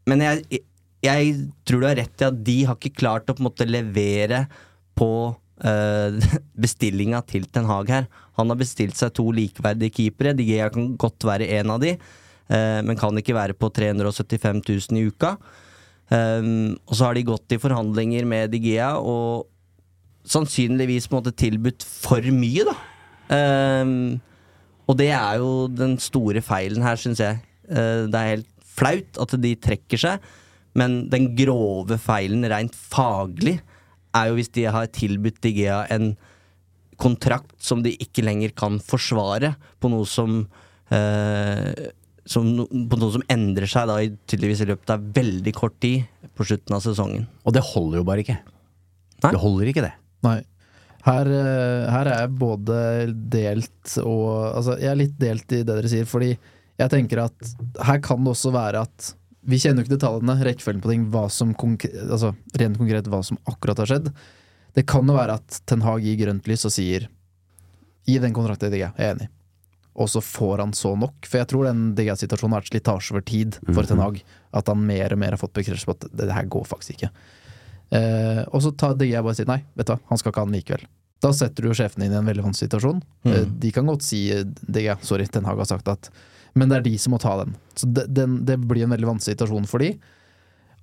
Men 0.09 0.23
jeg, 0.25 0.61
jeg 1.05 1.33
tror 1.67 1.81
du 1.81 1.89
har 1.89 1.99
rett 1.99 2.21
i 2.21 2.29
at 2.29 2.43
de 2.47 2.59
har 2.69 2.77
ikke 2.79 3.01
klart 3.01 3.29
å 3.29 3.35
på 3.37 3.43
en 3.43 3.49
måte 3.49 3.67
levere 3.69 4.45
på 4.97 5.09
øh, 5.31 6.29
bestillinga 6.65 7.21
til 7.29 7.47
Ten 7.51 7.69
Hag 7.69 7.91
her. 7.93 8.09
Han 8.39 8.51
har 8.51 8.59
bestilt 8.59 8.97
seg 8.99 9.13
to 9.15 9.27
likeverdige 9.35 9.99
keepere. 9.99 10.35
De 10.37 10.47
Gea 10.47 10.71
kan 10.73 10.93
godt 10.99 11.27
være 11.27 11.49
en 11.59 11.75
av 11.75 11.83
de, 11.83 11.95
øh, 11.95 12.79
men 12.87 12.99
kan 12.99 13.21
ikke 13.21 13.37
være 13.37 13.57
på 13.57 13.69
375 13.75 14.65
000 14.65 15.01
i 15.01 15.05
uka. 15.11 15.35
Um, 16.05 16.75
og 16.85 16.93
så 16.93 17.07
har 17.07 17.15
de 17.17 17.23
gått 17.25 17.55
i 17.55 17.57
forhandlinger 17.57 18.27
med 18.29 18.51
Digea, 18.53 18.91
og 19.01 19.47
sannsynligvis 20.29 21.07
på 21.09 21.15
en 21.15 21.23
måte 21.23 21.35
tilbudt 21.37 21.85
for 21.85 22.25
mye, 22.33 22.65
da. 22.67 22.75
Um, 23.25 24.17
og 24.85 24.99
det 24.99 25.09
er 25.17 25.39
jo 25.41 25.65
den 25.71 25.95
store 26.01 26.43
feilen 26.45 26.85
her, 26.85 26.99
syns 27.01 27.21
jeg. 27.23 27.39
Uh, 27.69 28.05
det 28.11 28.19
er 28.19 28.33
helt 28.35 28.51
flaut 28.75 29.21
at 29.21 29.35
de 29.41 29.53
trekker 29.57 30.01
seg, 30.01 30.29
men 30.75 31.05
den 31.11 31.31
grove 31.37 31.97
feilen 32.01 32.45
rent 32.51 32.75
faglig 32.75 33.57
er 34.15 34.29
jo 34.29 34.37
hvis 34.37 34.51
de 34.55 34.65
har 34.71 34.91
tilbudt 34.95 35.41
Digea 35.43 35.85
en 35.91 36.13
kontrakt 36.99 37.55
som 37.63 37.81
de 37.83 37.91
ikke 37.99 38.23
lenger 38.23 38.53
kan 38.55 38.79
forsvare, 38.83 39.55
på 39.79 39.91
noe 39.91 40.07
som 40.07 40.43
uh, 40.91 41.71
som, 42.25 42.47
på 42.65 42.97
noe 42.97 43.13
som 43.13 43.23
endrer 43.31 43.69
seg 43.69 43.85
da 43.89 43.99
i, 44.01 44.09
tydeligvis 44.25 44.63
i 44.65 44.69
løpet 44.71 44.93
av 44.95 45.03
veldig 45.15 45.53
kort 45.55 45.77
tid 45.83 46.07
på 46.35 46.47
slutten 46.47 46.73
av 46.73 46.81
sesongen. 46.83 47.27
Og 47.45 47.53
det 47.55 47.63
holder 47.73 48.01
jo 48.01 48.07
bare 48.07 48.25
ikke. 48.25 48.39
Det 49.21 49.39
holder 49.41 49.69
ikke, 49.71 49.85
det. 49.85 49.93
Nei. 50.25 50.39
Her, 51.05 51.29
eh, 51.29 51.85
her 51.93 52.09
er 52.09 52.23
jeg 52.23 52.31
både 52.41 52.77
delt 53.29 53.97
og 54.01 54.55
Altså, 54.55 54.79
jeg 54.81 54.89
er 54.89 54.97
litt 55.03 55.19
delt 55.21 55.51
i 55.53 55.59
det 55.61 55.67
dere 55.69 55.91
sier, 55.91 56.07
fordi 56.09 56.31
jeg 56.79 56.91
tenker 56.91 57.21
at 57.27 57.51
her 57.85 58.01
kan 58.03 58.25
det 58.25 58.33
også 58.33 58.51
være 58.55 58.81
at 58.87 59.11
Vi 59.45 59.59
kjenner 59.61 59.83
jo 59.83 59.85
ikke 59.85 59.99
detaljene, 59.99 60.35
rekkefølgen 60.41 60.81
på 60.81 60.89
ting, 60.89 61.03
hva 61.13 61.27
som 61.29 61.51
konkret, 61.53 61.93
altså, 62.09 62.31
rent 62.57 62.79
konkret 62.81 63.05
hva 63.13 63.19
som 63.23 63.37
akkurat 63.45 63.77
har 63.83 63.91
skjedd. 63.91 64.09
Det 64.73 64.87
kan 64.89 65.05
jo 65.05 65.13
være 65.13 65.35
at 65.37 65.59
Ten 65.69 65.85
Hag 65.85 66.01
gir 66.01 66.17
grønt 66.23 66.49
lys 66.49 66.65
og 66.65 66.73
sier 66.73 67.05
Gi 68.05 68.17
den 68.21 68.33
kontrakten 68.33 68.67
til 68.67 68.73
Digga, 68.73 68.91
jeg 68.97 69.05
er 69.05 69.15
enig. 69.15 69.29
Og 69.95 70.09
så 70.11 70.19
får 70.21 70.59
han 70.61 70.73
så 70.77 70.91
nok. 70.99 71.25
For 71.25 71.39
jeg 71.39 71.47
tror 71.49 71.69
den 71.69 71.95
Digga-situasjonen 71.97 72.53
har 72.53 72.61
vært 72.61 72.73
slitasje 72.73 73.13
over 73.13 73.23
tid 73.25 73.55
for 73.61 73.81
Mhm. 73.81 73.87
Ten 73.87 74.01
Hag. 74.03 74.23
At 74.53 74.67
han 74.67 74.85
mer 74.85 75.13
og 75.13 75.19
mer 75.21 75.29
har 75.37 75.41
fått 75.41 75.53
bekreftelse 75.53 75.85
på 75.85 75.95
at 75.95 76.09
det, 76.11 76.25
det 76.27 76.33
her 76.33 76.45
går 76.45 76.65
faktisk 76.65 76.97
ikke. 76.97 77.09
Eh, 77.93 78.41
og 78.49 78.63
så 78.65 78.71
tar 78.77 78.95
DG 78.97 79.13
bare 79.19 79.33
og 79.33 79.37
sier 79.37 79.49
nei, 79.49 79.61
vet 79.77 79.89
du 79.89 79.93
hva, 79.93 79.99
han 80.09 80.21
skal 80.21 80.31
ikke 80.31 80.43
ha 80.43 80.49
den 80.49 80.57
likevel. 80.57 80.85
Da 81.23 81.31
setter 81.33 81.63
du 81.63 81.69
jo 81.71 81.77
sjefen 81.77 82.05
inn 82.05 82.13
i 82.13 82.17
en 82.19 82.27
veldig 82.27 82.43
vanskelig 82.45 82.69
situasjon. 82.69 83.03
Mm. 83.25 83.33
Eh, 83.33 83.45
de 83.65 83.71
kan 83.75 83.87
godt 83.89 84.05
si 84.05 84.25
eh, 84.33 84.43
DG, 84.45 84.89
sorry, 85.05 85.27
Ten 85.31 85.47
Hag 85.47 85.61
har 85.61 85.69
sagt 85.69 85.87
at 85.91 86.09
Men 86.55 86.69
det 86.71 86.77
er 86.77 86.85
de 86.85 86.97
som 87.01 87.15
må 87.15 87.19
ta 87.19 87.35
den. 87.43 87.55
Så 87.75 87.87
det, 87.91 88.07
den, 88.15 88.41
det 88.47 88.59
blir 88.63 88.85
en 88.85 88.93
veldig 88.95 89.09
vanskelig 89.13 89.35
situasjon 89.37 89.69
for 89.69 89.83
de. 89.83 89.93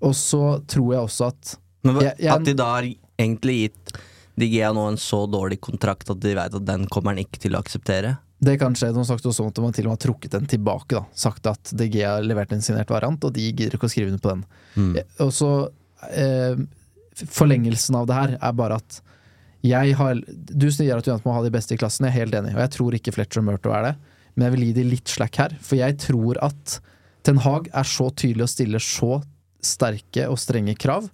Og 0.02 0.16
så 0.18 0.42
tror 0.68 0.94
jeg 0.96 1.06
også 1.06 1.28
at 1.30 1.54
Men 1.86 2.00
jeg, 2.02 2.16
jeg, 2.18 2.32
at 2.34 2.48
de 2.48 2.56
da 2.58 2.66
har 2.74 2.88
egentlig 3.22 3.58
gitt 3.62 3.94
DG 4.40 4.58
nå 4.74 4.84
en 4.88 4.98
så 5.00 5.24
dårlig 5.30 5.60
kontrakt 5.62 6.10
at 6.10 6.20
de 6.22 6.34
vet 6.36 6.54
at 6.58 6.66
den 6.66 6.86
kommer 6.90 7.12
han 7.12 7.22
ikke 7.22 7.40
til 7.42 7.54
å 7.56 7.60
akseptere. 7.62 8.16
Det 8.42 8.56
kan 8.58 8.74
skje. 8.74 8.90
De 8.96 9.04
sagt 9.06 9.26
også 9.28 9.46
at 9.46 9.54
de 9.58 9.68
til 9.76 9.86
og 9.86 9.92
med 9.92 9.94
har 9.94 10.02
trukket 10.02 10.34
den 10.34 10.48
tilbake. 10.50 10.98
da 10.98 11.04
Sagt 11.14 11.46
at 11.46 11.70
DG 11.78 12.00
har 12.02 12.24
levert 12.26 12.52
en 12.54 12.64
signert 12.64 12.90
variant, 12.90 13.22
og 13.22 13.34
de 13.36 13.44
gidder 13.52 13.76
ikke 13.76 13.86
å 13.86 13.92
skrive 13.92 14.10
under 14.10 14.22
på 14.24 14.32
den. 14.32 14.44
Mm. 14.74 14.94
Eh, 14.98 15.10
Og 15.22 15.30
så 15.36 15.50
eh, 16.10 16.56
Forlengelsen 17.20 17.96
av 17.98 18.06
det 18.08 18.16
her 18.16 18.36
er 18.38 18.54
bare 18.56 18.78
at 18.80 19.02
jeg 19.62 19.94
har 19.94 20.18
Du 20.50 20.66
sier 20.74 20.96
at 20.98 21.06
United 21.06 21.26
må 21.28 21.36
ha 21.36 21.42
de 21.44 21.52
beste 21.54 21.76
i 21.76 21.78
klassen, 21.78 22.08
jeg 22.08 22.14
er 22.14 22.24
helt 22.24 22.34
enig. 22.34 22.54
Og 22.56 22.62
jeg 22.64 22.72
tror 22.74 22.96
ikke 22.98 23.12
Fletcher 23.14 23.42
og 23.42 23.46
Murto 23.46 23.74
er 23.76 23.84
det, 23.86 23.92
men 24.34 24.46
jeg 24.46 24.54
vil 24.56 24.64
gi 24.66 24.72
de 24.80 24.86
litt 24.88 25.12
slack 25.12 25.38
her. 25.38 25.54
For 25.62 25.78
jeg 25.78 25.98
tror 26.02 26.40
at 26.42 26.78
Ten 27.22 27.38
Hag 27.44 27.68
er 27.70 27.86
så 27.86 28.08
tydelig 28.10 28.48
og 28.48 28.50
stiller 28.50 28.82
så 28.82 29.20
sterke 29.62 30.26
og 30.26 30.40
strenge 30.42 30.74
krav 30.74 31.06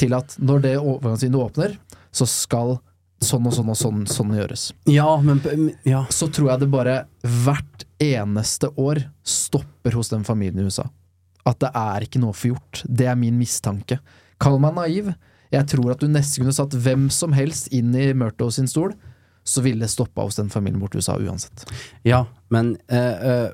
til 0.00 0.16
at 0.16 0.34
når 0.42 0.64
det 0.64 0.74
overgangsvinduet 0.80 1.52
åpner, 1.52 1.76
så 2.10 2.26
skal 2.26 2.76
sånn 3.24 3.46
og 3.46 3.54
sånn 3.54 3.70
og 3.70 3.78
sånn, 3.78 4.02
sånn 4.10 4.34
gjøres. 4.36 4.66
Ja, 4.90 5.14
men 5.22 5.40
ja. 5.86 6.04
Så 6.12 6.28
tror 6.34 6.50
jeg 6.52 6.64
det 6.64 6.70
bare 6.72 6.96
hvert 7.22 7.86
eneste 8.02 8.72
år 8.80 9.04
stopper 9.22 9.94
hos 9.96 10.10
den 10.12 10.26
familien 10.26 10.60
i 10.60 10.66
USA. 10.66 10.88
At 11.46 11.60
det 11.62 11.70
er 11.76 12.04
ikke 12.06 12.20
noe 12.22 12.34
for 12.36 12.54
gjort. 12.54 12.82
Det 12.88 13.06
er 13.08 13.18
min 13.20 13.38
mistanke. 13.38 14.00
Kall 14.42 14.58
meg 14.62 14.74
naiv. 14.76 15.12
Jeg 15.54 15.70
tror 15.70 15.94
at 15.94 16.02
du 16.02 16.08
nesten 16.10 16.44
kunne 16.44 16.56
satt 16.56 16.76
hvem 16.84 17.08
som 17.14 17.34
helst 17.36 17.70
inn 17.74 17.94
i 17.96 18.10
Murto 18.16 18.50
sin 18.54 18.68
stol, 18.70 18.94
så 19.44 19.60
ville 19.64 19.84
det 19.84 19.92
stoppa 19.92 20.24
hos 20.24 20.38
den 20.40 20.50
familien 20.52 20.80
borte 20.80 20.98
i 20.98 21.02
USA 21.04 21.18
uansett. 21.20 21.66
Ja, 22.06 22.24
men 22.48 22.76
øh, 22.88 23.50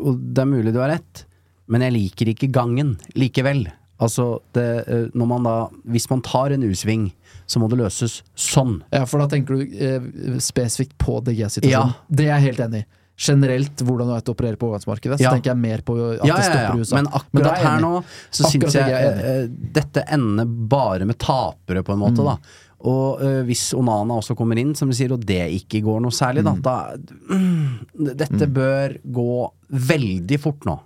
Og 0.00 0.16
det 0.16 0.42
er 0.42 0.48
mulig 0.48 0.72
du 0.72 0.80
har 0.80 0.94
rett, 0.94 1.26
men 1.70 1.84
jeg 1.84 1.94
liker 1.96 2.30
ikke 2.32 2.48
gangen 2.54 2.96
likevel. 3.18 3.66
Altså, 4.00 4.38
det, 4.56 4.66
eh, 4.88 5.08
når 5.12 5.26
man 5.28 5.44
da 5.44 5.54
Hvis 5.84 6.08
man 6.08 6.22
tar 6.24 6.54
en 6.54 6.64
U-sving, 6.64 7.10
så 7.46 7.60
må 7.60 7.68
det 7.68 7.80
løses 7.82 8.22
sånn. 8.38 8.78
Ja, 8.94 9.04
for 9.04 9.20
da 9.20 9.26
tenker 9.28 9.58
du 9.58 9.74
eh, 9.76 10.38
spesifikt 10.40 10.96
på 11.02 11.18
DG-situasjonen. 11.26 11.68
Ja. 11.68 12.06
Det 12.08 12.28
er 12.28 12.38
jeg 12.38 12.46
helt 12.48 12.64
enig 12.64 12.84
i. 12.84 12.88
Generelt 13.20 13.82
hvordan 13.84 14.08
du 14.08 14.14
vet 14.14 14.30
å 14.30 14.34
operere 14.34 14.56
på 14.56 14.68
overgangsmarkedet, 14.70 15.18
så 15.20 15.26
Ja. 15.26 15.30
tenker 15.34 15.50
jeg 15.52 15.60
mer 15.60 15.82
på 15.84 15.92
at 16.14 16.24
Ja, 16.26 16.36
det 16.38 16.44
stopper 16.46 16.76
i 16.78 16.80
USA. 16.80 16.96
Men 16.96 17.06
akkurat 17.18 17.52
er 17.58 17.64
her 17.66 17.80
nå 17.84 17.90
så 18.30 18.46
Akkurat 18.46 18.72
syns 18.72 18.78
jeg 18.78 18.88
jeg 18.88 19.12
uh, 19.20 19.54
dette 19.76 20.04
ender 20.08 20.46
bare 20.46 21.04
med 21.10 21.18
tapere, 21.20 21.82
på 21.84 21.92
en 21.92 22.00
måte, 22.00 22.20
Mm. 22.24 22.30
da. 22.32 22.36
Og 22.80 23.20
eh, 23.20 23.42
hvis 23.44 23.74
Onana 23.76 24.14
også 24.16 24.32
kommer 24.34 24.56
inn, 24.56 24.70
som 24.74 24.88
du 24.88 24.94
sier, 24.96 25.12
og 25.12 25.20
det 25.28 25.50
ikke 25.52 25.82
går 25.84 26.00
noe 26.00 26.10
særlig, 26.16 26.40
Mm. 26.46 26.62
da, 26.62 26.96
da 26.96 27.36
mm, 27.36 28.16
Dette 28.16 28.46
bør 28.48 28.96
gå 29.04 29.50
veldig 29.70 30.40
fort 30.40 30.64
nå. 30.64 30.78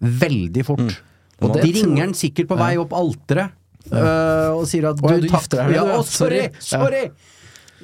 Veldig 0.00 0.64
fort. 0.64 0.78
Mm. 0.78 0.96
Og 1.42 1.54
de 1.60 1.72
ringer 1.72 2.00
han 2.06 2.14
sikkert 2.14 2.48
på 2.48 2.56
vei 2.58 2.76
opp 2.80 2.94
alteret 2.96 3.50
eh, 3.92 4.48
og 4.56 4.64
sier 4.66 4.88
at 4.88 4.98
ja, 5.02 5.08
du, 5.18 5.20
du 5.20 5.28
gifter 5.28 5.60
deg, 5.66 5.74
ja, 5.76 5.84
ja. 5.86 6.02
sorry, 6.02 6.48
Sorry. 6.58 6.82
sorry! 6.82 7.10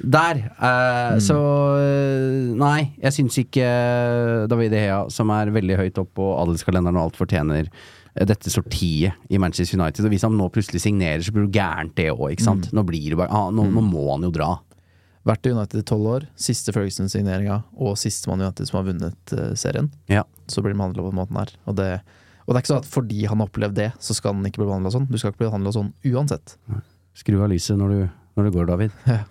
Der. 0.03 0.39
eh, 0.59 1.17
Så 1.23 1.35
eh, 1.79 2.53
nei, 2.59 2.91
jeg 3.01 3.15
syns 3.15 3.37
ikke 3.39 3.63
eh, 3.65 4.45
David 4.51 4.75
Hea, 4.75 4.97
som 5.13 5.31
er 5.35 5.53
veldig 5.55 5.77
høyt 5.79 6.01
opp 6.01 6.11
på 6.19 6.31
adelskalenderen 6.41 6.99
og 6.99 7.07
alt, 7.07 7.19
fortjener 7.19 7.69
eh, 7.69 8.25
dette 8.27 8.51
sortiet 8.51 9.15
i 9.31 9.39
Manchester 9.41 9.79
United. 9.79 10.05
Og 10.05 10.13
hvis 10.13 10.25
han 10.27 10.35
nå 10.35 10.49
plutselig 10.53 10.83
signerer, 10.83 11.23
så 11.23 11.33
blir 11.35 11.47
det 11.47 11.55
gærent 11.59 11.95
det 11.95 12.09
òg, 12.11 12.33
ikke 12.35 12.47
sant? 12.47 12.71
Nå 12.75 12.83
blir 12.87 13.13
det 13.13 13.19
bare 13.21 13.31
ah, 13.31 13.51
nå, 13.55 13.69
nå 13.71 13.85
må 13.87 14.09
han 14.11 14.27
jo 14.27 14.33
dra. 14.35 14.51
Vært 15.25 15.47
i 15.47 15.55
United 15.55 15.79
i 15.81 15.87
tolv 15.89 16.11
år, 16.11 16.27
siste 16.37 16.69
Ferguson-signeringa 16.75 17.63
og 17.81 17.95
sistemann 17.97 18.43
United 18.43 18.67
som 18.69 18.77
har 18.77 18.85
vunnet 18.91 19.31
uh, 19.33 19.55
serien. 19.57 19.87
Ja. 20.11 20.21
Så 20.45 20.61
blir 20.61 20.75
de 20.75 20.77
behandla 20.77 21.01
på 21.01 21.09
den 21.09 21.17
måten 21.17 21.39
her. 21.39 21.55
Og 21.65 21.79
det, 21.79 21.87
og 22.45 22.51
det 22.51 22.59
er 22.59 22.61
ikke 22.61 22.73
sånn 22.75 22.83
at 22.83 22.91
fordi 22.93 23.23
han 23.25 23.41
har 23.41 23.49
opplevd 23.49 23.79
det, 23.79 23.87
så 23.97 24.13
skal 24.13 24.35
han 24.35 24.45
ikke 24.45 24.61
bli 24.61 24.67
behandla 24.69 24.91
sånn. 24.93 25.07
Du 25.09 25.17
skal 25.17 25.33
ikke 25.33 25.41
bli 25.41 25.47
behandla 25.49 25.73
sånn 25.73 25.89
uansett. 26.11 26.59
Skru 27.17 27.39
av 27.41 27.49
lyset 27.49 27.79
når, 27.81 27.95
du, 27.95 28.19
når 28.37 28.51
du 28.51 28.59
går, 28.59 28.69
David. 28.69 28.99
Ja 29.15 29.23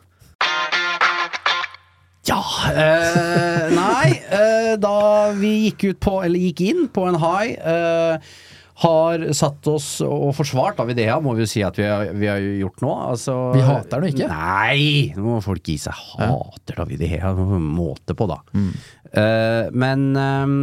eh, 2.33 3.69
Nei, 3.75 4.09
eh, 4.33 4.73
da 4.81 4.97
vi 5.37 5.53
gikk 5.69 5.91
ut 5.91 6.03
på, 6.03 6.19
eller 6.25 6.49
gikk 6.49 6.65
inn 6.65 6.85
på 6.95 7.05
en 7.11 7.21
high 7.21 7.55
eh, 7.61 8.35
har 8.83 9.23
satt 9.37 9.67
oss 9.71 9.89
og 10.03 10.33
forsvart 10.35 10.81
av 10.83 10.91
Idea, 10.91 11.21
må 11.23 11.37
vi 11.37 11.45
jo 11.45 11.51
si 11.51 11.63
at 11.63 11.77
vi 11.79 11.87
har, 11.87 12.09
vi 12.19 12.27
har 12.27 12.43
gjort 12.43 12.83
nå. 12.83 12.91
Altså, 13.13 13.37
Vi 13.55 13.63
hater 13.63 14.03
det 14.03 14.11
ikke. 14.15 14.29
Nei! 14.33 15.13
Nå 15.15 15.37
må 15.37 15.39
folk 15.45 15.71
gi 15.71 15.77
seg. 15.79 16.01
Hater 16.19 16.81
David 16.83 17.05
Ea. 17.07 17.31
Måte 17.63 18.17
på, 18.19 18.27
da. 18.31 18.41
Mm. 18.57 18.73
Uh, 19.15 19.71
men 19.79 20.09
um, 20.19 20.57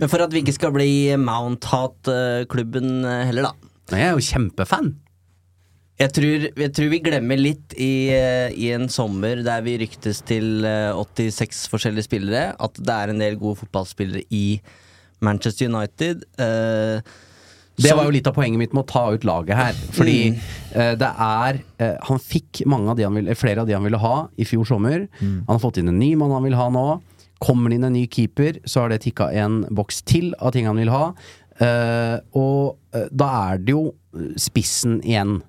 Men 0.00 0.08
for 0.10 0.24
at 0.24 0.32
vi 0.34 0.42
ikke 0.42 0.56
skal 0.56 0.74
bli 0.74 1.14
Mount-hat-klubben 1.14 3.04
eh, 3.06 3.22
heller, 3.28 3.52
da. 3.52 3.70
Jeg 3.92 4.08
er 4.08 4.16
jo 4.16 4.26
kjempefan. 4.26 4.94
Jeg 6.02 6.10
tror, 6.16 6.46
jeg 6.58 6.72
tror 6.74 6.88
vi 6.90 6.98
glemmer 7.04 7.38
litt 7.38 7.74
i, 7.78 8.10
eh, 8.10 8.50
i 8.58 8.72
en 8.74 8.88
sommer 8.90 9.42
der 9.46 9.62
vi 9.62 9.76
ryktes 9.84 10.22
til 10.26 10.64
eh, 10.66 10.90
86 10.98 11.66
forskjellige 11.70 12.08
spillere, 12.08 12.46
at 12.58 12.80
det 12.80 12.96
er 12.96 13.12
en 13.12 13.22
del 13.22 13.36
gode 13.38 13.60
fotballspillere 13.60 14.24
i 14.34 14.58
Manchester 15.22 15.70
United. 15.70 16.24
eh, 16.42 16.98
Det 17.78 17.94
var 17.94 18.08
jo 18.08 18.14
litt 18.16 18.26
av 18.26 18.34
poenget 18.34 18.58
mitt 18.58 18.74
med 18.74 18.82
å 18.82 18.90
ta 18.90 19.04
ut 19.14 19.24
laget 19.24 19.56
her. 19.56 19.78
Fordi 19.94 20.18
eh, 20.74 20.92
det 20.98 21.08
er 21.08 21.62
uh, 21.80 21.96
Han 22.08 22.18
fikk 22.20 22.64
mange 22.66 22.90
av 22.90 22.98
de 22.98 23.06
han 23.06 23.14
ville, 23.14 23.38
flere 23.38 23.62
av 23.62 23.70
de 23.70 23.76
han 23.78 23.86
ville 23.86 24.02
ha 24.02 24.16
i 24.36 24.44
fjor 24.48 24.66
sommer. 24.68 25.06
Han 25.22 25.54
har 25.54 25.62
fått 25.62 25.78
inn 25.80 25.88
en 25.88 26.02
ny 26.02 26.14
mann 26.18 26.34
han 26.34 26.44
vil 26.44 26.58
ha 26.58 26.68
nå. 26.72 26.86
Kommer 27.42 27.70
det 27.70 27.78
inn 27.78 27.88
en 27.88 27.96
ny 27.96 28.04
keeper, 28.10 28.60
så 28.66 28.84
har 28.84 28.92
det 28.92 29.00
tikka 29.06 29.30
en 29.34 29.62
boks 29.70 30.02
til 30.06 30.34
av 30.38 30.52
ting 30.54 30.68
han 30.68 30.78
vil 30.78 30.92
ha. 30.92 31.12
Uh, 31.62 32.18
og 32.38 32.96
eh, 32.96 33.08
da 33.12 33.28
er 33.52 33.58
det 33.62 33.74
jo 33.74 33.82
eh, 34.16 34.32
spissen 34.40 35.00
igjen. 35.04 35.40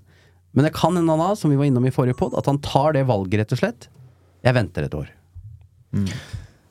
Men 0.54 0.68
det 0.68 0.76
kan 0.78 0.95
hende 0.97 1.18
da, 1.18 1.34
som 1.38 1.51
vi 1.51 1.58
var 1.60 1.70
innom 1.70 1.86
i 1.89 1.93
forrige 1.93 2.18
pod, 2.20 2.38
at 2.38 2.47
han 2.49 2.62
tar 2.64 2.95
det 2.97 3.08
valget, 3.10 3.41
rett 3.41 3.56
og 3.56 3.62
slett. 3.62 3.89
Jeg 4.45 4.58
venter 4.58 4.86
et 4.86 4.97
år. 4.97 5.12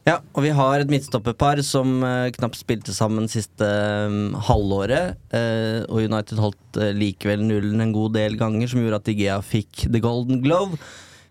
Ja, 0.02 0.16
og 0.34 0.42
vi 0.42 0.50
har 0.54 0.82
et 0.82 0.90
midtstopperpar 0.90 1.60
som 1.62 2.00
uh, 2.02 2.26
knapt 2.34 2.58
spilte 2.58 2.94
sammen 2.94 3.28
siste 3.30 3.66
um, 4.10 4.34
halvåret. 4.48 5.18
Uh, 5.30 5.86
og 5.86 6.08
United 6.10 6.42
holdt 6.42 6.78
uh, 6.80 6.90
likevel 6.96 7.44
nullen 7.46 7.84
en 7.84 7.94
god 7.94 8.16
del 8.18 8.34
ganger, 8.40 8.66
som 8.70 8.82
gjorde 8.82 8.98
at 8.98 9.10
Igea 9.12 9.38
fikk 9.46 9.86
the 9.86 10.02
golden 10.02 10.42
glove. 10.42 10.78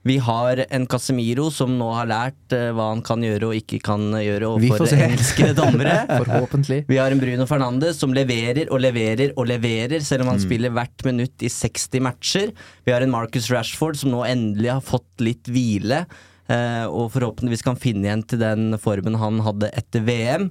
Vi 0.08 0.16
har 0.18 0.64
en 0.74 0.88
Casemiro 0.90 1.52
som 1.54 1.76
nå 1.78 1.92
har 1.94 2.08
lært 2.10 2.56
uh, 2.56 2.72
hva 2.74 2.88
han 2.90 3.04
kan 3.06 3.22
gjøre 3.22 3.52
og 3.52 3.58
ikke 3.60 3.78
kan 3.86 4.08
gjøre 4.18 4.50
Vi 4.64 4.72
overfor 4.72 4.96
engelske 4.98 5.52
dommere. 5.60 6.00
Forhåpentlig. 6.10 6.80
Vi 6.90 6.98
har 6.98 7.14
en 7.14 7.22
Bruno 7.22 7.46
Fernandes 7.50 8.02
som 8.02 8.16
leverer 8.18 8.72
og 8.74 8.82
leverer 8.82 9.36
og 9.36 9.46
leverer, 9.52 10.02
selv 10.02 10.26
om 10.26 10.34
han 10.34 10.42
Mm. 10.42 10.46
spiller 10.48 10.74
hvert 10.74 11.06
minutt 11.06 11.46
i 11.46 11.50
60 11.54 12.02
matcher. 12.02 12.52
Vi 12.88 12.92
har 12.96 13.06
en 13.06 13.14
Marcus 13.14 13.52
Rashford 13.54 14.00
som 14.00 14.10
nå 14.16 14.24
endelig 14.26 14.72
har 14.74 14.82
fått 14.82 15.22
litt 15.22 15.46
hvile, 15.52 16.06
uh, 16.50 16.86
og 16.90 17.12
forhåpentligvis 17.14 17.64
kan 17.68 17.78
finne 17.78 18.08
igjen 18.10 18.26
til 18.26 18.42
den 18.42 18.78
formen 18.82 19.20
han 19.22 19.38
hadde 19.46 19.70
etter 19.78 20.02
VM. 20.08 20.50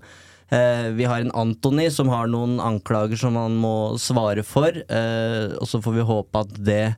Eh, 0.51 0.89
vi 0.99 1.05
har 1.07 1.21
en 1.23 1.31
Anthony 1.39 1.85
som 1.95 2.09
har 2.11 2.27
noen 2.27 2.57
anklager 2.59 3.15
som 3.21 3.37
han 3.39 3.55
må 3.63 3.95
svare 4.03 4.43
for, 4.43 4.67
eh, 4.75 5.45
og 5.55 5.69
så 5.71 5.79
får 5.79 5.95
vi 5.95 6.07
håpe 6.09 6.41
at 6.43 6.57
det 6.67 6.81
eh, 6.89 6.97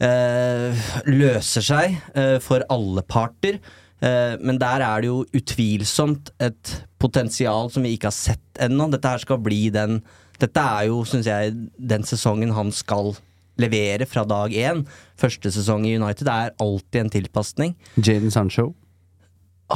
løser 0.00 1.64
seg 1.66 1.96
eh, 2.14 2.38
for 2.40 2.64
alle 2.72 3.04
parter. 3.04 3.60
Eh, 4.00 4.36
men 4.40 4.56
der 4.60 4.80
er 4.80 5.02
det 5.02 5.10
jo 5.10 5.22
utvilsomt 5.36 6.32
et 6.40 6.76
potensial 7.00 7.68
som 7.72 7.84
vi 7.84 7.94
ikke 7.96 8.08
har 8.08 8.16
sett 8.16 8.60
ennå. 8.64 8.88
Dette 8.92 9.12
her 9.12 9.20
skal 9.22 9.40
bli 9.44 9.66
den 9.74 10.00
Dette 10.40 10.56
er 10.56 10.86
jo, 10.88 11.02
syns 11.04 11.26
jeg, 11.28 11.52
den 11.76 12.06
sesongen 12.08 12.54
han 12.56 12.70
skal 12.72 13.12
levere 13.60 14.06
fra 14.08 14.22
dag 14.24 14.54
én. 14.56 14.86
Første 15.20 15.50
sesong 15.52 15.84
i 15.84 15.98
United 16.00 16.30
er 16.32 16.54
alltid 16.64 17.00
en 17.02 17.10
tilpasning. 17.12 17.74
Jaden 18.00 18.32
Sancho. 18.32 18.70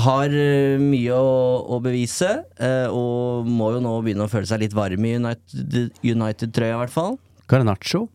Har 0.06 0.32
eh, 0.32 0.80
mye 0.80 1.12
å, 1.12 1.34
å 1.68 1.82
bevise, 1.84 2.30
eh, 2.56 2.88
og 2.88 3.44
må 3.44 3.74
jo 3.76 3.82
nå 3.84 3.92
begynne 4.06 4.24
å 4.24 4.32
føle 4.32 4.48
seg 4.48 4.64
litt 4.64 4.72
varm 4.74 5.04
i 5.04 5.12
United- 5.20 6.00
United-trøya, 6.00 6.78
i 6.78 6.80
hvert 6.80 6.96
fall. 6.96 7.20
Garnaccio. 7.52 8.06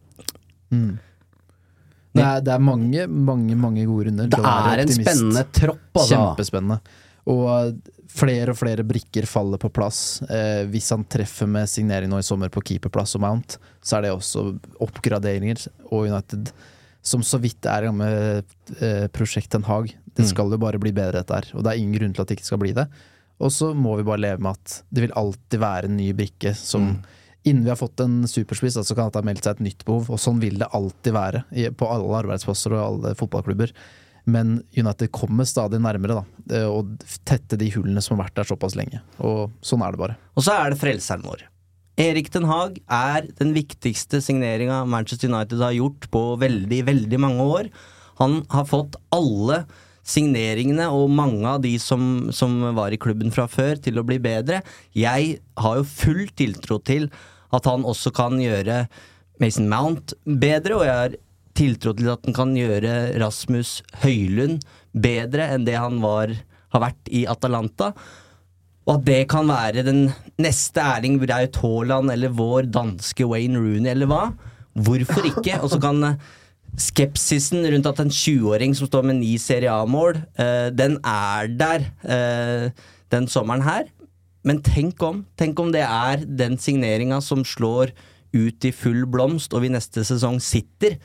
Mm. 0.74 0.98
Det, 2.16 2.24
er, 2.26 2.42
det 2.42 2.52
er 2.56 2.60
mange, 2.64 3.06
mange 3.08 3.56
mange 3.56 3.84
gode 3.86 4.08
runder. 4.10 4.28
Det 4.34 4.40
er 4.42 4.82
en 4.82 4.92
spennende 4.96 5.44
tropp, 5.54 5.84
altså. 5.94 6.16
Kjempespennende. 6.16 6.80
Og 7.30 7.78
flere 8.10 8.50
og 8.56 8.58
flere 8.58 8.84
brikker 8.90 9.28
faller 9.30 9.62
på 9.62 9.70
plass. 9.70 10.00
Eh, 10.26 10.64
hvis 10.72 10.90
han 10.96 11.04
treffer 11.06 11.48
med 11.48 11.70
signering 11.70 12.10
nå 12.10 12.18
i 12.20 12.26
sommer 12.26 12.50
på 12.50 12.64
keeperplass 12.66 13.14
og 13.20 13.22
Mount, 13.28 13.60
så 13.86 14.00
er 14.00 14.08
det 14.08 14.14
også 14.16 14.48
oppgraderinger. 14.82 15.68
Og 15.92 16.08
United, 16.10 16.50
som 17.06 17.22
så 17.24 17.38
vidt 17.42 17.70
er 17.70 17.86
i 17.86 17.90
gang 17.92 17.98
med 18.02 18.42
eh, 18.82 19.06
prosjekt 19.14 19.52
Ten 19.54 19.64
Hag, 19.70 19.94
det 20.16 20.26
Mm. 20.26 20.30
skal 20.34 20.50
jo 20.52 20.58
bare 20.60 20.80
bli 20.82 20.92
bedre, 20.92 21.22
dette 21.22 21.32
her. 21.38 21.46
Og 21.56 21.64
det 21.64 21.72
er 21.72 21.78
ingen 21.80 21.94
grunn 21.96 22.14
til 22.18 22.22
at 22.26 22.28
det 22.28 22.40
ikke 22.40 22.50
skal 22.50 22.60
bli 22.66 22.74
det. 22.76 22.88
Og 23.40 23.54
så 23.56 23.70
må 23.78 23.94
vi 23.96 24.04
bare 24.04 24.20
leve 24.20 24.42
med 24.44 24.58
at 24.58 24.82
det 24.92 25.06
vil 25.06 25.14
alltid 25.16 25.62
være 25.62 25.86
en 25.88 25.96
ny 26.02 26.10
brikke 26.18 26.52
som 26.58 26.90
Mm. 26.90 26.98
Innen 27.50 27.66
vi 27.66 27.72
har 27.74 27.80
fått 27.80 28.04
en 28.04 28.22
superspiss, 28.30 28.78
så 28.86 28.96
kan 28.98 29.10
det 29.10 29.20
ha 29.22 29.26
meldt 29.26 29.48
seg 29.48 29.58
et 29.58 29.66
nytt 29.72 29.86
behov. 29.88 30.10
Og 30.14 30.22
sånn 30.22 30.42
vil 30.44 30.60
det 30.62 30.70
alltid 30.78 31.16
være 31.16 31.44
på 31.80 31.90
alle 31.90 32.22
arbeidsplasser 32.24 32.76
og 32.78 32.84
alle 32.86 33.16
fotballklubber. 33.20 33.74
Men 34.30 34.60
United 34.78 35.10
kommer 35.16 35.48
stadig 35.50 35.80
nærmere, 35.82 36.20
da. 36.20 36.56
eh, 36.60 36.68
Og 36.70 36.92
tette 37.26 37.58
de 37.58 37.72
hullene 37.74 38.02
som 38.06 38.18
har 38.18 38.28
vært 38.28 38.36
der 38.42 38.50
såpass 38.52 38.76
lenge. 38.78 39.00
Og 39.26 39.50
sånn 39.66 39.82
er 39.82 39.96
det 39.96 40.02
bare. 40.04 40.18
Og 40.38 40.46
så 40.46 40.54
er 40.60 40.74
det 40.76 40.82
frelseren 40.82 41.26
vår. 41.26 41.48
Erik 42.00 42.30
Den 42.32 42.46
Haag 42.48 42.78
er 42.88 43.26
den 43.40 43.54
viktigste 43.56 44.22
signeringa 44.24 44.86
Manchester 44.88 45.28
United 45.32 45.60
har 45.60 45.74
gjort 45.76 46.06
på 46.14 46.22
veldig, 46.40 46.84
veldig 46.88 47.20
mange 47.20 47.48
år. 47.58 47.72
Han 48.22 48.44
har 48.54 48.68
fått 48.70 48.96
alle 49.16 49.64
signeringene 50.10 50.88
og 50.96 51.10
mange 51.12 51.44
av 51.48 51.60
de 51.66 51.74
som, 51.82 52.30
som 52.34 52.56
var 52.78 52.94
i 52.96 53.00
klubben 53.02 53.34
fra 53.36 53.48
før, 53.52 53.76
til 53.84 54.00
å 54.00 54.06
bli 54.08 54.18
bedre. 54.24 54.62
Jeg 54.98 55.40
har 55.60 55.82
jo 55.82 55.84
full 55.90 56.24
tiltro 56.40 56.80
til 56.88 57.10
at 57.56 57.70
han 57.70 57.88
også 57.88 58.14
kan 58.16 58.38
gjøre 58.42 58.84
Mason 59.42 59.70
Mount 59.72 60.14
bedre, 60.26 60.78
og 60.78 60.86
jeg 60.86 60.98
har 61.02 61.18
tiltro 61.60 61.94
til 61.98 62.12
at 62.12 62.26
han 62.28 62.36
kan 62.36 62.56
gjøre 62.58 62.96
Rasmus 63.22 63.80
Høylund 64.04 64.64
bedre 64.94 65.50
enn 65.54 65.68
det 65.68 65.78
han 65.80 66.00
var, 66.04 66.34
har 66.74 66.84
vært 66.84 67.12
i 67.16 67.26
Atalanta. 67.30 67.94
Og 68.88 68.96
at 68.98 69.06
det 69.06 69.22
kan 69.30 69.50
være 69.50 69.86
den 69.86 70.08
neste 70.42 70.82
Erling 70.82 71.20
Braut 71.22 71.60
Haaland 71.62 72.14
eller 72.14 72.34
vår 72.34 72.70
danske 72.74 73.28
Wayne 73.30 73.60
Rooney 73.62 73.92
eller 73.92 74.10
hva. 74.10 74.24
Hvorfor 74.74 75.28
ikke? 75.30 75.60
Og 75.62 75.70
så 75.74 75.80
kan 75.84 76.02
eh, 76.08 76.18
skepsisen 76.80 77.66
rundt 77.70 77.90
at 77.90 78.02
en 78.02 78.14
20-åring 78.14 78.74
som 78.78 78.90
står 78.90 79.06
med 79.10 79.20
ni 79.22 79.36
Serie 79.42 79.72
A-mål, 79.74 80.22
eh, 80.42 80.70
den 80.74 80.98
er 81.06 81.50
der 81.60 81.86
eh, 82.02 82.70
den 83.14 83.30
sommeren 83.30 83.66
her. 83.66 83.90
Men 84.48 84.62
tenk 84.64 85.02
om 85.04 85.24
Tenk 85.40 85.60
om 85.60 85.72
det 85.74 85.84
er 85.84 86.24
den 86.24 86.58
signeringa 86.62 87.20
som 87.24 87.44
slår 87.44 87.94
ut 88.30 88.66
i 88.66 88.72
full 88.76 89.08
blomst, 89.10 89.56
og 89.58 89.64
vi 89.66 89.72
neste 89.74 90.04
sesong 90.06 90.38
sitter 90.44 91.00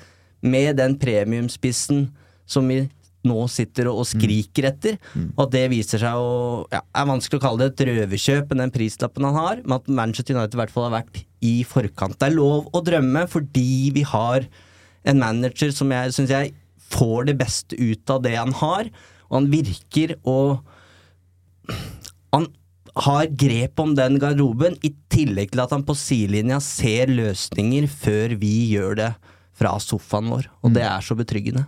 med 0.44 0.76
den 0.76 0.98
premiumspissen 1.00 2.10
som 2.44 2.68
vi 2.68 2.82
nå 3.24 3.46
sitter 3.48 3.88
og 3.88 4.04
skriker 4.04 4.68
etter. 4.68 4.98
Og 5.32 5.46
at 5.46 5.54
det 5.54 5.62
viser 5.72 6.02
seg 6.02 6.20
å 6.20 6.66
ja, 6.72 6.82
er 6.84 7.08
vanskelig 7.08 7.40
å 7.40 7.44
kalle 7.46 7.64
det 7.64 7.70
et 7.72 7.86
røverkjøp 7.88 8.52
med 8.52 8.60
den 8.60 8.74
prislappen 8.74 9.28
han 9.28 9.38
har, 9.38 9.62
men 9.64 9.78
at 9.78 9.88
Manchester 9.88 10.36
United 10.36 10.58
i 10.58 10.60
hvert 10.60 10.74
fall 10.74 10.88
har 10.90 10.98
vært 10.98 11.22
i 11.44 11.54
forkant. 11.68 12.18
Det 12.20 12.28
er 12.28 12.36
lov 12.36 12.68
å 12.76 12.84
drømme 12.84 13.24
fordi 13.32 13.94
vi 13.96 14.04
har 14.08 14.44
en 15.08 15.20
manager 15.20 15.72
som 15.74 15.92
jeg 15.92 16.12
syns 16.16 16.32
jeg 16.32 16.52
får 16.92 17.30
det 17.30 17.38
beste 17.40 17.78
ut 17.80 18.12
av 18.12 18.22
det 18.24 18.36
han 18.36 18.52
har, 18.60 18.92
og 19.30 19.38
han 19.40 19.50
virker 19.52 20.18
å 20.28 20.38
Han 22.34 22.48
har 22.94 23.26
grep 23.26 23.80
om 23.82 23.94
den 23.98 24.18
garderoben, 24.22 24.76
i 24.86 24.92
tillegg 25.10 25.52
til 25.52 25.62
at 25.64 25.72
han 25.74 25.84
på 25.86 25.96
sidelinja 25.98 26.60
ser 26.62 27.10
løsninger 27.10 27.88
før 27.90 28.36
vi 28.38 28.52
gjør 28.70 29.00
det 29.00 29.12
fra 29.58 29.74
sofaen 29.82 30.30
vår, 30.30 30.48
og 30.62 30.74
det 30.74 30.84
er 30.86 31.02
så 31.02 31.16
betryggende. 31.18 31.66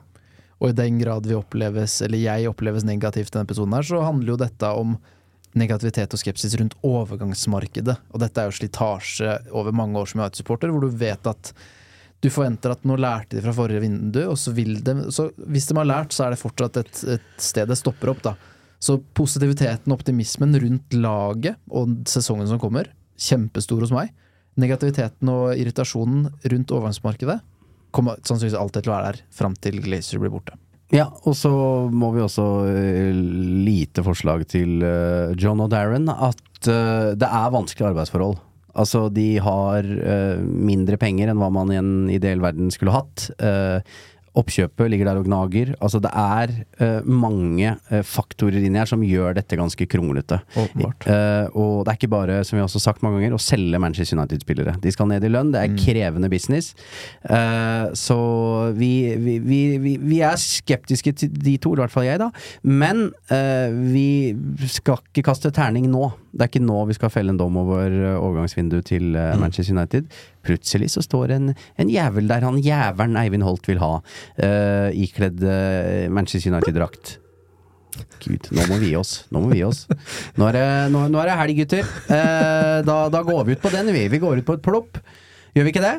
Og 0.62 0.70
i 0.70 0.76
den 0.76 1.00
grad 1.00 1.26
vi 1.28 1.36
oppleves, 1.36 1.98
eller 2.06 2.22
jeg 2.22 2.48
oppleves 2.48 2.86
negativt 2.86 3.28
i 3.28 3.34
denne 3.34 3.48
episoden 3.48 3.74
her, 3.76 3.86
så 3.86 4.04
handler 4.06 4.32
jo 4.32 4.40
dette 4.40 4.70
om 4.72 4.96
negativitet 5.56 6.12
og 6.12 6.20
skepsis 6.20 6.56
rundt 6.60 6.76
overgangsmarkedet. 6.86 7.96
Og 8.12 8.22
dette 8.22 8.40
er 8.40 8.48
jo 8.48 8.56
slitasje 8.56 9.38
over 9.56 9.74
mange 9.76 9.98
år 10.00 10.10
som 10.10 10.22
United-supporter, 10.22 10.72
hvor 10.72 10.84
du 10.84 11.00
vet 11.00 11.30
at 11.30 11.52
du 12.24 12.30
forventer 12.32 12.72
at 12.72 12.84
nå 12.88 12.96
lærte 13.00 13.36
de 13.36 13.44
fra 13.44 13.54
forrige 13.56 13.82
vindu, 13.84 14.22
og 14.30 14.38
så 14.40 14.54
vil 14.56 14.78
de 14.84 15.10
så 15.12 15.28
Hvis 15.36 15.68
de 15.68 15.76
har 15.76 15.88
lært, 15.88 16.14
så 16.16 16.26
er 16.26 16.32
det 16.32 16.40
fortsatt 16.40 16.78
et, 16.80 17.02
et 17.16 17.42
sted 17.42 17.68
det 17.68 17.76
stopper 17.78 18.14
opp, 18.14 18.22
da. 18.24 18.36
Så 18.82 18.98
positiviteten 19.16 19.92
og 19.92 20.00
optimismen 20.00 20.54
rundt 20.62 20.96
laget 20.96 21.58
og 21.70 21.96
sesongen 22.08 22.48
som 22.50 22.60
kommer, 22.62 22.90
kjempestor 23.16 23.82
hos 23.84 23.94
meg. 23.94 24.12
Negativiteten 24.60 25.28
og 25.32 25.56
irritasjonen 25.56 26.28
rundt 26.52 26.72
overgangsmarkedet 26.72 27.40
kommer 27.96 28.20
sannsynligvis 28.24 28.58
alltid 28.60 28.84
til 28.84 28.92
å 28.92 28.96
være 28.96 29.10
der 29.12 29.20
fram 29.34 29.56
til 29.60 29.80
Glazer 29.84 30.20
blir 30.20 30.32
borte. 30.32 30.56
Ja, 30.94 31.08
og 31.26 31.34
så 31.34 31.50
må 31.90 32.12
vi 32.14 32.22
også 32.22 32.44
eh, 32.70 33.16
lite 33.66 34.04
forslag 34.06 34.44
til 34.50 34.84
eh, 34.86 35.32
John 35.40 35.64
og 35.64 35.72
Darren 35.72 36.06
at 36.12 36.68
eh, 36.70 37.14
det 37.18 37.26
er 37.26 37.54
vanskelige 37.54 37.90
arbeidsforhold. 37.90 38.38
Altså, 38.76 39.06
de 39.08 39.38
har 39.40 39.86
mindre 40.44 40.98
penger 41.00 41.30
enn 41.32 41.38
hva 41.40 41.46
man 41.48 41.70
i 41.72 41.78
en 41.80 42.10
ideell 42.12 42.42
verden 42.44 42.68
skulle 42.68 42.92
hatt. 42.92 43.22
Oppkjøpet 44.36 44.90
ligger 44.92 45.08
der 45.08 45.20
og 45.20 45.26
gnager. 45.28 45.72
Altså, 45.80 46.00
det 46.02 46.10
er 46.12 46.52
uh, 46.80 47.06
mange 47.08 47.72
uh, 47.90 48.02
faktorer 48.04 48.60
inni 48.60 48.80
her 48.80 48.88
som 48.90 49.04
gjør 49.04 49.38
dette 49.38 49.56
ganske 49.58 49.86
kronglete. 49.88 50.38
Åpenbart. 50.60 51.06
Uh, 51.08 51.56
og 51.56 51.72
det 51.86 51.92
er 51.92 52.00
ikke 52.00 52.12
bare, 52.12 52.38
som 52.44 52.58
vi 52.58 52.64
også 52.64 52.80
har 52.80 52.86
sagt 52.88 53.04
mange 53.06 53.20
ganger, 53.20 53.36
å 53.38 53.42
selge 53.42 53.80
Manchester 53.80 54.18
United-spillere. 54.20 54.76
De 54.82 54.92
skal 54.92 55.10
ned 55.10 55.24
i 55.24 55.32
lønn, 55.32 55.54
det 55.54 55.62
er 55.62 55.76
krevende 55.80 56.30
business. 56.32 56.74
Så 57.96 58.18
vi, 58.76 58.90
vi, 59.20 59.38
vi, 59.42 59.60
vi, 60.02 60.20
er 60.24 60.38
skeptiske 60.40 61.12
til 61.20 61.32
de 61.32 61.56
to, 61.62 61.72
i 61.74 61.80
hvert 61.80 61.92
fall 61.92 62.06
jeg, 62.06 62.20
da. 62.20 62.30
Men 62.66 63.08
vi 63.92 64.36
skal 64.72 65.00
ikke 65.10 65.26
kaste 65.30 65.52
terning 65.54 65.88
nå. 65.92 66.10
Det 66.36 66.44
er 66.44 66.52
ikke 66.52 66.64
nå 66.64 66.78
vi 66.90 66.96
skal 66.98 67.12
felle 67.12 67.32
en 67.32 67.40
dom 67.40 67.56
over 67.62 67.88
eh, 67.88 68.16
overgangsvinduet 68.20 68.88
til 68.92 69.16
eh, 69.16 69.34
Manchester 69.40 69.76
United. 69.76 70.08
Plutselig 70.46 70.92
så 70.94 71.04
står 71.04 71.36
en, 71.36 71.52
en 71.80 71.92
jævel 71.92 72.28
der 72.28 72.44
han 72.46 72.60
jævelen 72.62 73.16
Eivind 73.18 73.46
Holt 73.46 73.66
vil 73.66 73.80
ha, 73.82 73.96
uh, 73.98 74.88
ikledd 74.94 75.42
Manchester 76.14 76.52
United-drakt. 76.52 77.16
Gud, 78.22 78.48
nå 78.54 78.66
må 78.70 78.78
vi 78.80 78.90
gi 78.92 78.98
oss. 78.98 79.20
Nå 79.32 79.42
må 79.42 79.52
vi 79.52 79.60
gi 79.60 79.66
oss. 79.66 79.84
Nå 80.38 80.48
er 80.50 80.58
det, 80.58 80.66
nå, 80.92 81.06
nå 81.12 81.22
er 81.22 81.30
det 81.30 81.38
helg, 81.40 81.60
gutter. 81.62 81.94
Eh, 82.12 82.78
da, 82.86 82.98
da 83.12 83.22
går 83.26 83.46
vi 83.46 83.56
ut 83.56 83.62
på 83.62 83.72
den, 83.72 83.92
vi. 83.94 84.06
Vi 84.12 84.20
går 84.22 84.42
ut 84.42 84.48
på 84.48 84.58
et 84.58 84.64
plopp. 84.64 85.00
Gjør 85.56 85.66
vi 85.66 85.72
ikke 85.72 85.84
det? 85.84 85.96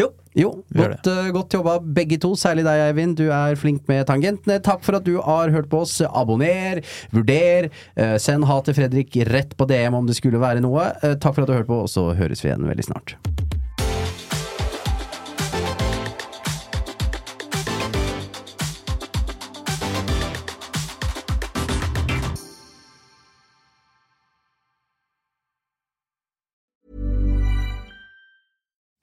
Jo. 0.00 0.12
Jo, 0.38 0.52
godt, 0.70 1.08
uh, 1.10 1.30
godt 1.34 1.56
jobba 1.56 1.78
begge 1.82 2.18
to, 2.22 2.30
særlig 2.38 2.62
deg 2.62 2.84
Eivind. 2.84 3.16
Du 3.18 3.26
er 3.34 3.58
flink 3.58 3.88
med 3.90 4.06
tangentene. 4.06 4.60
Takk 4.62 4.84
for 4.86 5.00
at 5.00 5.06
du 5.08 5.16
har 5.24 5.50
hørt 5.50 5.66
på 5.72 5.82
oss. 5.82 5.96
Abonner, 6.06 6.84
vurder. 7.10 7.72
Uh, 7.98 8.14
send 8.22 8.46
ha 8.46 8.60
til 8.62 8.78
Fredrik 8.78 9.18
rett 9.32 9.56
på 9.58 9.66
DM 9.66 9.98
om 9.98 10.06
det 10.06 10.18
skulle 10.20 10.42
være 10.42 10.62
noe. 10.62 10.92
Uh, 11.02 11.16
takk 11.18 11.34
for 11.34 11.42
at 11.42 11.50
du 11.50 11.56
har 11.56 11.64
hørt 11.64 11.72
på, 11.72 11.82
og 11.88 11.90
så 11.90 12.12
høres 12.18 12.44
vi 12.44 12.52
igjen 12.52 12.70
veldig 12.70 12.90
snart. 12.92 13.18